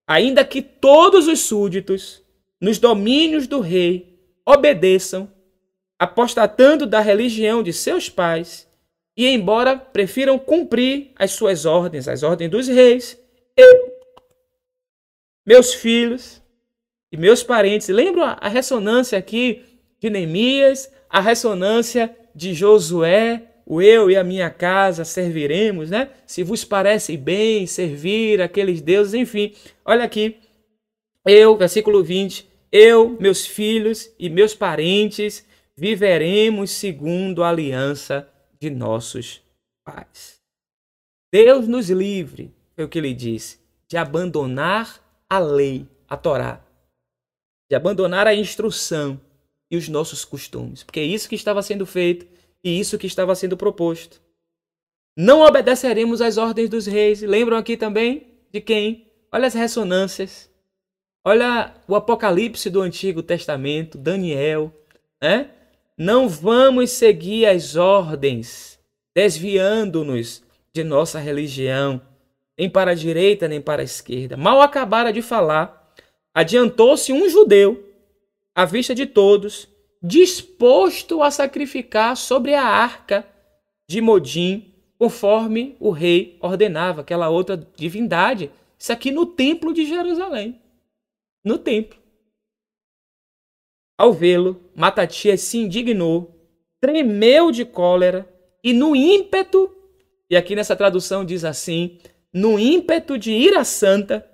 Ainda 0.08 0.44
que 0.44 0.62
todos 0.62 1.28
os 1.28 1.40
súditos, 1.40 2.22
nos 2.60 2.78
domínios 2.78 3.48
do 3.48 3.60
rei, 3.60 4.20
obedeçam, 4.46 5.32
apostatando 5.98 6.86
da 6.86 7.00
religião 7.00 7.64
de 7.64 7.72
seus 7.72 8.10
pais, 8.10 8.68
e 9.16 9.28
embora 9.28 9.78
prefiram 9.78 10.38
cumprir 10.38 11.12
as 11.16 11.32
suas 11.32 11.66
ordens, 11.66 12.08
as 12.08 12.24
ordens 12.24 12.52
dos 12.52 12.68
reis, 12.68 13.18
eu, 13.56 13.91
meus 15.52 15.74
filhos 15.74 16.42
e 17.12 17.18
meus 17.18 17.44
parentes, 17.44 17.90
lembro 17.90 18.24
a 18.24 18.48
ressonância 18.48 19.20
aqui 19.20 19.62
de 20.00 20.10
Neemias, 20.10 20.90
a 21.10 21.20
ressonância 21.20 22.16
de 22.34 22.54
Josué, 22.54 23.50
o 23.66 23.82
eu 23.82 24.10
e 24.10 24.16
a 24.16 24.24
minha 24.24 24.50
casa 24.50 25.04
serviremos, 25.04 25.90
né? 25.90 26.10
Se 26.26 26.42
vos 26.42 26.64
parece 26.64 27.18
bem 27.18 27.68
servir 27.68 28.42
aqueles 28.42 28.80
deuses, 28.80 29.14
enfim. 29.14 29.54
Olha 29.84 30.06
aqui, 30.06 30.38
eu, 31.26 31.58
versículo 31.58 32.02
20, 32.02 32.48
eu, 32.72 33.18
meus 33.20 33.46
filhos 33.46 34.10
e 34.18 34.30
meus 34.30 34.56
parentes 34.56 35.46
viveremos 35.76 36.72
segundo 36.72 37.44
a 37.44 37.50
aliança 37.50 38.26
de 38.58 38.70
nossos 38.70 39.42
pais. 39.84 40.40
Deus 41.30 41.68
nos 41.68 41.90
livre, 41.90 42.54
foi 42.74 42.86
o 42.86 42.88
que 42.88 43.00
ele 43.00 43.14
disse, 43.14 43.60
de 43.90 43.98
abandonar 43.98 45.11
a 45.32 45.40
lei, 45.40 45.88
a 46.10 46.18
Torá, 46.18 46.62
de 47.70 47.76
abandonar 47.78 48.28
a 48.28 48.36
instrução 48.36 49.18
e 49.72 49.78
os 49.78 49.88
nossos 49.88 50.26
costumes, 50.26 50.84
porque 50.84 51.00
é 51.00 51.04
isso 51.04 51.30
que 51.30 51.36
estava 51.36 51.64
sendo 51.64 51.86
feito 51.86 52.28
e 52.62 52.78
isso 52.78 52.98
que 52.98 53.08
estava 53.08 53.34
sendo 53.34 53.56
proposto. 53.56 54.22
Não 55.16 55.40
obedeceremos 55.40 56.20
às 56.20 56.38
ordens 56.38 56.70
dos 56.70 56.86
reis. 56.86 57.22
Lembram 57.22 57.56
aqui 57.56 57.78
também 57.78 58.28
de 58.52 58.60
quem? 58.60 59.08
Olha 59.32 59.48
as 59.48 59.54
ressonâncias. 59.54 60.50
Olha 61.26 61.76
o 61.88 61.96
Apocalipse 61.96 62.70
do 62.70 62.82
Antigo 62.82 63.24
Testamento, 63.24 63.98
Daniel, 63.98 64.70
né? 65.24 65.50
Não 65.98 66.28
vamos 66.28 66.92
seguir 66.92 67.46
as 67.46 67.78
ordens, 67.78 68.78
desviando-nos 69.16 70.44
de 70.74 70.84
nossa 70.84 71.20
religião, 71.20 72.02
nem 72.58 72.70
para 72.70 72.92
a 72.92 72.96
direita 72.96 73.48
nem 73.48 73.62
para 73.62 73.82
a 73.82 73.86
esquerda. 73.86 74.38
Mal 74.38 74.62
acabara 74.62 75.12
de 75.12 75.22
falar, 75.22 75.94
adiantou-se 76.34 77.12
um 77.12 77.30
judeu, 77.30 77.88
à 78.54 78.66
vista 78.66 78.94
de 78.94 79.06
todos, 79.06 79.68
disposto 80.02 81.22
a 81.22 81.30
sacrificar 81.32 82.18
sobre 82.18 82.54
a 82.54 82.64
arca 82.64 83.26
de 83.90 84.02
Modim, 84.02 84.74
conforme 84.98 85.76
o 85.80 85.90
rei 85.90 86.38
ordenava, 86.42 87.02
aquela 87.02 87.30
outra 87.30 87.58
divindade. 87.76 88.52
Isso 88.78 88.92
aqui 88.92 89.12
no 89.12 89.26
templo 89.26 89.74
de 89.74 89.86
Jerusalém. 89.86 90.60
No 91.44 91.58
templo. 91.58 92.00
Ao 93.98 94.12
vê-lo, 94.12 94.60
Matatias 94.76 95.42
se 95.42 95.58
indignou, 95.58 96.36
tremeu 96.80 97.52
de 97.52 97.64
cólera 97.66 98.28
e, 98.64 98.74
no 98.74 98.96
ímpeto, 98.96 99.76
e 100.30 100.36
aqui 100.36 100.56
nessa 100.56 100.76
tradução 100.76 101.26
diz 101.26 101.44
assim: 101.44 102.00
no 102.34 102.58
ímpeto 102.60 103.18
de 103.18 103.32
ira 103.32 103.64
santa, 103.64 104.26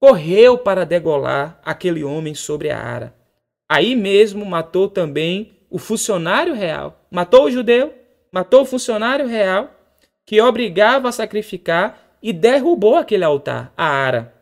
correu 0.00 0.58
para 0.58 0.84
degolar 0.84 1.60
aquele 1.64 2.02
homem 2.04 2.34
sobre 2.34 2.70
a 2.70 2.78
ara. 2.80 3.14
Aí 3.68 3.94
mesmo 3.94 4.44
matou 4.46 4.88
também 4.88 5.58
o 5.70 5.78
funcionário 5.78 6.54
real. 6.54 7.06
Matou 7.10 7.44
o 7.44 7.50
judeu, 7.50 7.94
matou 8.32 8.62
o 8.62 8.66
funcionário 8.66 9.26
real, 9.26 9.70
que 10.24 10.40
obrigava 10.40 11.08
a 11.08 11.12
sacrificar 11.12 12.18
e 12.22 12.32
derrubou 12.32 12.96
aquele 12.96 13.24
altar, 13.24 13.72
a 13.76 13.86
ara. 13.86 14.34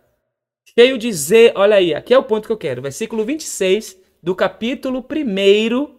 Cheio 0.79 0.99
de 0.99 1.13
Z, 1.13 1.53
olha 1.55 1.77
aí, 1.77 1.95
aqui 1.95 2.13
é 2.13 2.19
o 2.19 2.25
ponto 2.25 2.47
que 2.47 2.53
eu 2.53 2.57
quero, 2.57 2.83
versículo 2.83 3.25
26 3.25 3.97
do 4.23 4.35
capítulo 4.35 4.99
1 4.99 5.97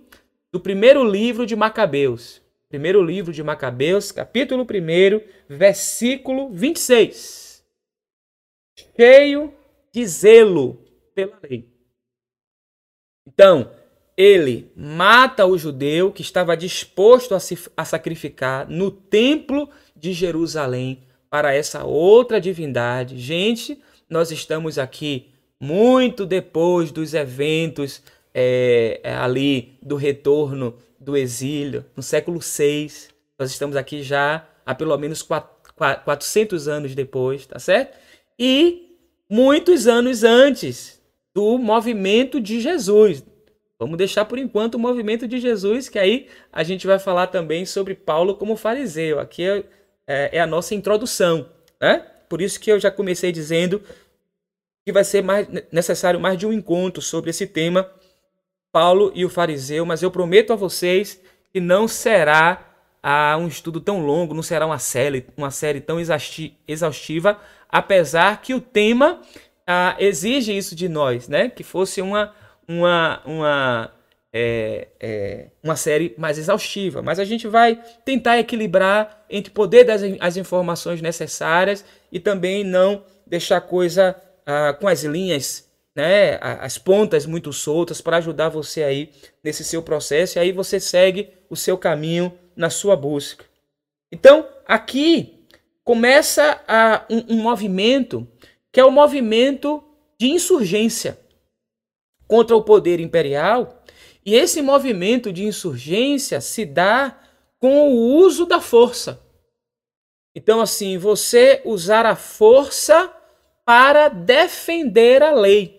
do 0.52 0.60
primeiro 0.60 1.04
livro 1.04 1.46
de 1.46 1.56
Macabeus. 1.56 2.42
Primeiro 2.70 3.02
livro 3.02 3.32
de 3.32 3.42
Macabeus, 3.42 4.12
capítulo 4.12 4.64
1, 4.64 5.22
versículo 5.48 6.50
26. 6.50 7.64
Cheio 8.94 9.54
de 9.94 10.06
zelo 10.06 10.78
pela 11.16 11.40
lei. 11.42 11.66
Então, 13.26 13.72
ele 14.18 14.70
mata 14.76 15.46
o 15.46 15.58
judeu 15.58 16.12
que 16.12 16.22
estava 16.22 16.58
disposto 16.58 17.34
a, 17.34 17.40
se, 17.40 17.58
a 17.78 17.86
sacrificar 17.86 18.70
no 18.70 18.92
templo 18.92 19.70
de 19.96 20.12
Jerusalém 20.12 21.04
para 21.30 21.54
essa 21.54 21.86
outra 21.86 22.42
divindade. 22.42 23.18
Gente, 23.18 23.82
nós 24.10 24.30
estamos 24.30 24.78
aqui 24.78 25.32
muito 25.58 26.26
depois 26.26 26.92
dos 26.92 27.14
eventos 27.14 28.04
é, 28.34 29.00
ali 29.06 29.78
do 29.82 29.96
retorno 29.96 30.78
do 31.08 31.16
exílio, 31.16 31.86
no 31.96 32.04
século 32.04 32.38
VI. 32.40 32.92
Nós 33.40 33.50
estamos 33.50 33.78
aqui 33.78 34.04
já 34.04 34.46
há 34.66 34.76
pelo 34.76 34.96
menos 34.98 35.22
400 35.24 36.68
anos 36.68 36.94
depois, 36.94 37.46
tá 37.46 37.58
certo? 37.58 37.98
E 38.38 38.98
muitos 39.30 39.88
anos 39.88 40.26
antes 40.26 41.02
do 41.34 41.58
movimento 41.58 42.42
de 42.42 42.60
Jesus. 42.60 43.24
Vamos 43.80 43.98
deixar 43.98 44.26
por 44.26 44.38
enquanto 44.38 44.76
o 44.76 44.80
movimento 44.80 45.26
de 45.26 45.40
Jesus, 45.40 45.88
que 45.88 45.98
aí 45.98 46.28
a 46.52 46.62
gente 46.62 46.86
vai 46.86 47.00
falar 47.00 47.28
também 47.28 47.66
sobre 47.66 47.96
Paulo 47.96 48.36
como 48.36 48.58
fariseu. 48.58 49.18
Aqui 49.18 49.44
é, 49.44 49.64
é, 50.06 50.38
é 50.38 50.40
a 50.42 50.48
nossa 50.48 50.76
introdução, 50.76 51.48
né? 51.80 52.06
Por 52.28 52.42
isso 52.42 52.60
que 52.60 52.70
eu 52.70 52.82
já 52.82 52.92
comecei 52.92 53.32
dizendo 53.32 53.82
que 54.86 54.92
vai 54.92 55.06
ser 55.06 55.24
mais 55.24 55.48
necessário 55.72 56.20
mais 56.20 56.38
de 56.38 56.46
um 56.46 56.52
encontro 56.52 57.02
sobre 57.02 57.30
esse 57.30 57.48
tema 57.48 57.90
Paulo 58.78 59.12
e 59.16 59.26
o 59.26 59.30
fariseu, 59.30 59.88
mas 59.88 60.04
eu 60.04 60.12
prometo 60.12 60.54
a 60.54 60.56
vocês 60.56 61.20
que 61.52 61.60
não 61.60 61.88
será 61.88 62.76
ah, 63.02 63.36
um 63.36 63.48
estudo 63.48 63.82
tão 63.82 64.06
longo, 64.06 64.36
não 64.36 64.44
será 64.44 64.68
uma 64.68 64.78
série, 64.78 65.26
uma 65.36 65.50
série 65.50 65.82
tão 65.82 65.98
exaustiva, 66.68 67.40
apesar 67.68 68.40
que 68.40 68.54
o 68.54 68.62
tema 68.62 69.20
ah, 69.66 69.96
exige 69.98 70.56
isso 70.56 70.76
de 70.76 70.88
nós, 70.88 71.28
né? 71.28 71.50
Que 71.50 71.64
fosse 71.64 72.04
uma, 72.04 72.36
uma, 72.68 73.20
uma, 73.26 73.92
é, 74.32 74.90
é, 75.00 75.48
uma 75.64 75.76
série 75.76 76.14
mais 76.16 76.38
exaustiva. 76.38 77.02
Mas 77.02 77.18
a 77.18 77.26
gente 77.26 77.48
vai 77.48 77.82
tentar 78.06 78.38
equilibrar 78.38 79.26
entre 79.28 79.52
poder 79.52 79.86
das 79.86 80.04
as 80.20 80.38
informações 80.38 81.02
necessárias 81.02 81.84
e 82.12 82.20
também 82.20 82.64
não 82.64 83.04
deixar 83.26 83.60
coisa 83.60 84.16
ah, 84.46 84.78
com 84.80 84.88
as 84.88 85.04
linhas 85.04 85.67
né, 85.98 86.38
as 86.40 86.78
pontas 86.78 87.26
muito 87.26 87.52
soltas 87.52 88.02
para 88.02 88.18
ajudar 88.18 88.50
você 88.50 88.84
aí 88.84 89.10
nesse 89.44 89.64
seu 89.64 89.82
processo 89.82 90.38
e 90.38 90.40
aí 90.40 90.52
você 90.52 90.80
segue 90.80 91.34
o 91.50 91.56
seu 91.56 91.76
caminho 91.76 92.32
na 92.56 92.70
sua 92.70 92.96
busca. 92.96 93.44
Então, 94.12 94.48
aqui 94.68 95.44
começa 95.84 96.64
a, 96.68 97.04
um, 97.10 97.34
um 97.34 97.42
movimento 97.42 98.28
que 98.72 98.80
é 98.80 98.86
o 98.86 98.92
movimento 98.92 99.84
de 100.20 100.28
insurgência 100.28 101.20
contra 102.28 102.56
o 102.56 102.62
poder 102.62 103.00
imperial, 103.00 103.84
e 104.24 104.36
esse 104.36 104.62
movimento 104.62 105.32
de 105.34 105.46
insurgência 105.46 106.42
se 106.42 106.64
dá 106.64 107.18
com 107.58 107.90
o 107.90 108.18
uso 108.18 108.46
da 108.46 108.60
força. 108.60 109.20
Então, 110.36 110.62
assim, 110.62 110.98
você 110.98 111.62
usar 111.66 112.06
a 112.06 112.16
força 112.16 113.12
para 113.66 114.10
defender 114.10 115.24
a 115.24 115.32
lei. 115.32 115.77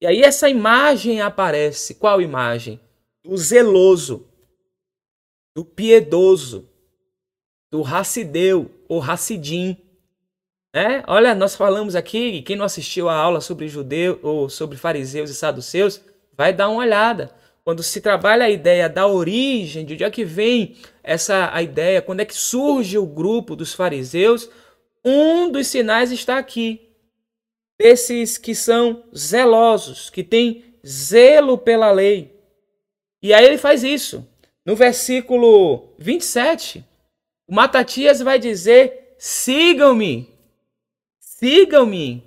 E 0.00 0.06
aí 0.06 0.22
essa 0.22 0.48
imagem 0.48 1.20
aparece. 1.20 1.94
Qual 1.94 2.22
imagem? 2.22 2.80
Do 3.24 3.36
zeloso, 3.36 4.26
do 5.54 5.64
piedoso, 5.64 6.68
do 7.70 7.82
racideu 7.82 8.70
ou 8.88 9.00
racidim. 9.00 9.76
É? 10.72 11.02
Olha, 11.06 11.34
nós 11.34 11.56
falamos 11.56 11.96
aqui, 11.96 12.42
quem 12.42 12.54
não 12.54 12.64
assistiu 12.64 13.08
a 13.08 13.14
aula 13.14 13.40
sobre 13.40 13.68
judeu 13.68 14.20
ou 14.22 14.48
sobre 14.48 14.76
fariseus 14.76 15.30
e 15.30 15.34
saduceus, 15.34 16.00
vai 16.36 16.52
dar 16.52 16.68
uma 16.68 16.80
olhada. 16.80 17.34
Quando 17.64 17.82
se 17.82 18.00
trabalha 18.00 18.44
a 18.44 18.50
ideia 18.50 18.88
da 18.88 19.06
origem, 19.06 19.84
de 19.84 19.94
onde 19.94 20.04
é 20.04 20.10
que 20.10 20.24
vem 20.24 20.76
essa 21.02 21.50
a 21.52 21.62
ideia, 21.62 22.00
quando 22.00 22.20
é 22.20 22.24
que 22.24 22.34
surge 22.34 22.96
o 22.96 23.06
grupo 23.06 23.56
dos 23.56 23.74
fariseus, 23.74 24.48
um 25.04 25.50
dos 25.50 25.66
sinais 25.66 26.12
está 26.12 26.38
aqui 26.38 26.87
desses 27.78 28.36
que 28.36 28.54
são 28.54 29.04
zelosos, 29.16 30.10
que 30.10 30.24
têm 30.24 30.74
zelo 30.84 31.56
pela 31.56 31.90
lei. 31.90 32.36
E 33.22 33.32
aí 33.32 33.44
ele 33.44 33.58
faz 33.58 33.84
isso. 33.84 34.26
No 34.64 34.74
versículo 34.74 35.94
27, 35.98 36.84
o 37.46 37.54
Matatias 37.54 38.20
vai 38.20 38.38
dizer: 38.38 39.14
sigam-me, 39.18 40.28
sigam-me, 41.18 42.24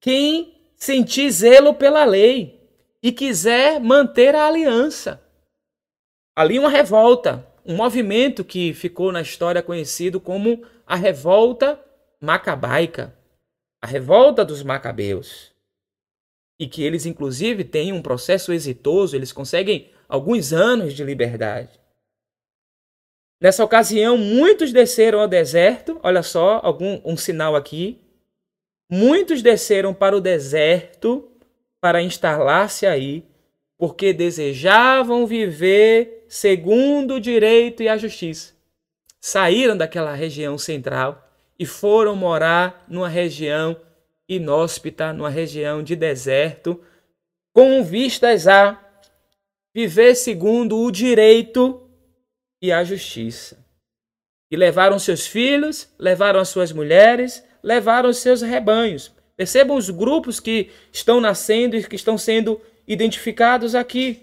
quem 0.00 0.60
sentir 0.76 1.30
zelo 1.30 1.74
pela 1.74 2.04
lei 2.04 2.60
e 3.02 3.12
quiser 3.12 3.80
manter 3.80 4.34
a 4.34 4.46
aliança. 4.46 5.22
Ali 6.36 6.58
uma 6.58 6.68
revolta, 6.68 7.46
um 7.64 7.76
movimento 7.76 8.44
que 8.44 8.72
ficou 8.72 9.12
na 9.12 9.20
história 9.20 9.62
conhecido 9.62 10.20
como 10.20 10.64
a 10.86 10.96
Revolta 10.96 11.80
Macabaica, 12.20 13.14
a 13.82 13.86
Revolta 13.86 14.44
dos 14.44 14.62
Macabeus. 14.62 15.52
E 16.58 16.66
que 16.66 16.82
eles, 16.82 17.06
inclusive, 17.06 17.64
têm 17.64 17.92
um 17.92 18.02
processo 18.02 18.52
exitoso, 18.52 19.16
eles 19.16 19.32
conseguem 19.32 19.90
alguns 20.08 20.52
anos 20.52 20.92
de 20.92 21.02
liberdade. 21.02 21.80
Nessa 23.40 23.64
ocasião, 23.64 24.18
muitos 24.18 24.70
desceram 24.70 25.20
ao 25.20 25.28
deserto. 25.28 25.98
Olha 26.02 26.22
só, 26.22 26.60
algum 26.62 27.00
um 27.02 27.16
sinal 27.16 27.56
aqui. 27.56 27.98
Muitos 28.90 29.40
desceram 29.40 29.94
para 29.94 30.14
o 30.14 30.20
deserto 30.20 31.26
para 31.80 32.02
instalar-se 32.02 32.86
aí, 32.86 33.24
porque 33.78 34.12
desejavam 34.12 35.26
viver 35.26 36.26
segundo 36.28 37.14
o 37.14 37.20
direito 37.20 37.82
e 37.82 37.88
a 37.88 37.96
justiça. 37.96 38.52
Saíram 39.18 39.74
daquela 39.74 40.14
região 40.14 40.58
central 40.58 41.29
e 41.60 41.66
foram 41.66 42.16
morar 42.16 42.86
numa 42.88 43.06
região 43.06 43.76
inóspita, 44.26 45.12
numa 45.12 45.28
região 45.28 45.82
de 45.82 45.94
deserto, 45.94 46.80
com 47.52 47.84
vistas 47.84 48.48
a 48.48 48.82
viver 49.74 50.14
segundo 50.14 50.78
o 50.78 50.90
direito 50.90 51.86
e 52.62 52.72
a 52.72 52.82
justiça. 52.82 53.58
E 54.50 54.56
levaram 54.56 54.98
seus 54.98 55.26
filhos, 55.26 55.86
levaram 55.98 56.40
as 56.40 56.48
suas 56.48 56.72
mulheres, 56.72 57.44
levaram 57.62 58.08
os 58.08 58.16
seus 58.16 58.40
rebanhos. 58.40 59.12
Percebam 59.36 59.76
os 59.76 59.90
grupos 59.90 60.40
que 60.40 60.70
estão 60.90 61.20
nascendo 61.20 61.76
e 61.76 61.84
que 61.84 61.94
estão 61.94 62.16
sendo 62.16 62.58
identificados 62.88 63.74
aqui. 63.74 64.22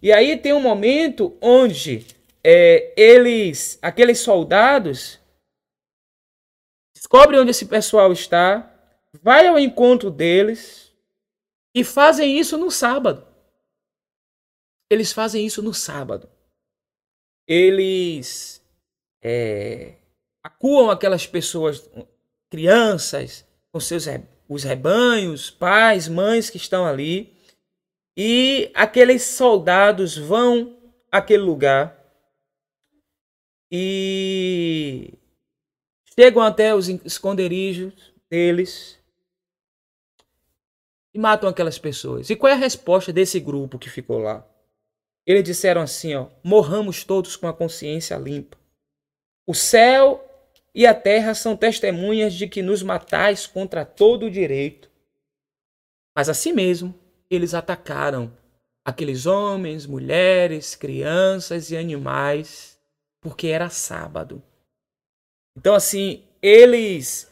E 0.00 0.10
aí 0.10 0.38
tem 0.38 0.54
um 0.54 0.60
momento 0.60 1.36
onde 1.42 2.06
é, 2.42 2.90
eles, 2.96 3.78
aqueles 3.82 4.18
soldados, 4.18 5.20
descobrem 7.02 7.40
onde 7.40 7.50
esse 7.50 7.66
pessoal 7.66 8.12
está, 8.12 8.72
vai 9.20 9.48
ao 9.48 9.58
encontro 9.58 10.08
deles 10.08 10.94
e 11.74 11.82
fazem 11.82 12.38
isso 12.38 12.56
no 12.56 12.70
sábado. 12.70 13.26
Eles 14.88 15.12
fazem 15.12 15.44
isso 15.44 15.60
no 15.62 15.74
sábado. 15.74 16.30
Eles 17.44 18.64
é, 19.20 19.96
acuam 20.44 20.90
aquelas 20.90 21.26
pessoas, 21.26 21.90
crianças, 22.48 23.44
com 23.72 23.80
seus 23.80 24.04
os 24.48 24.62
rebanhos, 24.62 25.50
pais, 25.50 26.06
mães 26.06 26.50
que 26.50 26.56
estão 26.56 26.86
ali, 26.86 27.34
e 28.16 28.70
aqueles 28.74 29.24
soldados 29.24 30.16
vão 30.16 30.78
àquele 31.10 31.42
lugar 31.42 31.98
e 33.72 35.18
chegam 36.18 36.42
até 36.42 36.74
os 36.74 36.88
esconderijos 36.88 37.92
deles 38.30 38.98
e 41.14 41.18
matam 41.18 41.48
aquelas 41.48 41.78
pessoas. 41.78 42.30
E 42.30 42.36
qual 42.36 42.50
é 42.50 42.54
a 42.54 42.58
resposta 42.58 43.12
desse 43.12 43.38
grupo 43.38 43.78
que 43.78 43.90
ficou 43.90 44.18
lá? 44.18 44.46
Eles 45.26 45.44
disseram 45.44 45.82
assim, 45.82 46.14
ó: 46.14 46.28
"Morramos 46.42 47.04
todos 47.04 47.36
com 47.36 47.46
a 47.46 47.52
consciência 47.52 48.16
limpa. 48.16 48.58
O 49.46 49.54
céu 49.54 50.28
e 50.74 50.86
a 50.86 50.94
terra 50.94 51.34
são 51.34 51.56
testemunhas 51.56 52.32
de 52.34 52.48
que 52.48 52.62
nos 52.62 52.82
matais 52.82 53.46
contra 53.46 53.84
todo 53.84 54.26
o 54.26 54.30
direito. 54.30 54.90
Mas 56.16 56.28
assim 56.28 56.52
mesmo, 56.52 56.94
eles 57.30 57.54
atacaram 57.54 58.32
aqueles 58.84 59.26
homens, 59.26 59.86
mulheres, 59.86 60.74
crianças 60.74 61.70
e 61.70 61.76
animais, 61.76 62.78
porque 63.20 63.48
era 63.48 63.68
sábado. 63.68 64.42
Então, 65.56 65.74
assim, 65.74 66.22
eles 66.40 67.30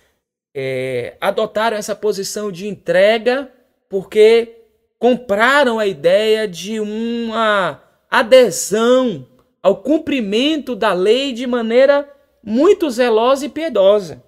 é, 0.54 1.16
adotaram 1.20 1.76
essa 1.76 1.94
posição 1.94 2.50
de 2.50 2.66
entrega 2.66 3.50
porque 3.88 4.56
compraram 4.98 5.78
a 5.78 5.86
ideia 5.86 6.46
de 6.46 6.78
uma 6.78 7.82
adesão 8.10 9.26
ao 9.62 9.82
cumprimento 9.82 10.76
da 10.76 10.92
lei 10.92 11.32
de 11.32 11.46
maneira 11.46 12.08
muito 12.42 12.90
zelosa 12.90 13.46
e 13.46 13.48
piedosa. 13.48 14.22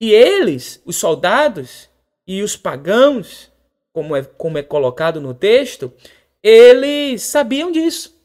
E 0.00 0.12
eles, 0.12 0.82
os 0.84 0.96
soldados 0.96 1.88
e 2.26 2.42
os 2.42 2.56
pagãos, 2.56 3.50
como 3.92 4.16
é, 4.16 4.22
como 4.22 4.58
é 4.58 4.62
colocado 4.62 5.20
no 5.20 5.34
texto, 5.34 5.92
eles 6.42 7.22
sabiam 7.22 7.70
disso. 7.70 8.20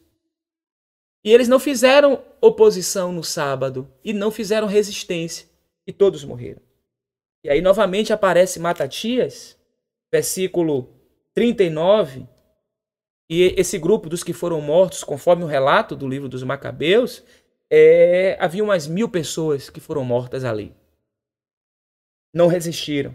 E 1.27 1.33
eles 1.33 1.49
não 1.49 1.59
fizeram 1.59 2.23
oposição 2.39 3.11
no 3.11 3.21
sábado 3.21 3.91
e 4.01 4.13
não 4.13 4.31
fizeram 4.31 4.65
resistência. 4.65 5.45
E 5.85 5.91
todos 5.91 6.23
morreram. 6.23 6.61
E 7.43 7.49
aí 7.49 7.59
novamente 7.59 8.13
aparece 8.13 8.61
Matatias, 8.61 9.59
versículo 10.09 10.87
39. 11.33 12.25
E 13.29 13.53
esse 13.57 13.77
grupo 13.77 14.07
dos 14.07 14.23
que 14.23 14.31
foram 14.31 14.61
mortos, 14.61 15.03
conforme 15.03 15.43
o 15.43 15.47
relato 15.47 15.97
do 15.97 16.07
livro 16.07 16.29
dos 16.29 16.43
Macabeus, 16.43 17.21
é, 17.69 18.37
havia 18.39 18.63
umas 18.63 18.87
mil 18.87 19.09
pessoas 19.09 19.69
que 19.69 19.81
foram 19.81 20.05
mortas 20.05 20.45
ali. 20.45 20.73
Não 22.33 22.47
resistiram. 22.47 23.13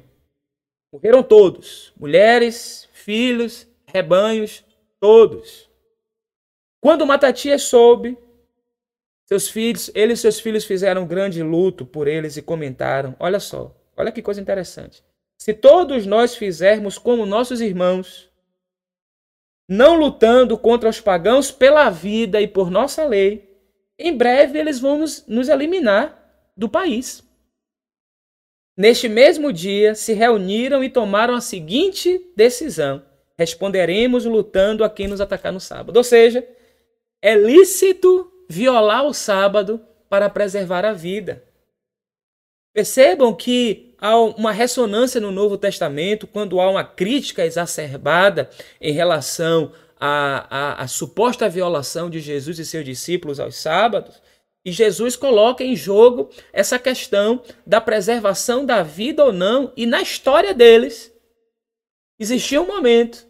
Morreram 0.92 1.22
todos: 1.22 1.94
mulheres, 1.98 2.90
filhos, 2.92 3.66
rebanhos, 3.86 4.62
todos. 5.00 5.71
Quando 6.82 7.06
Matatias 7.06 7.62
soube, 7.62 8.18
seus 9.24 9.48
filhos, 9.48 9.88
ele 9.94 10.14
e 10.14 10.16
seus 10.16 10.40
filhos 10.40 10.64
fizeram 10.64 11.02
um 11.02 11.06
grande 11.06 11.40
luto 11.40 11.86
por 11.86 12.08
eles 12.08 12.36
e 12.36 12.42
comentaram: 12.42 13.14
Olha 13.20 13.38
só, 13.38 13.72
olha 13.96 14.10
que 14.10 14.20
coisa 14.20 14.40
interessante. 14.40 15.00
Se 15.38 15.54
todos 15.54 16.06
nós 16.06 16.34
fizermos 16.34 16.98
como 16.98 17.24
nossos 17.24 17.60
irmãos, 17.60 18.28
não 19.68 19.94
lutando 19.94 20.58
contra 20.58 20.88
os 20.88 21.00
pagãos 21.00 21.52
pela 21.52 21.88
vida 21.88 22.40
e 22.40 22.48
por 22.48 22.68
nossa 22.68 23.04
lei, 23.04 23.48
em 23.96 24.16
breve 24.16 24.58
eles 24.58 24.80
vão 24.80 24.98
nos, 24.98 25.24
nos 25.28 25.48
eliminar 25.48 26.50
do 26.56 26.68
país. 26.68 27.22
Neste 28.76 29.08
mesmo 29.08 29.52
dia, 29.52 29.94
se 29.94 30.14
reuniram 30.14 30.82
e 30.82 30.90
tomaram 30.90 31.36
a 31.36 31.40
seguinte 31.40 32.32
decisão: 32.34 33.04
responderemos 33.38 34.24
lutando 34.24 34.82
a 34.82 34.90
quem 34.90 35.06
nos 35.06 35.20
atacar 35.20 35.52
no 35.52 35.60
sábado. 35.60 35.96
Ou 35.96 36.02
seja, 36.02 36.44
é 37.22 37.36
lícito 37.36 38.30
violar 38.50 39.06
o 39.06 39.14
sábado 39.14 39.80
para 40.10 40.28
preservar 40.28 40.84
a 40.84 40.92
vida. 40.92 41.44
Percebam 42.74 43.32
que 43.34 43.94
há 43.98 44.18
uma 44.18 44.50
ressonância 44.50 45.20
no 45.20 45.30
Novo 45.30 45.56
Testamento 45.56 46.26
quando 46.26 46.60
há 46.60 46.68
uma 46.68 46.84
crítica 46.84 47.46
exacerbada 47.46 48.50
em 48.80 48.92
relação 48.92 49.72
a, 49.98 50.46
a, 50.50 50.82
a 50.82 50.88
suposta 50.88 51.48
violação 51.48 52.10
de 52.10 52.18
Jesus 52.18 52.58
e 52.58 52.66
seus 52.66 52.84
discípulos 52.84 53.38
aos 53.38 53.56
sábados, 53.56 54.20
e 54.64 54.72
Jesus 54.72 55.16
coloca 55.16 55.62
em 55.62 55.76
jogo 55.76 56.30
essa 56.52 56.78
questão 56.78 57.42
da 57.66 57.80
preservação 57.80 58.66
da 58.66 58.82
vida 58.82 59.24
ou 59.24 59.32
não, 59.32 59.72
e 59.76 59.86
na 59.86 60.02
história 60.02 60.52
deles 60.52 61.12
existia 62.18 62.60
um 62.60 62.66
momento 62.66 63.26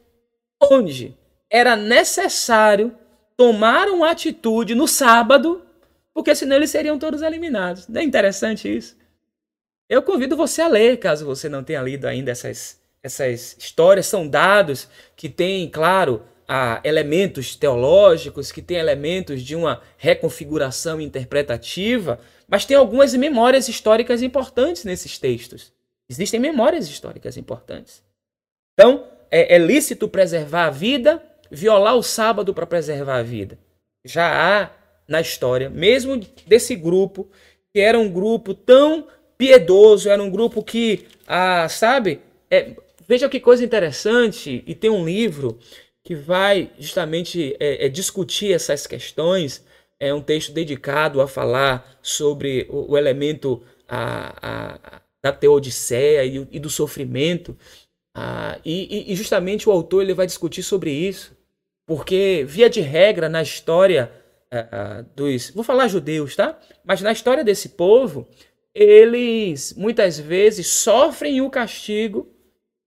onde 0.63 1.15
era 1.51 1.77
necessário 1.77 2.97
tomar 3.37 3.89
uma 3.89 4.11
atitude 4.11 4.75
no 4.75 4.87
sábado, 4.87 5.63
porque 6.13 6.35
senão 6.35 6.57
eles 6.57 6.71
seriam 6.71 6.99
todos 6.99 7.23
eliminados. 7.23 7.89
Não 7.89 8.01
é 8.01 8.05
interessante 8.05 8.75
isso? 8.75 8.97
Eu 9.89 10.03
convido 10.03 10.37
você 10.37 10.63
a 10.63 10.69
ler, 10.69 10.99
caso 10.99 11.27
você 11.27 11.49
não 11.49 11.63
tenha 11.63 11.83
lido 11.83 12.07
ainda 12.07 12.31
essas, 12.31 12.81
essas 13.03 13.57
histórias. 13.59 14.07
São 14.07 14.27
dados 14.27 14.89
que 15.17 15.29
têm, 15.29 15.69
claro, 15.69 16.23
elementos 16.85 17.57
teológicos, 17.57 18.53
que 18.53 18.63
tem 18.63 18.77
elementos 18.77 19.43
de 19.43 19.57
uma 19.57 19.81
reconfiguração 19.97 21.01
interpretativa, 21.01 22.21
mas 22.47 22.65
tem 22.65 22.77
algumas 22.77 23.15
memórias 23.15 23.69
históricas 23.69 24.23
importantes 24.23 24.85
nesses 24.85 25.19
textos. 25.19 25.73
Existem 26.09 26.39
memórias 26.39 26.89
históricas 26.89 27.37
importantes. 27.37 28.03
Então, 28.75 29.07
é, 29.31 29.57
é 29.57 29.59
lícito 29.59 30.09
preservar 30.09 30.67
a 30.67 30.71
vida, 30.71 31.23
violar 31.53 31.97
o 31.97 32.03
sábado 32.03 32.55
para 32.55 32.67
preservar 32.67 33.19
a 33.19 33.23
vida. 33.23 33.59
Já 34.05 34.63
há 34.63 34.71
na 35.07 35.21
história, 35.21 35.69
mesmo 35.69 36.19
desse 36.47 36.75
grupo, 36.75 37.29
que 37.73 37.81
era 37.81 37.99
um 37.99 38.11
grupo 38.11 38.55
tão 38.55 39.07
piedoso, 39.37 40.09
era 40.09 40.23
um 40.23 40.31
grupo 40.31 40.63
que, 40.63 41.07
ah, 41.27 41.69
sabe, 41.69 42.21
é, 42.51 42.75
veja 43.07 43.29
que 43.29 43.39
coisa 43.39 43.65
interessante, 43.65 44.65
e 44.67 44.75
tem 44.75 44.91
um 44.91 45.05
livro 45.05 45.59
que 46.05 46.15
vai 46.15 46.71
justamente 46.79 47.57
é, 47.61 47.87
é, 47.87 47.89
discutir 47.89 48.53
essas 48.53 48.87
questões. 48.87 49.65
É 50.01 50.13
um 50.13 50.21
texto 50.21 50.53
dedicado 50.53 51.21
a 51.21 51.29
falar 51.29 51.99
sobre 52.03 52.67
o, 52.69 52.93
o 52.93 52.99
elemento 52.99 53.63
a, 53.89 54.35
a, 54.43 55.03
da 55.23 55.33
teodiceia 55.33 56.25
e, 56.25 56.49
e 56.51 56.59
do 56.59 56.69
sofrimento. 56.69 57.57
Ah, 58.15 58.59
e, 58.65 59.13
e, 59.13 59.15
justamente 59.15 59.69
o 59.69 59.73
autor 59.73 60.03
ele 60.03 60.13
vai 60.15 60.27
discutir 60.27 60.63
sobre 60.63 60.91
isso, 60.91 61.37
porque, 61.87 62.45
via 62.47 62.71
de 62.71 62.81
regra, 62.81 63.29
na 63.29 63.43
história 63.43 64.13
uh, 64.53 65.03
dos. 65.15 65.51
Vou 65.51 65.65
falar 65.65 65.89
judeus, 65.89 66.37
tá? 66.37 66.59
Mas 66.85 67.01
na 67.01 67.13
história 67.13 67.43
desse 67.43 67.71
povo, 67.71 68.29
eles 68.75 69.75
muitas 69.75 70.19
vezes 70.19 70.67
sofrem 70.67 71.41
o 71.41 71.51
castigo 71.51 72.33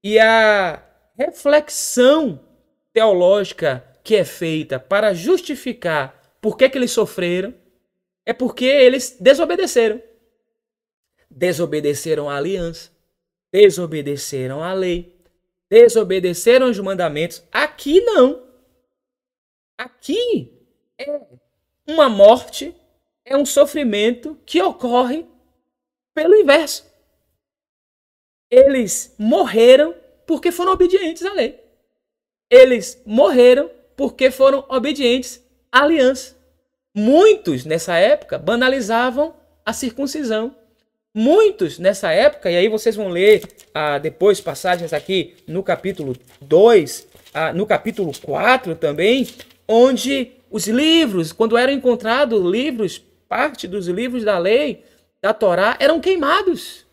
e 0.03 0.19
a 0.19 0.83
reflexão 1.17 2.39
teológica 2.93 3.83
que 4.03 4.15
é 4.15 4.23
feita 4.23 4.79
para 4.79 5.13
justificar 5.13 6.37
por 6.41 6.57
que, 6.57 6.69
que 6.69 6.77
eles 6.77 6.91
sofreram 6.91 7.53
é 8.25 8.33
porque 8.33 8.65
eles 8.65 9.17
desobedeceram. 9.19 10.01
Desobedeceram 11.29 12.29
a 12.29 12.37
aliança, 12.37 12.91
desobedeceram 13.51 14.63
a 14.63 14.73
lei, 14.73 15.15
desobedeceram 15.69 16.69
os 16.69 16.79
mandamentos. 16.79 17.43
Aqui 17.51 17.99
não. 18.01 18.44
Aqui 19.77 20.51
é 20.97 21.21
uma 21.87 22.09
morte, 22.09 22.75
é 23.25 23.35
um 23.35 23.45
sofrimento 23.45 24.39
que 24.45 24.61
ocorre 24.61 25.25
pelo 26.13 26.35
inverso. 26.35 26.85
Eles 28.49 29.13
morreram 29.17 29.93
porque 30.25 30.51
foram 30.51 30.71
obedientes 30.71 31.25
à 31.25 31.33
lei. 31.33 31.59
Eles 32.49 33.01
morreram 33.05 33.69
porque 33.95 34.31
foram 34.31 34.65
obedientes 34.69 35.43
à 35.71 35.83
aliança. 35.83 36.37
Muitos 36.93 37.65
nessa 37.65 37.97
época 37.97 38.37
banalizavam 38.37 39.35
a 39.65 39.73
circuncisão. 39.73 40.55
Muitos 41.13 41.79
nessa 41.79 42.11
época, 42.11 42.51
e 42.51 42.57
aí 42.57 42.67
vocês 42.67 42.95
vão 42.95 43.09
ler 43.09 43.45
ah, 43.73 43.97
depois 43.97 44.39
passagens 44.39 44.93
aqui 44.93 45.35
no 45.47 45.63
capítulo 45.63 46.15
2, 46.41 47.07
ah, 47.33 47.53
no 47.53 47.65
capítulo 47.65 48.11
4 48.21 48.75
também, 48.75 49.27
onde 49.67 50.31
os 50.49 50.67
livros, 50.67 51.31
quando 51.31 51.57
eram 51.57 51.73
encontrados 51.73 52.41
livros, 52.41 53.01
parte 53.27 53.67
dos 53.67 53.87
livros 53.87 54.23
da 54.23 54.37
lei, 54.37 54.83
da 55.21 55.33
Torá, 55.33 55.75
eram 55.79 55.99
queimados 55.99 56.85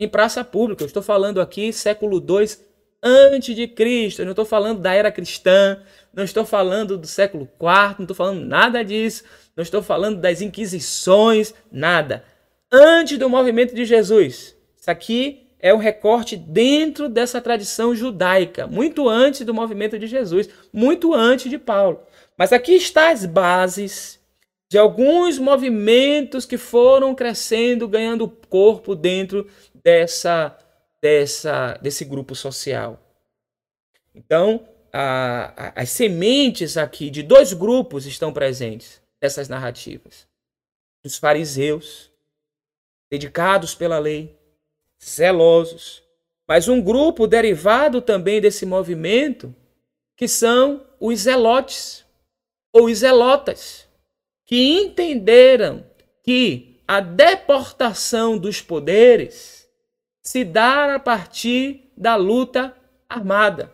em 0.00 0.08
praça 0.08 0.42
pública. 0.44 0.82
Eu 0.82 0.86
estou 0.86 1.02
falando 1.02 1.40
aqui 1.40 1.72
século 1.72 2.20
2 2.20 2.64
antes 3.02 3.54
de 3.54 3.68
Cristo. 3.68 4.20
Eu 4.20 4.26
não 4.26 4.32
estou 4.32 4.44
falando 4.44 4.80
da 4.80 4.92
era 4.92 5.12
cristã, 5.12 5.80
não 6.12 6.24
estou 6.24 6.44
falando 6.44 6.98
do 6.98 7.06
século 7.06 7.44
IV, 7.44 7.96
não 7.98 8.04
estou 8.04 8.16
falando 8.16 8.44
nada 8.44 8.82
disso, 8.82 9.24
não 9.54 9.62
estou 9.62 9.82
falando 9.82 10.20
das 10.20 10.40
inquisições, 10.40 11.54
nada. 11.70 12.24
Antes 12.72 13.18
do 13.18 13.28
movimento 13.28 13.74
de 13.74 13.84
Jesus. 13.84 14.56
Isso 14.78 14.90
aqui 14.90 15.45
é 15.58 15.72
um 15.72 15.78
recorte 15.78 16.36
dentro 16.36 17.08
dessa 17.08 17.40
tradição 17.40 17.94
judaica, 17.94 18.66
muito 18.66 19.08
antes 19.08 19.44
do 19.44 19.54
movimento 19.54 19.98
de 19.98 20.06
Jesus, 20.06 20.48
muito 20.72 21.14
antes 21.14 21.50
de 21.50 21.58
Paulo. 21.58 22.02
Mas 22.36 22.52
aqui 22.52 22.72
está 22.72 23.10
as 23.10 23.24
bases 23.24 24.20
de 24.68 24.78
alguns 24.78 25.38
movimentos 25.38 26.44
que 26.44 26.58
foram 26.58 27.14
crescendo, 27.14 27.88
ganhando 27.88 28.28
corpo 28.28 28.94
dentro 28.94 29.48
dessa, 29.82 30.56
dessa 31.00 31.78
desse 31.80 32.04
grupo 32.04 32.34
social. 32.34 33.00
Então, 34.14 34.68
a, 34.92 35.52
a, 35.56 35.82
as 35.82 35.90
sementes 35.90 36.76
aqui 36.76 37.10
de 37.10 37.22
dois 37.22 37.52
grupos 37.52 38.06
estão 38.06 38.32
presentes 38.32 39.00
nessas 39.22 39.48
narrativas: 39.48 40.26
dos 41.02 41.16
fariseus, 41.16 42.10
dedicados 43.10 43.74
pela 43.74 43.98
lei, 43.98 44.35
zelosos, 45.02 46.02
mas 46.48 46.68
um 46.68 46.80
grupo 46.80 47.26
derivado 47.26 48.00
também 48.00 48.40
desse 48.40 48.64
movimento, 48.64 49.54
que 50.16 50.28
são 50.28 50.86
os 51.00 51.20
zelotes 51.20 52.04
ou 52.72 52.86
os 52.86 52.98
zelotas, 52.98 53.88
que 54.44 54.56
entenderam 54.56 55.84
que 56.22 56.80
a 56.86 57.00
deportação 57.00 58.38
dos 58.38 58.60
poderes 58.60 59.68
se 60.22 60.44
dá 60.44 60.94
a 60.94 60.98
partir 60.98 61.92
da 61.96 62.16
luta 62.16 62.76
armada. 63.08 63.72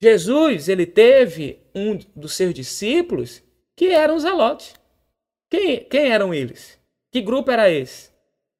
Jesus, 0.00 0.68
ele 0.68 0.86
teve 0.86 1.60
um 1.74 1.98
dos 2.14 2.34
seus 2.34 2.54
discípulos 2.54 3.42
que 3.76 3.88
eram 3.88 4.16
os 4.16 4.22
zelotes. 4.22 4.74
Quem, 5.50 5.84
quem 5.84 6.10
eram 6.10 6.32
eles? 6.32 6.78
Que 7.10 7.20
grupo 7.20 7.50
era 7.50 7.70
esse? 7.70 8.10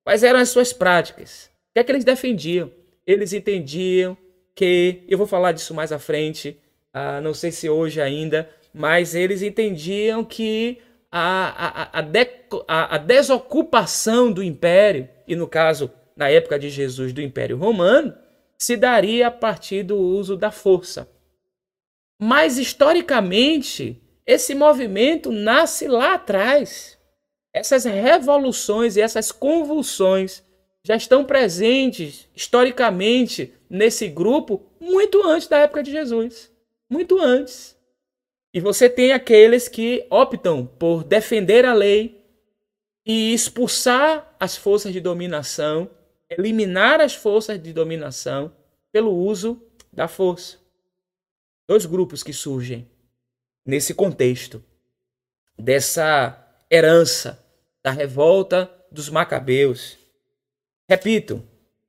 Quais 0.08 0.22
eram 0.22 0.38
as 0.38 0.48
suas 0.48 0.72
práticas? 0.72 1.50
O 1.68 1.74
que 1.74 1.80
é 1.80 1.84
que 1.84 1.92
eles 1.92 2.02
defendiam? 2.02 2.72
Eles 3.06 3.34
entendiam 3.34 4.16
que, 4.54 5.04
eu 5.06 5.18
vou 5.18 5.26
falar 5.26 5.52
disso 5.52 5.74
mais 5.74 5.92
à 5.92 5.98
frente, 5.98 6.58
ah, 6.94 7.20
não 7.20 7.34
sei 7.34 7.52
se 7.52 7.68
hoje 7.68 8.00
ainda, 8.00 8.48
mas 8.72 9.14
eles 9.14 9.42
entendiam 9.42 10.24
que 10.24 10.78
a, 11.12 11.92
a, 11.92 11.98
a, 11.98 12.00
de, 12.00 12.26
a 12.66 12.96
desocupação 12.96 14.32
do 14.32 14.42
império, 14.42 15.06
e 15.26 15.36
no 15.36 15.46
caso, 15.46 15.92
na 16.16 16.30
época 16.30 16.58
de 16.58 16.70
Jesus, 16.70 17.12
do 17.12 17.20
Império 17.20 17.58
Romano, 17.58 18.14
se 18.56 18.78
daria 18.78 19.26
a 19.26 19.30
partir 19.30 19.82
do 19.82 19.98
uso 19.98 20.38
da 20.38 20.50
força. 20.50 21.06
Mas 22.18 22.56
historicamente, 22.56 24.02
esse 24.26 24.54
movimento 24.54 25.30
nasce 25.30 25.86
lá 25.86 26.14
atrás. 26.14 26.97
Essas 27.52 27.84
revoluções 27.84 28.96
e 28.96 29.00
essas 29.00 29.32
convulsões 29.32 30.42
já 30.84 30.96
estão 30.96 31.24
presentes 31.24 32.28
historicamente 32.34 33.52
nesse 33.68 34.08
grupo 34.08 34.64
muito 34.80 35.22
antes 35.24 35.48
da 35.48 35.58
época 35.58 35.82
de 35.82 35.90
Jesus. 35.90 36.50
Muito 36.88 37.18
antes. 37.18 37.76
E 38.54 38.60
você 38.60 38.88
tem 38.88 39.12
aqueles 39.12 39.68
que 39.68 40.06
optam 40.10 40.64
por 40.64 41.04
defender 41.04 41.64
a 41.64 41.74
lei 41.74 42.24
e 43.04 43.32
expulsar 43.34 44.34
as 44.40 44.56
forças 44.56 44.92
de 44.92 45.00
dominação, 45.00 45.90
eliminar 46.30 47.00
as 47.00 47.14
forças 47.14 47.62
de 47.62 47.72
dominação 47.72 48.52
pelo 48.90 49.14
uso 49.14 49.62
da 49.92 50.08
força. 50.08 50.58
Dois 51.68 51.84
grupos 51.84 52.22
que 52.22 52.32
surgem 52.32 52.88
nesse 53.64 53.92
contexto 53.92 54.64
dessa 55.58 56.47
herança 56.70 57.42
da 57.82 57.90
revolta 57.90 58.70
dos 58.90 59.08
macabeus. 59.08 59.98
Repito, 60.88 61.42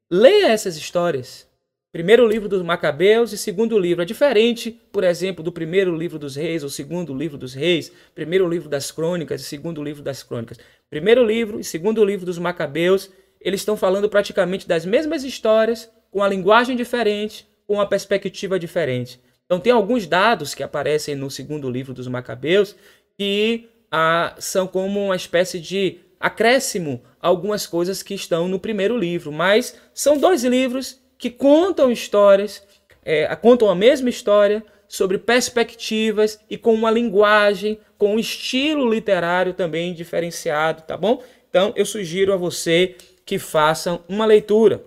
leia 0.10 0.48
essas 0.48 0.78
histórias. 0.78 1.48
Primeiro 1.92 2.28
livro 2.28 2.48
dos 2.48 2.62
Macabeus 2.62 3.34
e 3.34 3.38
segundo 3.38 3.80
livro. 3.80 4.04
É 4.04 4.06
diferente, 4.06 4.80
por 4.92 5.04
exemplo, 5.04 5.44
do 5.44 5.52
primeiro 5.52 5.96
livro 5.96 6.20
dos 6.20 6.36
reis 6.36 6.64
ou 6.64 6.70
segundo 6.70 7.16
livro 7.16 7.36
dos 7.36 7.56
reis, 7.56 7.92
primeiro 8.14 8.48
livro 8.48 8.70
das 8.70 8.92
crônicas 8.92 9.42
e 9.42 9.44
segundo 9.44 9.84
livro 9.84 10.04
das 10.04 10.22
crônicas. 10.22 10.60
Primeiro 10.88 11.26
livro 11.26 11.60
e 11.60 11.64
segundo 11.64 12.06
livro 12.06 12.28
dos 12.28 12.38
Macabeus, 12.38 13.10
eles 13.42 13.62
estão 13.62 13.76
falando 13.76 14.08
praticamente 14.08 14.68
das 14.68 14.86
mesmas 14.86 15.24
histórias, 15.24 15.90
com 16.12 16.22
a 16.22 16.28
linguagem 16.28 16.76
diferente, 16.76 17.48
com 17.66 17.76
uma 17.76 17.88
perspectiva 17.88 18.60
diferente. 18.60 19.20
Então 19.46 19.60
tem 19.60 19.74
alguns 19.74 20.06
dados 20.06 20.54
que 20.54 20.62
aparecem 20.62 21.16
no 21.16 21.32
segundo 21.32 21.68
livro 21.72 21.92
dos 21.92 22.08
Macabeus 22.08 22.76
que 23.18 23.68
ah, 23.92 24.36
são 24.40 24.68
como 24.68 25.06
uma 25.06 25.16
espécie 25.16 25.60
de 25.60 26.00
acréscimo 26.20 27.02
a 27.22 27.28
algumas 27.28 27.66
coisas 27.66 28.04
que 28.04 28.14
estão 28.14 28.48
no 28.48 28.60
primeiro 28.60 28.98
livro, 28.98 29.32
mas 29.32 29.76
são 29.94 30.18
dois 30.18 30.44
livros 30.44 31.02
que 31.18 31.30
contam 31.30 31.92
histórias, 31.92 32.64
é, 33.04 33.34
contam 33.36 33.70
a 33.70 33.76
mesma 33.76 34.10
história 34.10 34.64
sobre 34.88 35.18
perspectivas 35.18 36.40
e 36.50 36.58
com 36.58 36.74
uma 36.74 36.90
linguagem, 36.90 37.80
com 37.98 38.16
um 38.16 38.20
estilo 38.20 38.90
literário 38.90 39.54
também 39.54 39.94
diferenciado, 39.94 40.82
tá 40.84 40.98
bom? 40.98 41.22
Então 41.50 41.74
eu 41.76 41.86
sugiro 41.86 42.34
a 42.34 42.38
você 42.38 42.96
que 43.26 43.38
façam 43.38 44.04
uma 44.08 44.26
leitura. 44.26 44.84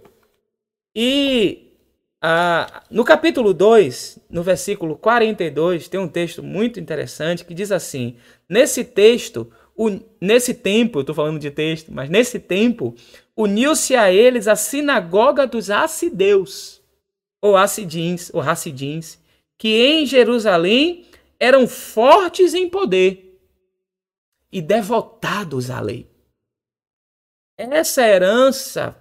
E 0.95 1.72
ah, 2.25 2.85
no 2.89 3.05
capítulo 3.05 3.53
2, 3.53 4.21
no 4.31 4.45
versículo 4.45 4.97
42, 4.97 5.89
tem 5.89 5.99
um 5.99 6.07
texto 6.07 6.41
muito 6.41 6.79
interessante 6.79 7.45
que 7.45 7.53
diz 7.53 7.73
assim: 7.73 8.17
Nesse 8.49 8.85
texto, 8.85 9.53
o, 9.77 9.91
nesse 10.21 10.55
tempo, 10.55 10.99
eu 10.99 11.01
estou 11.01 11.17
falando 11.17 11.41
de 11.41 11.51
texto, 11.51 11.93
mas 11.93 12.09
nesse 12.09 12.39
tempo, 12.39 12.95
uniu-se 13.37 13.97
a 13.97 14.13
eles 14.13 14.47
a 14.47 14.55
sinagoga 14.55 15.49
dos 15.49 15.69
Acideus, 15.69 16.81
ou 17.41 17.57
Acidins, 17.57 18.31
ou 18.33 18.41
Hassidins, 18.41 19.19
que 19.59 19.85
em 19.85 20.07
Jerusalém 20.07 21.05
eram 21.41 21.67
fortes 21.67 22.55
em 22.55 22.69
poder 22.69 23.37
e 24.53 24.63
devotados 24.63 25.71
à 25.71 25.81
lei. 25.81 26.09
Essa 27.59 28.07
herança 28.07 28.97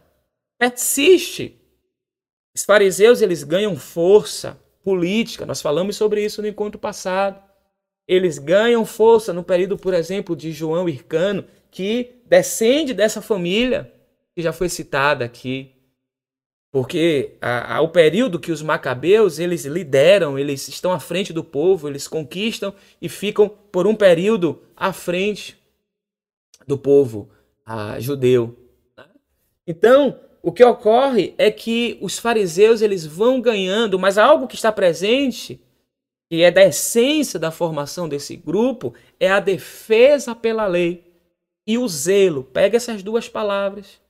persiste. 0.57 1.60
Os 2.55 2.63
fariseus 2.63 3.21
eles 3.21 3.43
ganham 3.43 3.75
força 3.75 4.59
política. 4.83 5.45
Nós 5.45 5.61
falamos 5.61 5.95
sobre 5.95 6.23
isso 6.23 6.41
no 6.41 6.47
encontro 6.47 6.79
passado. 6.79 7.41
Eles 8.07 8.37
ganham 8.37 8.85
força 8.85 9.31
no 9.31 9.43
período, 9.43 9.77
por 9.77 9.93
exemplo, 9.93 10.35
de 10.35 10.51
João 10.51 10.89
Hircano, 10.89 11.45
que 11.69 12.21
descende 12.25 12.93
dessa 12.93 13.21
família 13.21 13.91
que 14.35 14.41
já 14.41 14.51
foi 14.51 14.69
citada 14.69 15.23
aqui. 15.23 15.75
Porque 16.71 17.35
a, 17.41 17.81
o 17.81 17.89
período 17.89 18.39
que 18.39 18.51
os 18.51 18.61
macabeus 18.61 19.39
eles 19.39 19.65
lideram, 19.65 20.39
eles 20.39 20.69
estão 20.69 20.91
à 20.91 20.99
frente 20.99 21.33
do 21.33 21.43
povo, 21.43 21.87
eles 21.87 22.07
conquistam 22.07 22.73
e 23.01 23.09
ficam 23.09 23.49
por 23.49 23.85
um 23.85 23.95
período 23.95 24.61
à 24.75 24.93
frente 24.93 25.57
do 26.65 26.77
povo 26.77 27.29
a, 27.65 27.99
judeu. 27.99 28.57
Né? 28.97 29.05
Então, 29.67 30.17
o 30.41 30.51
que 30.51 30.63
ocorre 30.63 31.33
é 31.37 31.51
que 31.51 31.97
os 32.01 32.17
fariseus 32.17 32.81
eles 32.81 33.05
vão 33.05 33.39
ganhando, 33.39 33.99
mas 33.99 34.17
algo 34.17 34.47
que 34.47 34.55
está 34.55 34.71
presente, 34.71 35.59
que 36.29 36.41
é 36.41 36.49
da 36.49 36.63
essência 36.63 37.39
da 37.39 37.51
formação 37.51 38.09
desse 38.09 38.35
grupo, 38.35 38.93
é 39.19 39.29
a 39.29 39.39
defesa 39.39 40.33
pela 40.33 40.65
lei 40.65 41.03
e 41.67 41.77
o 41.77 41.87
zelo. 41.87 42.43
Pega 42.43 42.77
essas 42.77 43.03
duas 43.03 43.29
palavras. 43.29 44.01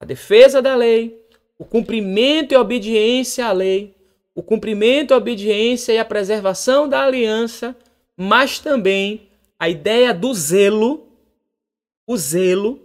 A 0.00 0.04
defesa 0.04 0.62
da 0.62 0.74
lei 0.74 1.26
o 1.58 1.64
cumprimento 1.64 2.52
e 2.52 2.56
obediência 2.56 3.46
à 3.46 3.52
lei, 3.52 3.94
o 4.34 4.42
cumprimento, 4.42 5.14
a 5.14 5.16
obediência 5.16 5.92
e 5.92 5.98
a 5.98 6.04
preservação 6.04 6.88
da 6.88 7.02
aliança, 7.02 7.74
mas 8.16 8.58
também 8.58 9.28
a 9.58 9.68
ideia 9.68 10.12
do 10.12 10.32
zelo, 10.34 11.08
o 12.06 12.16
zelo 12.16 12.80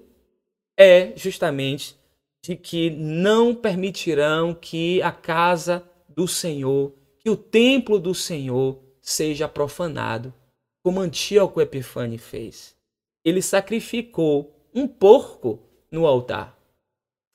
é 0.78 1.12
justamente 1.16 1.96
de 2.42 2.56
que 2.56 2.90
não 2.90 3.54
permitirão 3.54 4.54
que 4.54 5.02
a 5.02 5.12
casa 5.12 5.84
do 6.10 6.28
Senhor, 6.28 6.94
que 7.20 7.30
o 7.30 7.38
templo 7.38 8.00
do 8.00 8.16
Senhor 8.16 8.80
seja 9.02 9.48
profanado, 9.48 10.34
como 10.84 11.00
Antíoco 11.00 11.62
Epifane 11.62 12.18
fez. 12.18 12.76
Ele 13.24 13.42
sacrificou 13.42 14.56
um 14.74 14.88
porco 14.88 15.60
no 15.92 16.08
altar. 16.08 16.58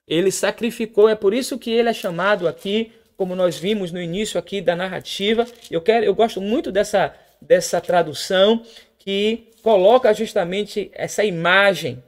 Ele 0.09 0.33
sacrificou, 0.33 1.09
é 1.09 1.15
por 1.15 1.33
isso 1.33 1.59
que 1.59 1.71
ele 1.71 1.89
é 1.89 1.95
chamado 1.95 2.49
aqui, 2.49 2.93
como 3.17 3.37
nós 3.37 3.59
vimos 3.59 3.93
no 3.93 4.01
início 4.01 4.39
aqui 4.39 4.61
da 4.61 4.75
narrativa. 4.75 5.47
Eu 5.71 5.81
quero, 5.81 6.05
eu 6.05 6.15
gosto 6.15 6.41
muito 6.41 6.73
dessa 6.73 7.15
dessa 7.41 7.81
tradução 7.81 8.65
que 8.99 9.49
coloca 9.63 10.13
justamente 10.13 10.91
essa 10.93 11.25
imagem 11.25 12.03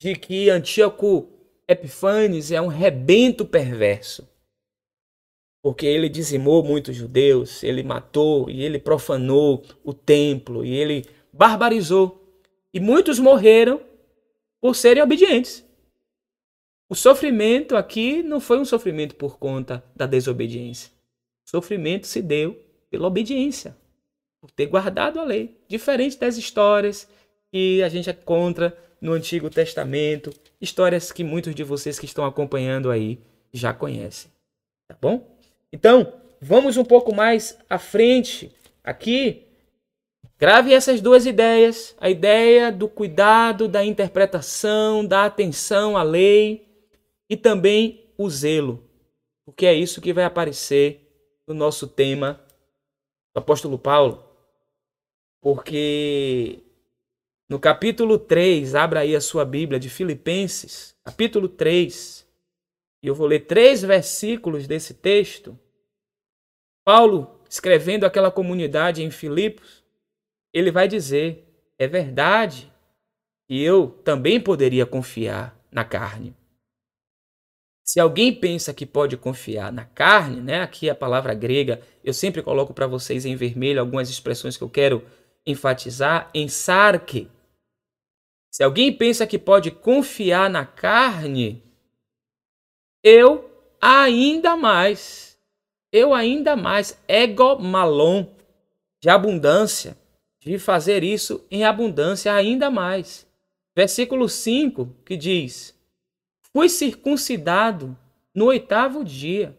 de 0.00 0.14
que 0.14 0.48
Antíoco 0.48 1.28
Epifanes 1.70 2.50
é 2.50 2.60
um 2.60 2.66
rebento 2.66 3.46
perverso. 3.46 4.28
Porque 5.62 5.86
ele 5.86 6.08
dizimou 6.08 6.64
muitos 6.64 6.96
judeus, 6.96 7.62
ele 7.62 7.84
matou 7.84 8.50
e 8.50 8.64
ele 8.64 8.76
profanou 8.76 9.62
o 9.84 9.94
templo 9.94 10.64
e 10.64 10.74
ele 10.74 11.06
barbarizou. 11.32 12.28
E 12.74 12.80
muitos 12.80 13.20
morreram 13.20 13.80
por 14.60 14.74
serem 14.74 15.00
obedientes. 15.00 15.64
O 16.88 16.96
sofrimento 16.96 17.76
aqui 17.76 18.20
não 18.20 18.40
foi 18.40 18.58
um 18.58 18.64
sofrimento 18.64 19.14
por 19.14 19.38
conta 19.38 19.84
da 19.94 20.06
desobediência. 20.06 20.90
O 21.46 21.50
sofrimento 21.50 22.08
se 22.08 22.20
deu 22.20 22.60
pela 22.90 23.06
obediência, 23.06 23.76
por 24.40 24.50
ter 24.50 24.66
guardado 24.66 25.20
a 25.20 25.24
lei. 25.24 25.56
Diferente 25.68 26.18
das 26.18 26.36
histórias 26.36 27.08
que 27.52 27.80
a 27.80 27.88
gente 27.88 28.10
encontra 28.10 28.76
no 29.00 29.12
Antigo 29.12 29.48
Testamento, 29.48 30.32
histórias 30.60 31.10
que 31.10 31.24
muitos 31.24 31.54
de 31.54 31.64
vocês 31.64 31.98
que 31.98 32.04
estão 32.04 32.24
acompanhando 32.24 32.90
aí 32.90 33.18
já 33.52 33.72
conhecem. 33.72 34.30
Tá 34.86 34.96
bom? 35.00 35.36
Então, 35.72 36.12
vamos 36.40 36.76
um 36.76 36.84
pouco 36.84 37.14
mais 37.14 37.58
à 37.68 37.78
frente 37.78 38.52
aqui. 38.84 39.46
Grave 40.38 40.72
essas 40.72 41.00
duas 41.00 41.26
ideias: 41.26 41.94
a 41.98 42.10
ideia 42.10 42.70
do 42.70 42.88
cuidado, 42.88 43.68
da 43.68 43.84
interpretação, 43.84 45.04
da 45.04 45.24
atenção 45.24 45.96
à 45.96 46.02
lei 46.02 46.66
e 47.28 47.36
também 47.36 48.04
o 48.18 48.28
zelo, 48.28 48.84
porque 49.44 49.64
é 49.64 49.74
isso 49.74 50.00
que 50.00 50.12
vai 50.12 50.24
aparecer 50.24 51.00
no 51.46 51.54
nosso 51.54 51.86
tema 51.86 52.40
do 53.34 53.38
apóstolo 53.38 53.78
Paulo. 53.78 54.24
Porque 55.40 56.58
no 57.50 57.58
capítulo 57.58 58.16
3, 58.16 58.76
abra 58.76 59.00
aí 59.00 59.16
a 59.16 59.20
sua 59.20 59.44
Bíblia 59.44 59.80
de 59.80 59.90
Filipenses, 59.90 60.94
capítulo 61.04 61.48
3, 61.48 62.24
e 63.02 63.08
eu 63.08 63.14
vou 63.14 63.26
ler 63.26 63.40
três 63.40 63.82
versículos 63.82 64.68
desse 64.68 64.94
texto. 64.94 65.58
Paulo, 66.84 67.40
escrevendo 67.50 68.06
aquela 68.06 68.30
comunidade 68.30 69.02
em 69.02 69.10
Filipos, 69.10 69.82
ele 70.54 70.70
vai 70.70 70.86
dizer: 70.86 71.44
é 71.76 71.88
verdade 71.88 72.72
que 73.48 73.60
eu 73.60 73.88
também 74.04 74.40
poderia 74.40 74.86
confiar 74.86 75.58
na 75.72 75.84
carne. 75.84 76.36
Se 77.84 77.98
alguém 77.98 78.32
pensa 78.32 78.72
que 78.72 78.86
pode 78.86 79.16
confiar 79.16 79.72
na 79.72 79.84
carne, 79.84 80.40
né? 80.40 80.60
Aqui 80.60 80.88
a 80.88 80.94
palavra 80.94 81.34
grega, 81.34 81.82
eu 82.04 82.14
sempre 82.14 82.42
coloco 82.44 82.72
para 82.72 82.86
vocês 82.86 83.26
em 83.26 83.34
vermelho 83.34 83.80
algumas 83.80 84.08
expressões 84.08 84.56
que 84.56 84.62
eu 84.62 84.70
quero 84.70 85.04
enfatizar 85.44 86.30
em 86.32 86.46
sarque. 86.46 87.28
Se 88.50 88.64
alguém 88.64 88.92
pensa 88.92 89.26
que 89.26 89.38
pode 89.38 89.70
confiar 89.70 90.50
na 90.50 90.66
carne, 90.66 91.62
eu 93.02 93.48
ainda 93.80 94.56
mais, 94.56 95.38
eu 95.92 96.12
ainda 96.12 96.56
mais, 96.56 97.00
ego 97.06 97.58
malon, 97.58 98.26
de 99.00 99.08
abundância, 99.08 99.96
de 100.40 100.58
fazer 100.58 101.04
isso 101.04 101.46
em 101.50 101.64
abundância 101.64 102.34
ainda 102.34 102.70
mais. 102.70 103.26
Versículo 103.74 104.28
5 104.28 104.96
que 105.04 105.16
diz: 105.16 105.74
Fui 106.52 106.68
circuncidado 106.68 107.96
no 108.34 108.46
oitavo 108.46 109.04
dia. 109.04 109.56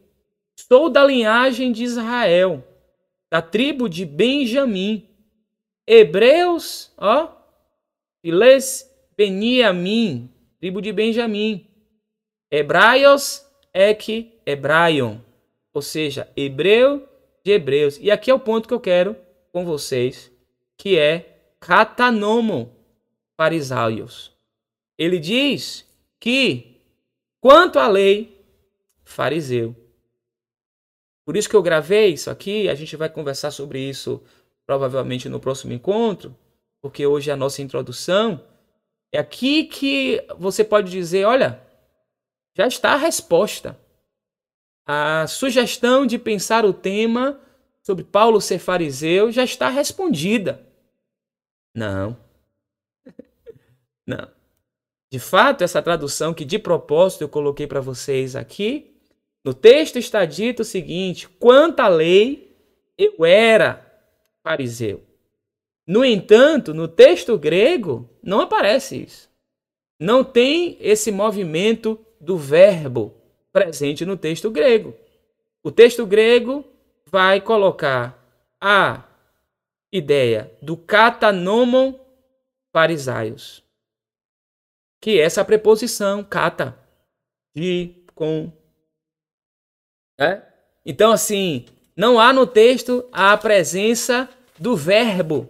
Sou 0.55 0.89
da 0.89 1.03
linhagem 1.03 1.71
de 1.71 1.83
Israel, 1.83 2.63
da 3.29 3.41
tribo 3.41 3.87
de 3.87 4.05
Benjamim. 4.05 5.07
Hebreus, 5.87 6.91
ó, 6.97 7.40
Files 8.21 8.89
Beniamim, 9.17 10.29
tribo 10.59 10.81
de 10.81 10.91
Benjamim. 10.91 11.67
Hebraios 12.49 13.45
ek 13.73 14.39
Hebraion, 14.45 15.19
ou 15.73 15.81
seja, 15.81 16.29
hebreu 16.35 17.07
de 17.43 17.51
hebreus. 17.51 17.97
E 18.01 18.11
aqui 18.11 18.29
é 18.29 18.33
o 18.33 18.39
ponto 18.39 18.67
que 18.67 18.73
eu 18.73 18.79
quero 18.79 19.15
com 19.51 19.65
vocês, 19.65 20.31
que 20.77 20.97
é 20.97 21.53
catanomon 21.59 22.69
farisaios. 23.37 24.31
Ele 24.97 25.17
diz 25.17 25.85
que 26.19 26.71
Quanto 27.41 27.79
à 27.79 27.87
lei, 27.87 28.39
fariseu. 29.03 29.75
Por 31.25 31.35
isso 31.35 31.49
que 31.49 31.55
eu 31.55 31.63
gravei 31.63 32.13
isso 32.13 32.29
aqui, 32.29 32.69
a 32.69 32.75
gente 32.75 32.95
vai 32.95 33.09
conversar 33.09 33.49
sobre 33.49 33.79
isso 33.79 34.21
provavelmente 34.63 35.27
no 35.27 35.39
próximo 35.39 35.73
encontro, 35.73 36.37
porque 36.81 37.05
hoje 37.05 37.29
é 37.29 37.33
a 37.33 37.37
nossa 37.37 37.61
introdução. 37.61 38.43
É 39.13 39.19
aqui 39.19 39.65
que 39.65 40.25
você 40.37 40.63
pode 40.63 40.89
dizer: 40.89 41.25
olha, 41.25 41.61
já 42.55 42.67
está 42.67 42.93
a 42.93 42.97
resposta. 42.97 43.79
A 44.85 45.27
sugestão 45.27 46.05
de 46.05 46.17
pensar 46.17 46.65
o 46.65 46.73
tema 46.73 47.39
sobre 47.83 48.03
Paulo 48.03 48.41
ser 48.41 48.59
fariseu 48.59 49.31
já 49.31 49.43
está 49.43 49.69
respondida. 49.69 50.65
Não. 51.75 52.17
Não. 54.05 54.27
De 55.11 55.19
fato, 55.19 55.63
essa 55.63 55.81
tradução 55.81 56.33
que 56.33 56.45
de 56.45 56.57
propósito 56.57 57.21
eu 57.21 57.29
coloquei 57.29 57.67
para 57.67 57.81
vocês 57.81 58.35
aqui, 58.35 58.95
no 59.43 59.53
texto 59.53 59.97
está 59.97 60.25
dito 60.25 60.61
o 60.61 60.65
seguinte: 60.65 61.27
quanto 61.27 61.81
à 61.81 61.87
lei, 61.87 62.55
eu 62.97 63.25
era 63.25 63.85
fariseu. 64.43 65.10
No 65.87 66.05
entanto, 66.05 66.73
no 66.73 66.87
texto 66.87 67.37
grego, 67.37 68.09
não 68.21 68.41
aparece 68.41 69.03
isso. 69.03 69.29
Não 69.99 70.23
tem 70.23 70.77
esse 70.79 71.11
movimento 71.11 71.99
do 72.19 72.37
verbo 72.37 73.13
presente 73.51 74.05
no 74.05 74.15
texto 74.15 74.49
grego. 74.49 74.95
O 75.63 75.71
texto 75.71 76.05
grego 76.05 76.63
vai 77.05 77.41
colocar 77.41 78.17
a 78.59 79.03
ideia 79.91 80.51
do 80.61 80.77
katanomon 80.77 81.99
farisaios 82.71 83.63
que 85.01 85.19
é 85.19 85.23
essa 85.23 85.43
preposição 85.43 86.23
kata, 86.23 86.77
de, 87.55 87.95
com. 88.13 88.53
É? 90.19 90.43
Então, 90.85 91.11
assim, 91.11 91.65
não 91.97 92.19
há 92.19 92.31
no 92.31 92.45
texto 92.45 93.03
a 93.11 93.35
presença 93.35 94.29
do 94.59 94.77
verbo. 94.77 95.49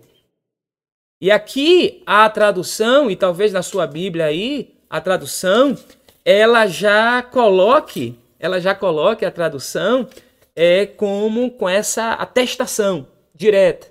E 1.21 1.29
aqui 1.29 2.01
a 2.05 2.27
tradução, 2.29 3.09
e 3.09 3.15
talvez 3.15 3.53
na 3.53 3.61
sua 3.61 3.85
Bíblia 3.85 4.25
aí, 4.25 4.73
a 4.89 4.99
tradução, 4.99 5.77
ela 6.25 6.65
já 6.65 7.21
coloque, 7.21 8.17
ela 8.39 8.59
já 8.59 8.73
coloque 8.73 9.23
a 9.23 9.31
tradução 9.31 10.07
é 10.55 10.85
como 10.85 11.51
com 11.51 11.69
essa 11.69 12.13
atestação 12.13 13.07
direta 13.33 13.87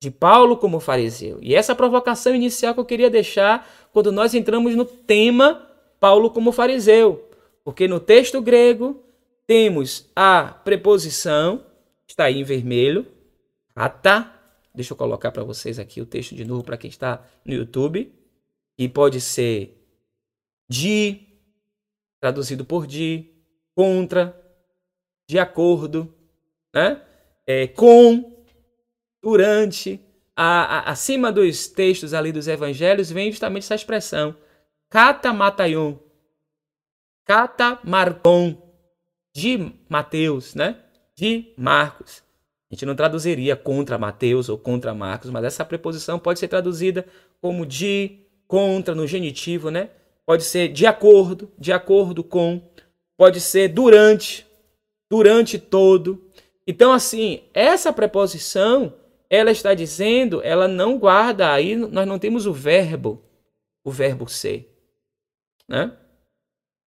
de 0.00 0.10
Paulo 0.10 0.56
como 0.56 0.80
fariseu. 0.80 1.38
E 1.40 1.54
essa 1.54 1.74
provocação 1.74 2.34
inicial 2.34 2.74
que 2.74 2.80
eu 2.80 2.84
queria 2.84 3.10
deixar 3.10 3.68
quando 3.92 4.10
nós 4.10 4.34
entramos 4.34 4.74
no 4.74 4.84
tema 4.84 5.66
Paulo 6.00 6.30
como 6.30 6.52
fariseu. 6.52 7.30
Porque 7.64 7.86
no 7.86 8.00
texto 8.00 8.40
grego, 8.40 9.00
temos 9.46 10.10
a 10.16 10.44
preposição, 10.64 11.64
está 12.06 12.24
aí 12.24 12.40
em 12.40 12.44
vermelho, 12.44 13.06
ata. 13.74 14.41
Deixa 14.74 14.92
eu 14.92 14.96
colocar 14.96 15.30
para 15.30 15.44
vocês 15.44 15.78
aqui 15.78 16.00
o 16.00 16.06
texto 16.06 16.34
de 16.34 16.44
novo 16.44 16.64
para 16.64 16.76
quem 16.76 16.88
está 16.88 17.24
no 17.44 17.52
YouTube. 17.52 18.12
E 18.78 18.88
pode 18.88 19.20
ser 19.20 19.78
de, 20.68 21.20
traduzido 22.20 22.64
por 22.64 22.86
de, 22.86 23.30
contra, 23.74 24.34
de 25.28 25.38
acordo, 25.38 26.14
né? 26.74 27.02
É, 27.46 27.66
com, 27.66 28.44
durante, 29.22 30.00
a, 30.34 30.78
a, 30.78 30.90
acima 30.90 31.30
dos 31.30 31.68
textos 31.68 32.14
ali 32.14 32.32
dos 32.32 32.48
evangelhos 32.48 33.10
vem 33.10 33.30
justamente 33.30 33.64
essa 33.64 33.74
expressão, 33.74 34.34
kata 34.88 35.32
mataion, 35.32 35.98
kata 37.26 37.78
marcon, 37.84 38.72
de 39.34 39.72
Mateus, 39.88 40.54
né? 40.54 40.78
De 41.16 41.52
Marcos. 41.56 42.22
A 42.72 42.74
gente 42.74 42.86
não 42.86 42.94
traduziria 42.94 43.54
contra 43.54 43.98
Mateus 43.98 44.48
ou 44.48 44.56
contra 44.56 44.94
Marcos, 44.94 45.28
mas 45.28 45.44
essa 45.44 45.62
preposição 45.62 46.18
pode 46.18 46.38
ser 46.38 46.48
traduzida 46.48 47.04
como 47.38 47.66
de, 47.66 48.20
contra, 48.48 48.94
no 48.94 49.06
genitivo, 49.06 49.70
né? 49.70 49.90
Pode 50.24 50.42
ser 50.44 50.68
de 50.68 50.86
acordo, 50.86 51.52
de 51.58 51.70
acordo 51.70 52.24
com, 52.24 52.62
pode 53.14 53.42
ser 53.42 53.68
durante, 53.68 54.46
durante 55.10 55.58
todo. 55.58 56.32
Então, 56.66 56.94
assim, 56.94 57.42
essa 57.52 57.92
preposição, 57.92 58.94
ela 59.28 59.50
está 59.50 59.74
dizendo, 59.74 60.40
ela 60.42 60.66
não 60.66 60.98
guarda, 60.98 61.52
aí 61.52 61.76
nós 61.76 62.08
não 62.08 62.18
temos 62.18 62.46
o 62.46 62.54
verbo, 62.54 63.22
o 63.84 63.90
verbo 63.90 64.26
ser, 64.30 64.74
né? 65.68 65.94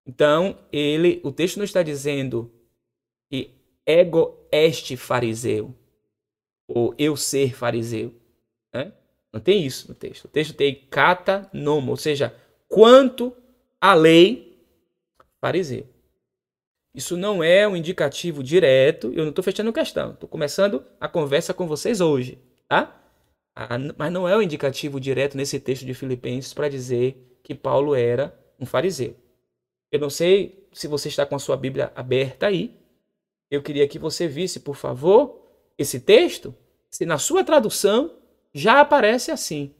Então, 0.06 0.56
ele, 0.72 1.20
o 1.22 1.30
texto 1.30 1.58
não 1.58 1.64
está 1.64 1.82
dizendo 1.82 2.50
ego 3.86 4.46
este 4.50 4.96
fariseu, 4.96 5.74
ou 6.68 6.94
eu 6.98 7.16
ser 7.16 7.54
fariseu. 7.54 8.14
Né? 8.72 8.92
Não 9.32 9.40
tem 9.40 9.64
isso 9.64 9.88
no 9.88 9.94
texto. 9.94 10.26
O 10.26 10.28
texto 10.28 10.54
tem 10.54 10.74
kata 10.90 11.48
nomo, 11.52 11.90
ou 11.90 11.96
seja, 11.96 12.34
quanto 12.68 13.36
à 13.80 13.94
lei 13.94 14.58
fariseu. 15.40 15.86
Isso 16.94 17.16
não 17.16 17.42
é 17.42 17.66
um 17.66 17.76
indicativo 17.76 18.42
direto, 18.42 19.12
eu 19.12 19.24
não 19.24 19.30
estou 19.30 19.42
fechando 19.42 19.72
questão, 19.72 20.12
estou 20.12 20.28
começando 20.28 20.84
a 21.00 21.08
conversa 21.08 21.52
com 21.52 21.66
vocês 21.66 22.00
hoje, 22.00 22.38
tá? 22.68 23.00
Mas 23.98 24.12
não 24.12 24.28
é 24.28 24.36
um 24.36 24.42
indicativo 24.42 25.00
direto 25.00 25.36
nesse 25.36 25.58
texto 25.58 25.84
de 25.84 25.92
Filipenses 25.92 26.54
para 26.54 26.68
dizer 26.68 27.38
que 27.42 27.54
Paulo 27.54 27.94
era 27.94 28.36
um 28.58 28.64
fariseu. 28.64 29.16
Eu 29.90 30.00
não 30.00 30.10
sei 30.10 30.68
se 30.72 30.88
você 30.88 31.08
está 31.08 31.26
com 31.26 31.36
a 31.36 31.38
sua 31.38 31.56
Bíblia 31.56 31.92
aberta 31.94 32.46
aí. 32.46 32.76
Eu 33.50 33.62
queria 33.62 33.86
que 33.86 33.98
você 33.98 34.26
visse, 34.26 34.60
por 34.60 34.76
favor, 34.76 35.42
esse 35.76 36.00
texto, 36.00 36.54
se 36.90 37.04
na 37.04 37.18
sua 37.18 37.44
tradução 37.44 38.16
já 38.52 38.80
aparece 38.80 39.30
assim. 39.30 39.74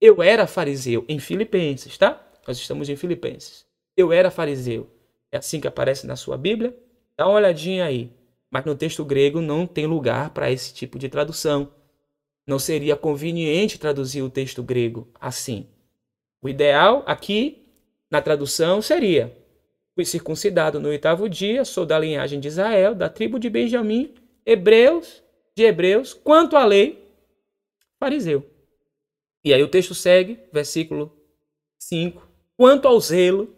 Eu 0.00 0.22
era 0.22 0.46
fariseu 0.46 1.04
em 1.08 1.18
Filipenses, 1.18 1.96
tá? 1.96 2.20
Nós 2.46 2.58
estamos 2.58 2.88
em 2.88 2.96
Filipenses. 2.96 3.66
Eu 3.96 4.12
era 4.12 4.30
fariseu. 4.30 4.90
É 5.30 5.38
assim 5.38 5.60
que 5.60 5.68
aparece 5.68 6.06
na 6.06 6.16
sua 6.16 6.36
Bíblia? 6.36 6.76
Dá 7.16 7.26
uma 7.26 7.36
olhadinha 7.36 7.84
aí. 7.84 8.10
Mas 8.50 8.64
no 8.64 8.74
texto 8.74 9.04
grego 9.04 9.40
não 9.40 9.66
tem 9.66 9.86
lugar 9.86 10.30
para 10.30 10.50
esse 10.50 10.72
tipo 10.72 10.98
de 10.98 11.08
tradução. 11.08 11.72
Não 12.46 12.58
seria 12.58 12.96
conveniente 12.96 13.78
traduzir 13.78 14.22
o 14.22 14.30
texto 14.30 14.62
grego 14.62 15.08
assim. 15.20 15.66
O 16.42 16.48
ideal 16.48 17.02
aqui, 17.06 17.66
na 18.10 18.20
tradução, 18.20 18.82
seria 18.82 19.36
Fui 19.94 20.04
circuncidado 20.04 20.80
no 20.80 20.88
oitavo 20.88 21.28
dia, 21.28 21.64
sou 21.64 21.86
da 21.86 21.98
linhagem 21.98 22.40
de 22.40 22.48
Israel, 22.48 22.94
da 22.94 23.08
tribo 23.08 23.38
de 23.38 23.48
Benjamim, 23.48 24.12
hebreus, 24.44 25.22
de 25.56 25.62
hebreus, 25.62 26.12
quanto 26.12 26.56
à 26.56 26.64
lei, 26.64 27.08
fariseu. 28.00 28.44
E 29.44 29.54
aí 29.54 29.62
o 29.62 29.68
texto 29.68 29.94
segue, 29.94 30.40
versículo 30.52 31.16
5. 31.78 32.26
Quanto 32.56 32.88
ao 32.88 32.98
zelo, 32.98 33.54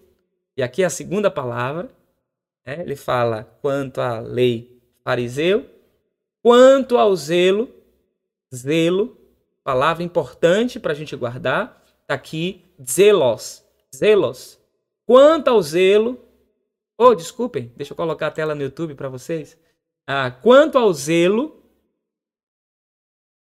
e 0.56 0.62
aqui 0.62 0.82
é 0.82 0.86
a 0.86 0.90
segunda 0.90 1.30
palavra, 1.30 1.90
né? 2.66 2.82
ele 2.82 2.96
fala 2.96 3.44
quanto 3.62 4.00
à 4.00 4.20
lei, 4.20 4.78
fariseu, 5.02 5.64
quanto 6.42 6.98
ao 6.98 7.16
zelo, 7.16 7.70
zelo, 8.54 9.16
palavra 9.64 10.02
importante 10.02 10.78
para 10.78 10.92
a 10.92 10.94
gente 10.94 11.16
guardar, 11.16 11.82
está 12.02 12.14
aqui, 12.14 12.62
zelos, 12.82 13.64
zelos. 13.94 14.58
Quanto 15.06 15.48
ao 15.48 15.62
zelo, 15.62 16.25
Oh, 16.98 17.14
desculpem, 17.14 17.72
deixa 17.76 17.92
eu 17.92 17.96
colocar 17.96 18.28
a 18.28 18.30
tela 18.30 18.54
no 18.54 18.62
YouTube 18.62 18.94
para 18.94 19.08
vocês. 19.08 19.58
Ah, 20.06 20.30
quanto 20.30 20.78
ao 20.78 20.92
zelo, 20.92 21.62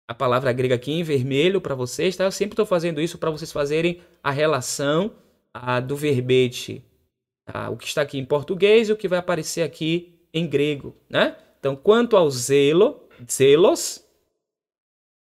a 0.07 0.13
palavra 0.13 0.51
grega 0.51 0.75
aqui 0.75 0.91
em 0.91 1.03
vermelho 1.03 1.61
para 1.61 1.75
vocês, 1.75 2.15
tá? 2.15 2.25
Eu 2.25 2.31
sempre 2.31 2.53
estou 2.53 2.65
fazendo 2.65 2.99
isso 2.99 3.17
para 3.17 3.31
vocês 3.31 3.51
fazerem 3.51 4.01
a 4.21 4.31
relação 4.31 5.15
ah, 5.53 5.79
do 5.79 5.95
verbete, 5.95 6.83
ah, 7.45 7.69
o 7.69 7.77
que 7.77 7.87
está 7.87 8.01
aqui 8.01 8.17
em 8.17 8.25
português 8.25 8.89
e 8.89 8.93
o 8.93 8.97
que 8.97 9.07
vai 9.07 9.19
aparecer 9.19 9.61
aqui 9.61 10.19
em 10.33 10.47
grego, 10.47 10.95
né? 11.09 11.37
Então, 11.59 11.75
quanto 11.75 12.17
ao 12.17 12.29
zelo, 12.29 13.07
zelos, 13.29 14.03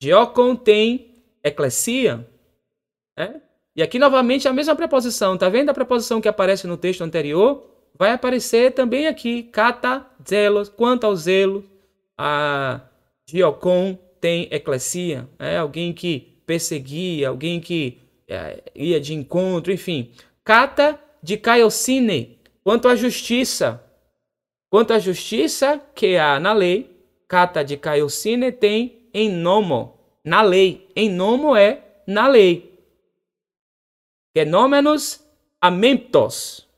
diokon 0.02 0.56
tem 0.56 1.24
eclesia, 1.44 2.28
né? 3.18 3.42
E 3.76 3.82
aqui 3.82 3.98
novamente 3.98 4.48
a 4.48 4.54
mesma 4.54 4.76
preposição, 4.76 5.38
tá 5.38 5.48
vendo 5.48 5.70
a 5.70 5.74
preposição 5.74 6.20
que 6.20 6.28
aparece 6.28 6.68
no 6.68 6.76
texto 6.76 7.02
anterior? 7.02 7.69
Vai 7.98 8.12
aparecer 8.12 8.74
também 8.74 9.08
aqui, 9.08 9.44
cata 9.44 10.06
zelos, 10.28 10.70
quanto 10.70 11.06
ao 11.06 11.16
zelo, 11.16 11.64
a 12.18 12.82
diocon 13.28 13.98
tem 14.20 14.48
eclesia, 14.52 15.28
é 15.38 15.58
alguém 15.58 15.94
que 15.94 16.42
perseguia, 16.46 17.30
alguém 17.30 17.60
que 17.60 18.00
é, 18.28 18.64
ia 18.76 19.00
de 19.00 19.14
encontro, 19.14 19.72
enfim. 19.72 20.12
Cata 20.44 21.00
de 21.22 21.38
caiocine, 21.38 22.40
quanto 22.64 22.88
à 22.88 22.96
justiça. 22.96 23.84
Quanto 24.70 24.94
à 24.94 25.00
justiça 25.00 25.82
que 25.96 26.16
há 26.16 26.40
na 26.40 26.54
lei, 26.54 26.96
cata 27.28 27.64
de 27.64 27.76
caiocine 27.76 28.52
tem 28.52 29.10
em 29.14 29.32
nomo, 29.32 30.00
na 30.24 30.42
lei. 30.42 30.88
Em 30.96 31.10
nomo 31.10 31.56
é 31.56 31.84
na 32.06 32.28
lei. 32.28 32.70
Fenômenos 34.36 35.24
amemptos. 35.60 36.69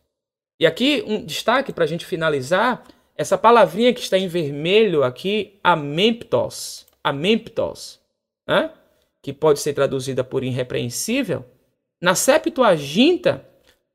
E 0.62 0.66
aqui 0.68 1.04
um 1.08 1.26
destaque 1.26 1.74
para 1.74 1.86
a 1.86 1.88
gente 1.88 2.06
finalizar, 2.06 2.84
essa 3.18 3.36
palavrinha 3.36 3.92
que 3.92 4.00
está 4.00 4.16
em 4.16 4.28
vermelho 4.28 5.04
aqui, 5.04 5.60
amemptos, 5.64 6.86
amemptos, 7.04 8.00
né? 8.48 8.70
que 9.24 9.34
pode 9.34 9.60
ser 9.60 9.74
traduzida 9.74 10.24
por 10.24 10.44
irrepreensível, 10.44 11.44
na 12.00 12.14
Septuaginta 12.14 13.44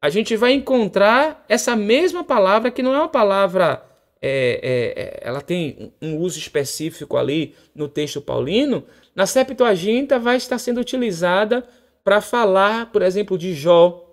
a 0.02 0.10
gente 0.10 0.34
vai 0.34 0.54
encontrar 0.54 1.44
essa 1.48 1.76
mesma 1.76 2.24
palavra 2.24 2.72
que 2.72 2.82
não 2.82 2.92
é 2.92 2.98
uma 2.98 3.08
palavra, 3.08 3.84
é, 4.20 4.60
é, 4.60 5.02
é 5.02 5.20
ela 5.22 5.40
tem 5.40 5.92
um 6.02 6.16
uso 6.18 6.36
específico 6.36 7.16
ali 7.16 7.54
no 7.76 7.88
texto 7.88 8.20
paulino. 8.20 8.84
Na 9.14 9.24
Septuaginta 9.24 10.18
vai 10.18 10.36
estar 10.36 10.58
sendo 10.58 10.80
utilizada 10.80 11.64
para 12.02 12.20
falar, 12.20 12.90
por 12.90 13.02
exemplo, 13.02 13.38
de 13.38 13.54
Jó. 13.54 14.04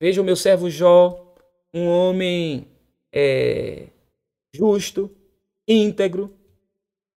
Veja 0.00 0.22
o 0.22 0.24
meu 0.24 0.36
servo 0.36 0.70
Jó, 0.70 1.23
um 1.74 1.88
homem 1.88 2.68
é, 3.12 3.88
justo, 4.54 5.10
íntegro 5.66 6.32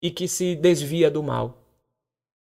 e 0.01 0.11
que 0.11 0.27
se 0.27 0.57
desvia 0.57 1.11
do 1.11 1.23
mal. 1.23 1.63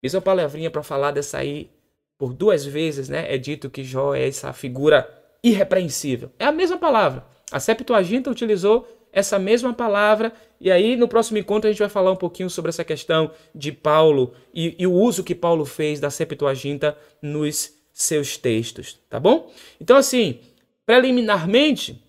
Uma 0.03 0.21
palavrinha 0.21 0.71
para 0.71 0.83
falar 0.83 1.11
dessa 1.11 1.39
aí 1.39 1.71
por 2.17 2.33
duas 2.33 2.65
vezes, 2.65 3.09
né? 3.09 3.35
É 3.35 3.37
dito 3.37 3.69
que 3.69 3.83
Jó 3.83 4.15
é 4.15 4.29
essa 4.29 4.53
figura 4.53 5.09
irrepreensível. 5.43 6.31
É 6.39 6.45
a 6.45 6.53
mesma 6.53 6.77
palavra. 6.77 7.27
A 7.51 7.59
Septuaginta 7.59 8.31
utilizou 8.31 8.87
essa 9.13 9.39
mesma 9.39 9.73
palavra 9.73 10.33
e 10.61 10.71
aí 10.71 10.97
no 10.97 11.09
próximo 11.09 11.39
encontro 11.39 11.69
a 11.69 11.73
gente 11.73 11.79
vai 11.79 11.89
falar 11.89 12.11
um 12.11 12.17
pouquinho 12.17 12.51
sobre 12.51 12.69
essa 12.69 12.85
questão 12.85 13.31
de 13.55 13.73
Paulo 13.73 14.35
e, 14.53 14.75
e 14.79 14.87
o 14.87 14.93
uso 14.93 15.25
que 15.25 15.35
Paulo 15.35 15.65
fez 15.65 16.01
da 16.01 16.11
Septuaginta 16.11 16.97
nos 17.23 17.73
seus 17.93 18.37
textos, 18.37 18.99
tá 19.09 19.21
bom? 19.21 19.53
Então 19.81 19.97
assim, 19.97 20.41
preliminarmente, 20.85 22.04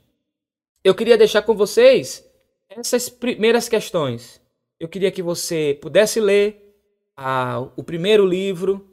eu 0.85 0.93
queria 0.93 1.17
deixar 1.17 1.41
com 1.41 1.55
vocês 1.55 2.23
essas 2.69 3.09
primeiras 3.09 3.67
questões. 3.67 4.39
Eu 4.79 4.87
queria 4.87 5.09
que 5.09 5.23
você 5.23 5.75
pudesse 5.81 6.19
ler 6.21 6.77
ah, 7.17 7.67
o 7.75 7.83
primeiro 7.83 8.23
livro, 8.23 8.87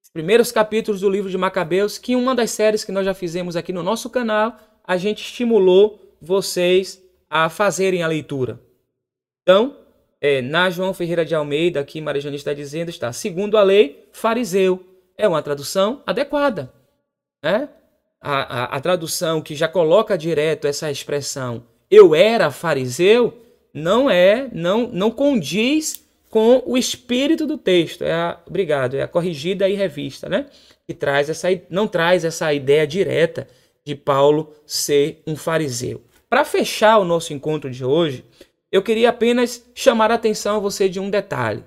os 0.00 0.08
primeiros 0.10 0.52
capítulos 0.52 1.00
do 1.00 1.10
livro 1.10 1.28
de 1.28 1.36
Macabeus, 1.36 1.98
que 1.98 2.12
em 2.12 2.16
uma 2.16 2.36
das 2.36 2.52
séries 2.52 2.84
que 2.84 2.92
nós 2.92 3.04
já 3.04 3.12
fizemos 3.12 3.56
aqui 3.56 3.72
no 3.72 3.82
nosso 3.82 4.08
canal, 4.08 4.56
a 4.84 4.96
gente 4.96 5.24
estimulou 5.24 6.16
vocês 6.20 7.02
a 7.28 7.48
fazerem 7.48 8.04
a 8.04 8.06
leitura. 8.06 8.60
Então, 9.42 9.76
é, 10.20 10.40
na 10.40 10.70
João 10.70 10.94
Ferreira 10.94 11.24
de 11.24 11.34
Almeida, 11.34 11.80
aqui 11.80 12.00
Marejane 12.00 12.36
está 12.36 12.54
dizendo, 12.54 12.90
está, 12.90 13.12
segundo 13.12 13.58
a 13.58 13.62
lei, 13.64 14.08
fariseu. 14.12 14.86
É 15.18 15.26
uma 15.26 15.42
tradução 15.42 16.00
adequada. 16.06 16.72
Né? 17.42 17.68
A, 18.24 18.62
a, 18.62 18.64
a 18.76 18.80
tradução 18.80 19.42
que 19.42 19.54
já 19.54 19.68
coloca 19.68 20.16
direto 20.16 20.66
essa 20.66 20.90
expressão 20.90 21.62
eu 21.90 22.14
era 22.14 22.50
fariseu, 22.50 23.38
não 23.72 24.10
é, 24.10 24.48
não, 24.52 24.88
não 24.88 25.10
condiz 25.10 26.02
com 26.30 26.62
o 26.66 26.76
espírito 26.76 27.46
do 27.46 27.56
texto. 27.56 28.02
É 28.02 28.12
a, 28.12 28.40
obrigado, 28.46 28.96
é 28.96 29.02
a 29.02 29.08
corrigida 29.08 29.68
e 29.68 29.74
revista, 29.74 30.28
né? 30.28 30.46
Que 30.86 30.94
traz 30.94 31.30
essa, 31.30 31.48
não 31.70 31.86
traz 31.86 32.24
essa 32.24 32.52
ideia 32.52 32.86
direta 32.86 33.46
de 33.84 33.94
Paulo 33.94 34.52
ser 34.66 35.22
um 35.26 35.36
fariseu. 35.36 36.02
Para 36.28 36.44
fechar 36.44 36.98
o 36.98 37.04
nosso 37.04 37.32
encontro 37.32 37.70
de 37.70 37.84
hoje, 37.84 38.24
eu 38.72 38.82
queria 38.82 39.10
apenas 39.10 39.64
chamar 39.74 40.10
a 40.10 40.14
atenção 40.14 40.56
a 40.56 40.60
você 40.60 40.88
de 40.88 40.98
um 40.98 41.10
detalhe. 41.10 41.62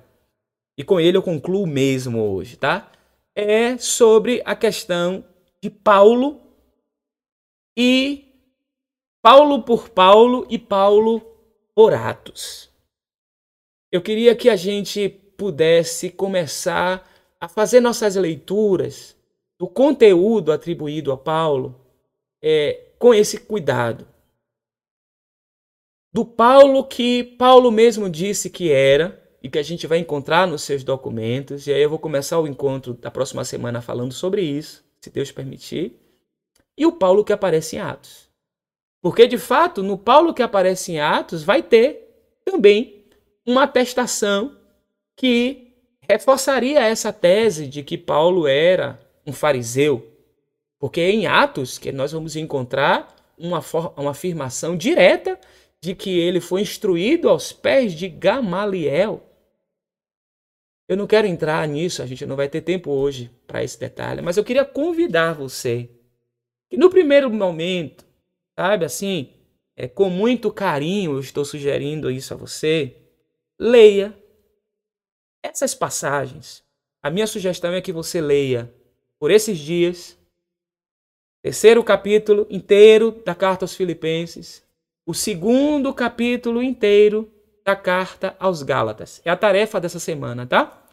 E 0.77 0.83
com 0.83 0.99
ele 0.99 1.17
eu 1.17 1.23
concluo 1.23 1.65
mesmo 1.65 2.21
hoje, 2.21 2.57
tá? 2.57 2.91
É 3.35 3.77
sobre 3.77 4.41
a 4.43 4.55
questão 4.55 5.23
de 5.61 5.69
Paulo 5.69 6.41
e 7.77 8.25
Paulo 9.21 9.61
por 9.61 9.89
Paulo 9.89 10.47
e 10.49 10.57
Paulo 10.57 11.21
por 11.75 11.93
Atos. 11.93 12.71
Eu 13.91 14.01
queria 14.01 14.35
que 14.35 14.49
a 14.49 14.55
gente 14.55 15.07
pudesse 15.37 16.09
começar 16.09 17.07
a 17.39 17.47
fazer 17.47 17.79
nossas 17.79 18.15
leituras 18.15 19.15
do 19.59 19.67
conteúdo 19.67 20.51
atribuído 20.51 21.11
a 21.11 21.17
Paulo 21.17 21.79
é, 22.41 22.85
com 22.97 23.13
esse 23.13 23.37
cuidado. 23.37 24.07
Do 26.11 26.25
Paulo 26.25 26.83
que 26.83 27.23
Paulo 27.23 27.71
mesmo 27.71 28.09
disse 28.09 28.49
que 28.49 28.71
era 28.71 29.23
e 29.41 29.49
que 29.49 29.59
a 29.59 29.63
gente 29.63 29.85
vai 29.85 29.99
encontrar 29.99 30.47
nos 30.47 30.63
seus 30.63 30.83
documentos. 30.83 31.67
E 31.67 31.73
aí 31.73 31.81
eu 31.81 31.89
vou 31.89 31.99
começar 31.99 32.39
o 32.39 32.47
encontro 32.47 32.95
da 32.95 33.11
próxima 33.11 33.45
semana 33.45 33.81
falando 33.81 34.13
sobre 34.13 34.41
isso, 34.41 34.83
se 34.99 35.11
Deus 35.11 35.31
permitir. 35.31 36.06
E 36.77 36.85
o 36.85 36.91
Paulo 36.91 37.23
que 37.23 37.33
aparece 37.33 37.75
em 37.75 37.79
Atos. 37.79 38.29
Porque 39.01 39.27
de 39.27 39.37
fato, 39.37 39.81
no 39.81 39.97
Paulo 39.97 40.33
que 40.33 40.43
aparece 40.43 40.91
em 40.91 40.99
Atos 40.99 41.43
vai 41.43 41.63
ter 41.63 42.07
também 42.45 43.05
uma 43.45 43.63
atestação 43.63 44.57
que 45.15 45.73
reforçaria 46.01 46.81
essa 46.81 47.11
tese 47.11 47.67
de 47.67 47.83
que 47.83 47.97
Paulo 47.97 48.47
era 48.47 48.99
um 49.25 49.33
fariseu, 49.33 50.07
porque 50.79 51.01
é 51.01 51.09
em 51.09 51.27
Atos 51.27 51.77
que 51.77 51.91
nós 51.91 52.11
vamos 52.11 52.35
encontrar 52.35 53.15
uma, 53.37 53.61
uma 53.95 54.11
afirmação 54.11 54.75
direta 54.75 55.39
de 55.81 55.93
que 55.93 56.17
ele 56.17 56.39
foi 56.39 56.61
instruído 56.61 57.29
aos 57.29 57.51
pés 57.51 57.93
de 57.93 58.07
Gamaliel. 58.07 59.23
Eu 60.87 60.95
não 60.95 61.05
quero 61.05 61.27
entrar 61.27 61.67
nisso, 61.67 62.01
a 62.01 62.05
gente 62.05 62.25
não 62.25 62.35
vai 62.35 62.47
ter 62.47 62.61
tempo 62.61 62.91
hoje 62.91 63.29
para 63.45 63.63
esse 63.63 63.79
detalhe, 63.79 64.21
mas 64.21 64.37
eu 64.37 64.43
queria 64.43 64.63
convidar 64.63 65.33
você 65.33 65.89
que 66.69 66.77
no 66.77 66.89
primeiro 66.89 67.29
momento, 67.29 68.05
sabe 68.57 68.85
assim, 68.85 69.33
é, 69.75 69.87
com 69.87 70.09
muito 70.09 70.51
carinho 70.51 71.13
eu 71.13 71.19
estou 71.19 71.45
sugerindo 71.45 72.09
isso 72.09 72.33
a 72.33 72.37
você, 72.37 72.95
leia 73.59 74.17
essas 75.43 75.73
passagens. 75.73 76.63
A 77.01 77.09
minha 77.09 77.27
sugestão 77.27 77.73
é 77.73 77.81
que 77.81 77.91
você 77.91 78.19
leia 78.19 78.73
por 79.19 79.31
esses 79.31 79.57
dias 79.57 80.17
terceiro 81.41 81.83
capítulo 81.83 82.45
inteiro 82.49 83.21
da 83.25 83.33
carta 83.33 83.63
aos 83.63 83.75
Filipenses, 83.75 84.63
o 85.05 85.13
segundo 85.13 85.93
capítulo 85.93 86.61
inteiro 86.61 87.31
da 87.63 87.75
carta 87.75 88.35
aos 88.39 88.63
Gálatas. 88.63 89.21
É 89.23 89.29
a 89.29 89.37
tarefa 89.37 89.79
dessa 89.79 89.99
semana, 89.99 90.45
tá? 90.45 90.83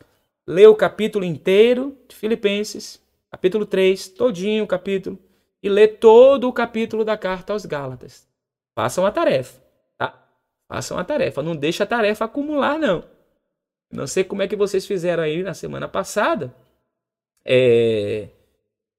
Lê 0.47 0.67
o 0.67 0.75
capítulo 0.77 1.25
inteiro 1.25 1.97
de 2.07 2.15
Filipenses, 2.15 3.03
capítulo 3.31 3.67
3, 3.67 4.09
todinho 4.09 4.63
o 4.63 4.67
capítulo, 4.67 5.19
e 5.65 5.69
lê 5.69 5.89
todo 5.89 6.49
o 6.49 6.53
capítulo 6.53 7.05
da 7.05 7.17
carta 7.17 7.53
aos 7.53 7.67
Gálatas. 7.67 8.29
Façam 8.75 9.07
a 9.07 9.11
tarefa, 9.11 9.61
tá? 9.99 10.15
Façam 10.69 10.99
a 10.99 11.05
tarefa. 11.05 11.43
Não 11.43 11.57
deixa 11.57 11.85
a 11.85 11.87
tarefa 11.87 12.27
acumular, 12.27 12.79
não. 12.79 13.03
Não 13.91 14.07
sei 14.07 14.23
como 14.23 14.43
é 14.43 14.49
que 14.49 14.55
vocês 14.55 14.87
fizeram 14.87 15.23
aí 15.23 15.43
na 15.43 15.55
semana 15.55 15.89
passada. 15.89 16.55
É 17.45 18.29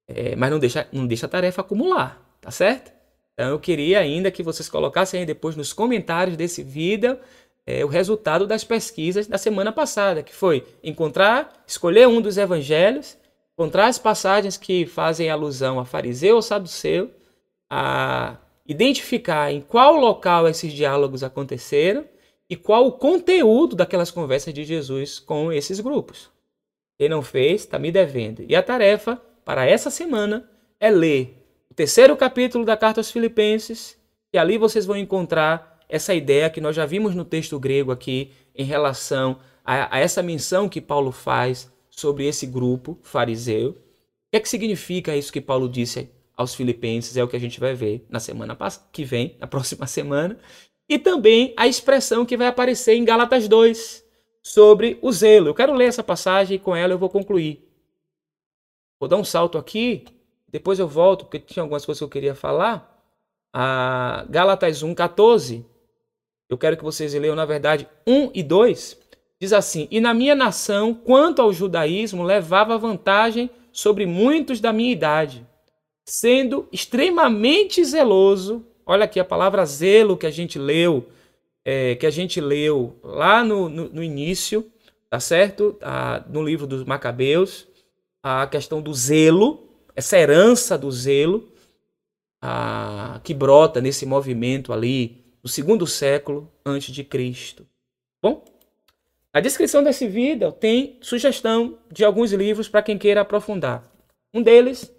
é, 0.08 0.36
mas 0.36 0.50
não 0.50 0.58
deixa, 0.58 0.86
não 0.92 1.06
deixa 1.06 1.26
a 1.26 1.28
tarefa 1.28 1.62
acumular, 1.62 2.20
tá 2.40 2.50
certo? 2.50 2.92
Então 3.32 3.50
eu 3.50 3.58
queria 3.58 3.98
ainda 3.98 4.30
que 4.30 4.42
vocês 4.42 4.68
colocassem 4.68 5.20
aí 5.20 5.26
depois 5.26 5.56
nos 5.56 5.72
comentários 5.72 6.36
desse 6.36 6.62
vídeo 6.62 7.18
é, 7.66 7.84
o 7.84 7.88
resultado 7.88 8.46
das 8.46 8.62
pesquisas 8.62 9.26
da 9.26 9.36
semana 9.36 9.72
passada, 9.72 10.22
que 10.22 10.32
foi 10.32 10.64
encontrar, 10.82 11.52
escolher 11.66 12.06
um 12.06 12.20
dos 12.20 12.38
evangelhos, 12.38 13.18
encontrar 13.56 13.86
as 13.86 13.98
passagens 13.98 14.58
que 14.58 14.84
fazem 14.84 15.30
alusão 15.30 15.80
a 15.80 15.86
fariseu 15.86 16.36
ou 16.36 16.42
saduceu, 16.42 17.10
a 17.70 18.36
identificar 18.66 19.50
em 19.50 19.62
qual 19.62 19.96
local 19.96 20.46
esses 20.46 20.72
diálogos 20.72 21.22
aconteceram 21.22 22.04
e 22.50 22.54
qual 22.54 22.86
o 22.86 22.92
conteúdo 22.92 23.74
daquelas 23.74 24.10
conversas 24.10 24.52
de 24.52 24.62
Jesus 24.62 25.18
com 25.18 25.50
esses 25.50 25.80
grupos. 25.80 26.30
Quem 26.98 27.08
não 27.08 27.22
fez, 27.22 27.62
está 27.62 27.78
me 27.78 27.90
devendo. 27.90 28.44
E 28.46 28.54
a 28.54 28.62
tarefa 28.62 29.20
para 29.44 29.64
essa 29.64 29.90
semana 29.90 30.48
é 30.78 30.90
ler 30.90 31.42
o 31.70 31.74
terceiro 31.74 32.14
capítulo 32.14 32.64
da 32.64 32.76
carta 32.76 33.00
aos 33.00 33.10
Filipenses, 33.10 33.98
e 34.32 34.38
ali 34.38 34.58
vocês 34.58 34.84
vão 34.84 34.96
encontrar 34.96 35.78
essa 35.88 36.14
ideia 36.14 36.50
que 36.50 36.60
nós 36.60 36.76
já 36.76 36.84
vimos 36.84 37.14
no 37.14 37.24
texto 37.24 37.58
grego 37.58 37.90
aqui 37.90 38.32
em 38.54 38.64
relação 38.64 39.38
a, 39.64 39.96
a 39.96 39.98
essa 39.98 40.22
menção 40.22 40.68
que 40.68 40.80
Paulo 40.80 41.10
faz 41.10 41.70
sobre 41.96 42.26
esse 42.26 42.46
grupo 42.46 42.98
fariseu. 43.02 43.70
O 43.70 43.74
que 44.30 44.36
é 44.36 44.40
que 44.40 44.48
significa 44.48 45.16
isso 45.16 45.32
que 45.32 45.40
Paulo 45.40 45.68
disse 45.68 46.10
aos 46.36 46.54
Filipenses? 46.54 47.16
É 47.16 47.24
o 47.24 47.28
que 47.28 47.36
a 47.36 47.40
gente 47.40 47.58
vai 47.58 47.74
ver 47.74 48.06
na 48.08 48.20
semana 48.20 48.56
que 48.92 49.04
vem, 49.04 49.36
na 49.40 49.46
próxima 49.48 49.86
semana. 49.86 50.38
E 50.88 50.98
também 50.98 51.52
a 51.56 51.66
expressão 51.66 52.24
que 52.24 52.36
vai 52.36 52.46
aparecer 52.46 52.94
em 52.94 53.04
Gálatas 53.04 53.48
2 53.48 54.04
sobre 54.42 54.98
o 55.02 55.10
zelo. 55.10 55.48
Eu 55.48 55.54
quero 55.54 55.74
ler 55.74 55.86
essa 55.86 56.04
passagem 56.04 56.56
e 56.56 56.60
com 56.60 56.76
ela 56.76 56.92
eu 56.92 56.98
vou 56.98 57.08
concluir. 57.08 57.66
Vou 59.00 59.08
dar 59.08 59.16
um 59.16 59.24
salto 59.24 59.58
aqui, 59.58 60.04
depois 60.46 60.78
eu 60.78 60.86
volto, 60.86 61.24
porque 61.24 61.40
tinha 61.40 61.62
algumas 61.62 61.84
coisas 61.84 61.98
que 61.98 62.04
eu 62.04 62.08
queria 62.08 62.34
falar. 62.34 62.92
A 63.52 64.26
Gálatas 64.30 64.82
1, 64.82 64.94
14. 64.94 65.66
Eu 66.48 66.56
quero 66.56 66.76
que 66.76 66.84
vocês 66.84 67.12
leiam, 67.14 67.34
na 67.34 67.44
verdade, 67.44 67.88
1 68.06 68.30
e 68.32 68.42
2. 68.42 69.05
Diz 69.40 69.52
assim: 69.52 69.86
E 69.90 70.00
na 70.00 70.14
minha 70.14 70.34
nação, 70.34 70.94
quanto 70.94 71.42
ao 71.42 71.52
judaísmo, 71.52 72.22
levava 72.22 72.78
vantagem 72.78 73.50
sobre 73.72 74.06
muitos 74.06 74.60
da 74.60 74.72
minha 74.72 74.92
idade, 74.92 75.46
sendo 76.06 76.68
extremamente 76.72 77.84
zeloso. 77.84 78.64
Olha 78.84 79.04
aqui 79.04 79.20
a 79.20 79.24
palavra 79.24 79.64
zelo 79.66 80.16
que 80.16 80.26
a 80.26 80.30
gente 80.30 80.58
leu, 80.58 81.08
é, 81.64 81.94
que 81.96 82.06
a 82.06 82.10
gente 82.10 82.40
leu 82.40 82.98
lá 83.02 83.44
no, 83.44 83.68
no, 83.68 83.88
no 83.88 84.02
início, 84.02 84.70
tá 85.10 85.20
certo? 85.20 85.76
Ah, 85.82 86.24
no 86.28 86.42
livro 86.42 86.66
dos 86.66 86.84
Macabeus 86.84 87.66
a 88.28 88.44
questão 88.48 88.82
do 88.82 88.92
zelo, 88.92 89.68
essa 89.94 90.18
herança 90.18 90.76
do 90.76 90.90
zelo, 90.90 91.48
a, 92.42 93.20
que 93.22 93.32
brota 93.32 93.80
nesse 93.80 94.04
movimento 94.04 94.72
ali 94.72 95.24
do 95.40 95.48
segundo 95.48 95.86
século 95.86 96.52
antes 96.64 96.92
de 96.92 97.04
Cristo. 97.04 97.64
Bom, 98.20 98.44
a 99.36 99.40
descrição 99.40 99.82
desse 99.82 100.08
vídeo 100.08 100.50
tem 100.50 100.96
sugestão 101.02 101.76
de 101.92 102.06
alguns 102.06 102.32
livros 102.32 102.70
para 102.70 102.80
quem 102.80 102.96
queira 102.96 103.20
aprofundar. 103.20 103.84
Um 104.32 104.40
deles 104.40 104.90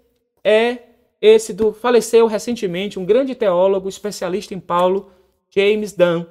é 0.44 0.78
esse 1.20 1.52
do 1.52 1.72
faleceu 1.72 2.28
recentemente 2.28 3.00
um 3.00 3.04
grande 3.04 3.34
teólogo 3.34 3.88
especialista 3.88 4.54
em 4.54 4.60
Paulo, 4.60 5.10
James 5.50 5.92
Dunn, 5.92 6.24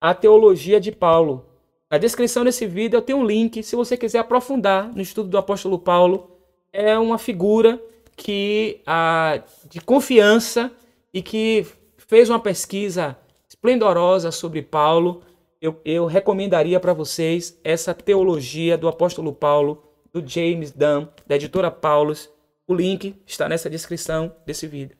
A 0.00 0.14
Teologia 0.14 0.80
de 0.80 0.90
Paulo, 0.90 1.44
na 1.90 1.98
descrição 1.98 2.42
desse 2.42 2.66
vídeo 2.66 3.02
tenho 3.02 3.18
um 3.18 3.26
link, 3.26 3.62
se 3.62 3.76
você 3.76 3.98
quiser 3.98 4.20
aprofundar 4.20 4.90
no 4.94 5.02
estudo 5.02 5.28
do 5.28 5.36
apóstolo 5.36 5.78
Paulo. 5.78 6.38
É 6.72 6.98
uma 6.98 7.18
figura 7.18 7.78
que 8.16 8.80
a, 8.86 9.42
de 9.68 9.78
confiança 9.82 10.72
e 11.12 11.20
que 11.20 11.66
fez 11.98 12.30
uma 12.30 12.40
pesquisa 12.40 13.14
esplendorosa 13.46 14.30
sobre 14.30 14.62
Paulo. 14.62 15.22
Eu, 15.60 15.78
eu 15.84 16.06
recomendaria 16.06 16.80
para 16.80 16.94
vocês 16.94 17.60
essa 17.62 17.92
teologia 17.92 18.78
do 18.78 18.88
apóstolo 18.88 19.30
Paulo, 19.30 19.82
do 20.10 20.26
James 20.26 20.70
Dunn, 20.70 21.06
da 21.26 21.36
editora 21.36 21.70
Paulus. 21.70 22.30
O 22.66 22.74
link 22.74 23.14
está 23.26 23.46
nessa 23.46 23.68
descrição 23.68 24.34
desse 24.46 24.66
vídeo. 24.66 24.96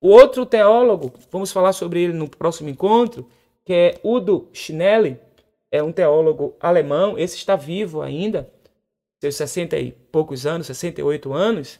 O 0.00 0.08
outro 0.08 0.44
teólogo, 0.44 1.12
vamos 1.30 1.52
falar 1.52 1.72
sobre 1.72 2.02
ele 2.02 2.12
no 2.12 2.28
próximo 2.28 2.68
encontro, 2.68 3.28
que 3.64 3.72
é 3.72 4.00
Udo 4.02 4.48
Schnelli, 4.52 5.20
é 5.70 5.80
um 5.80 5.92
teólogo 5.92 6.56
alemão, 6.58 7.16
esse 7.16 7.36
está 7.36 7.54
vivo 7.54 8.02
ainda, 8.02 8.52
seus 9.20 9.36
60 9.36 9.78
e 9.78 9.92
poucos 9.92 10.44
anos, 10.44 10.66
68 10.66 11.32
anos, 11.32 11.78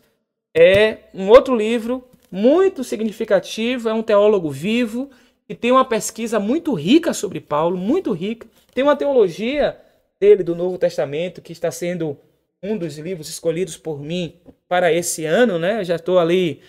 é 0.57 0.99
um 1.13 1.29
outro 1.29 1.57
livro 1.57 2.05
muito 2.31 2.85
significativo, 2.85 3.89
é 3.89 3.93
um 3.93 4.03
teólogo 4.03 4.49
vivo 4.49 5.11
e 5.53 5.55
tem 5.55 5.71
uma 5.71 5.85
pesquisa 5.85 6.41
muito 6.41 6.73
rica 6.73 7.13
sobre 7.13 7.39
Paulo, 7.39 7.77
muito 7.77 8.11
rica. 8.13 8.49
Tem 8.75 8.83
uma 8.83 8.97
teologia 8.97 9.79
dele 10.19 10.43
do 10.43 10.57
Novo 10.57 10.79
Testamento 10.79 11.43
que 11.43 11.53
está 11.53 11.71
sendo 11.71 12.17
um 12.63 12.79
dos 12.79 12.97
livros 12.97 13.29
escolhidos 13.29 13.77
por 13.77 14.01
mim 14.01 14.37
para 14.67 14.91
esse 14.91 15.27
ano, 15.27 15.59
né? 15.59 15.85
já 15.85 15.97
estou 15.97 16.19
ali 16.19 16.63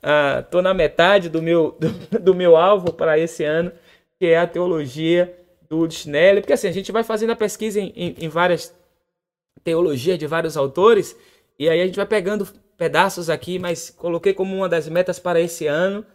ah, 0.00 0.44
tô 0.48 0.62
na 0.62 0.72
metade 0.72 1.28
do 1.28 1.42
meu, 1.42 1.76
do, 1.80 1.90
do 2.20 2.32
meu 2.32 2.56
alvo 2.56 2.92
para 2.92 3.18
esse 3.18 3.42
ano, 3.42 3.72
que 4.20 4.26
é 4.26 4.38
a 4.38 4.46
teologia 4.46 5.36
do 5.68 5.90
Schnelli, 5.90 6.40
porque 6.40 6.52
assim, 6.52 6.68
a 6.68 6.72
gente 6.72 6.92
vai 6.92 7.02
fazendo 7.02 7.30
a 7.30 7.36
pesquisa 7.36 7.80
em, 7.80 7.92
em, 7.96 8.14
em 8.20 8.28
várias 8.28 8.72
teologias 9.64 10.16
de 10.16 10.28
vários 10.28 10.56
autores, 10.56 11.16
e 11.58 11.68
aí 11.68 11.80
a 11.80 11.86
gente 11.86 11.96
vai 11.96 12.06
pegando 12.06 12.46
pedaços 12.76 13.28
aqui, 13.28 13.58
mas 13.58 13.90
coloquei 13.90 14.32
como 14.32 14.54
uma 14.54 14.68
das 14.68 14.88
metas 14.88 15.18
para 15.18 15.40
esse 15.40 15.66
ano. 15.66 16.06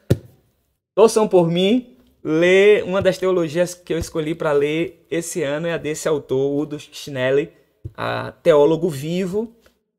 Torçam 0.95 1.27
por 1.27 1.51
mim, 1.51 1.92
ler 2.23 2.83
uma 2.83 3.01
das 3.01 3.17
teologias 3.17 3.73
que 3.73 3.93
eu 3.93 3.97
escolhi 3.97 4.33
para 4.33 4.51
ler 4.51 5.05
esse 5.11 5.43
ano 5.43 5.67
é 5.67 5.73
a 5.73 5.77
desse 5.77 6.07
autor, 6.07 6.57
Udo 6.57 6.79
Schnelli, 6.79 7.49
a 7.95 8.31
teólogo 8.41 8.89
vivo, 8.89 9.53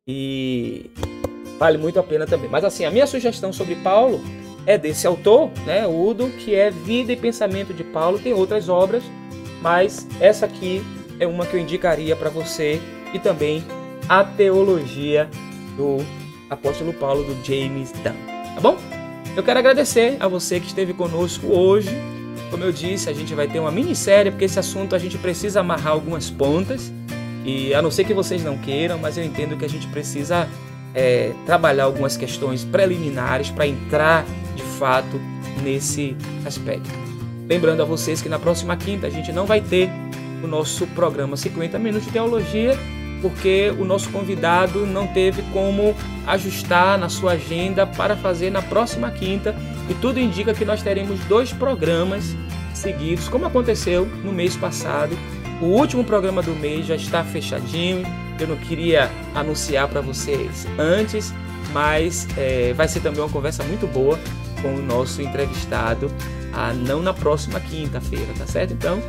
e 0.06 0.90
vale 1.58 1.76
muito 1.76 1.98
a 1.98 2.02
pena 2.02 2.26
também. 2.26 2.48
Mas 2.48 2.64
assim, 2.64 2.84
a 2.84 2.90
minha 2.90 3.06
sugestão 3.06 3.52
sobre 3.52 3.74
Paulo 3.76 4.20
é 4.66 4.78
desse 4.78 5.06
autor, 5.06 5.50
né, 5.66 5.86
Udo, 5.86 6.30
que 6.30 6.54
é 6.54 6.70
Vida 6.70 7.12
e 7.12 7.16
Pensamento 7.16 7.74
de 7.74 7.84
Paulo. 7.84 8.18
Tem 8.18 8.32
outras 8.32 8.68
obras, 8.68 9.02
mas 9.60 10.06
essa 10.20 10.46
aqui 10.46 10.82
é 11.20 11.26
uma 11.26 11.44
que 11.44 11.54
eu 11.54 11.60
indicaria 11.60 12.16
para 12.16 12.30
você 12.30 12.80
e 13.12 13.18
também 13.18 13.62
a 14.08 14.24
teologia 14.24 15.28
do 15.76 15.98
apóstolo 16.48 16.92
Paulo 16.94 17.22
do 17.24 17.44
James 17.44 17.92
Dunn, 17.92 18.14
tá 18.54 18.60
bom? 18.60 18.76
Eu 19.36 19.42
quero 19.42 19.58
agradecer 19.58 20.16
a 20.20 20.28
você 20.28 20.60
que 20.60 20.66
esteve 20.66 20.94
conosco 20.94 21.48
hoje. 21.48 22.13
Como 22.54 22.62
eu 22.62 22.70
disse, 22.70 23.10
a 23.10 23.12
gente 23.12 23.34
vai 23.34 23.48
ter 23.48 23.58
uma 23.58 23.72
minissérie, 23.72 24.30
porque 24.30 24.44
esse 24.44 24.60
assunto 24.60 24.94
a 24.94 24.98
gente 25.00 25.18
precisa 25.18 25.58
amarrar 25.58 25.88
algumas 25.88 26.30
pontas. 26.30 26.92
E 27.44 27.74
a 27.74 27.82
não 27.82 27.90
ser 27.90 28.04
que 28.04 28.14
vocês 28.14 28.44
não 28.44 28.56
queiram, 28.56 28.96
mas 28.96 29.18
eu 29.18 29.24
entendo 29.24 29.56
que 29.56 29.64
a 29.64 29.68
gente 29.68 29.88
precisa 29.88 30.48
é, 30.94 31.32
trabalhar 31.46 31.82
algumas 31.82 32.16
questões 32.16 32.62
preliminares 32.62 33.50
para 33.50 33.66
entrar 33.66 34.24
de 34.54 34.62
fato 34.78 35.20
nesse 35.64 36.16
aspecto. 36.46 36.88
Lembrando 37.48 37.82
a 37.82 37.84
vocês 37.84 38.22
que 38.22 38.28
na 38.28 38.38
próxima 38.38 38.76
quinta 38.76 39.08
a 39.08 39.10
gente 39.10 39.32
não 39.32 39.46
vai 39.46 39.60
ter 39.60 39.90
o 40.40 40.46
nosso 40.46 40.86
programa 40.86 41.36
50 41.36 41.76
Minutos 41.80 42.06
de 42.06 42.12
Teologia, 42.12 42.78
porque 43.20 43.74
o 43.80 43.84
nosso 43.84 44.10
convidado 44.10 44.86
não 44.86 45.08
teve 45.08 45.42
como 45.52 45.92
ajustar 46.24 46.96
na 47.00 47.08
sua 47.08 47.32
agenda 47.32 47.84
para 47.84 48.14
fazer 48.14 48.50
na 48.50 48.62
próxima 48.62 49.10
quinta 49.10 49.56
e 49.88 49.94
tudo 49.94 50.18
indica 50.18 50.54
que 50.54 50.64
nós 50.64 50.82
teremos 50.82 51.20
dois 51.20 51.52
programas 51.52 52.34
seguidos, 52.72 53.28
como 53.28 53.46
aconteceu 53.46 54.06
no 54.22 54.32
mês 54.32 54.56
passado. 54.56 55.16
O 55.60 55.66
último 55.66 56.04
programa 56.04 56.42
do 56.42 56.52
mês 56.52 56.86
já 56.86 56.96
está 56.96 57.22
fechadinho. 57.22 58.04
Eu 58.38 58.48
não 58.48 58.56
queria 58.56 59.10
anunciar 59.34 59.88
para 59.88 60.00
vocês 60.00 60.66
antes, 60.78 61.32
mas 61.72 62.26
é, 62.36 62.72
vai 62.72 62.88
ser 62.88 63.00
também 63.00 63.20
uma 63.20 63.30
conversa 63.30 63.62
muito 63.64 63.86
boa 63.86 64.18
com 64.60 64.74
o 64.74 64.82
nosso 64.82 65.22
entrevistado, 65.22 66.10
ah, 66.52 66.72
não 66.72 67.02
na 67.02 67.12
próxima 67.12 67.60
quinta-feira, 67.60 68.32
tá 68.36 68.46
certo? 68.46 68.72
Então, 68.72 69.00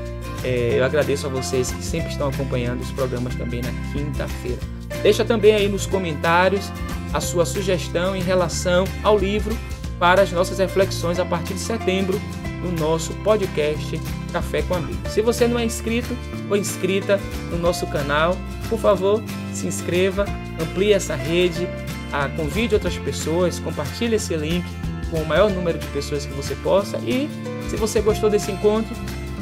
é, 0.44 0.78
eu 0.78 0.86
agradeço 0.86 1.26
a 1.26 1.30
vocês 1.30 1.72
que 1.72 1.84
sempre 1.84 2.12
estão 2.12 2.28
acompanhando 2.28 2.82
os 2.82 2.92
programas 2.92 3.34
também 3.36 3.62
na 3.62 3.72
quinta-feira. 3.92 4.60
Deixa 5.02 5.26
também 5.26 5.56
aí 5.56 5.68
nos 5.68 5.86
comentários 5.86 6.72
a 7.14 7.20
sua 7.20 7.46
sugestão 7.46 8.16
em 8.16 8.22
relação 8.22 8.86
ao 9.02 9.18
livro 9.18 9.58
para 10.00 10.22
as 10.22 10.32
nossas 10.32 10.60
reflexões 10.60 11.20
a 11.20 11.26
partir 11.26 11.54
de 11.54 11.60
setembro 11.60 12.20
no 12.62 12.72
nosso 12.72 13.14
podcast 13.16 14.00
Café 14.32 14.62
com 14.64 14.76
Amigos. 14.76 15.12
Se 15.12 15.22
você 15.22 15.48
não 15.48 15.60
é 15.60 15.66
inscrito 15.66 16.16
ou 16.50 16.58
inscrita 16.58 17.20
no 17.50 17.58
nosso 17.58 17.86
canal, 17.88 18.36
por 18.70 18.80
favor, 18.80 19.22
se 19.54 19.68
inscreva, 19.68 20.26
amplie 20.62 20.94
essa 20.94 21.16
rede, 21.16 21.68
a, 22.12 22.28
convide 22.30 22.74
outras 22.74 22.98
pessoas, 22.98 23.60
compartilhe 23.60 24.16
esse 24.16 24.36
link 24.36 24.66
com 25.10 25.22
o 25.22 25.26
maior 25.26 25.50
número 25.50 25.78
de 25.78 25.88
pessoas 25.88 26.26
que 26.26 26.34
você 26.34 26.56
possa 26.56 26.98
e 27.00 27.30
se 27.70 27.76
você 27.76 28.02
gostou 28.02 28.30
desse 28.30 28.52
encontro, 28.52 28.96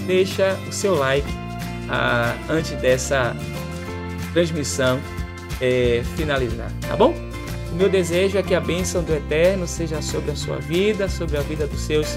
deixa 0.06 0.58
o 0.68 0.72
seu 0.72 0.96
like 0.96 1.28
ah, 1.90 2.36
antes 2.50 2.72
dessa 2.74 3.36
transmissão 4.34 5.00
é, 5.62 6.04
finalizar, 6.16 6.72
tá 6.82 6.96
bom? 6.96 7.33
O 7.74 7.76
meu 7.76 7.90
desejo 7.90 8.38
é 8.38 8.44
que 8.44 8.54
a 8.54 8.62
bênção 8.62 9.04
do 9.04 9.12
Eterno 9.12 9.66
seja 9.66 10.00
sobre 10.00 10.30
a 10.30 10.36
sua 10.36 10.58
vida, 10.58 11.10
sobre 11.10 11.38
a 11.38 11.42
vida 11.42 11.66
dos 11.66 11.82
seus 11.82 12.08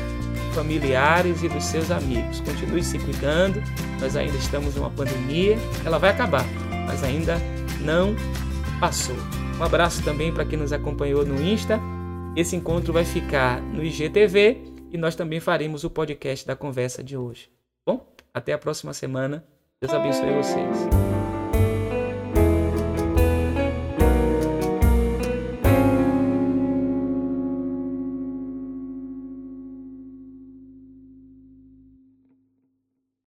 familiares 0.55 1.43
e 1.43 1.49
dos 1.49 1.65
seus 1.65 1.91
amigos. 1.91 2.41
Continue 2.41 2.85
se 2.85 2.99
cuidando, 2.99 3.63
nós 3.99 4.17
ainda 4.17 4.37
estamos 4.37 4.75
numa 4.75 4.91
pandemia, 4.91 5.57
ela 5.83 5.99
vai 5.99 6.11
acabar, 6.11 6.45
mas 6.87 7.03
ainda 7.03 7.39
não 7.81 8.15
passou. 8.79 9.17
Um 9.59 9.63
abraço 9.63 10.05
também 10.05 10.31
para 10.31 10.45
quem 10.45 10.59
nos 10.59 10.75
acompanhou 10.75 11.25
no 11.25 11.43
Insta. 11.43 11.81
Esse 12.37 12.55
encontro 12.55 12.93
vai 12.93 13.07
ficar 13.07 13.63
no 13.63 13.83
IGTV 13.83 14.59
e 14.93 14.99
nós 14.99 15.17
também 15.17 15.41
faremos 15.41 15.85
o 15.85 15.91
podcast 15.91 16.47
da 16.47 16.55
conversa 16.55 17.03
de 17.03 17.17
hoje. 17.17 17.49
Bom, 17.87 18.07
até 18.35 18.53
a 18.53 18.59
próxima 18.59 18.93
semana. 18.93 19.43
Deus 19.81 19.95
abençoe 19.95 20.35
vocês. 20.35 21.16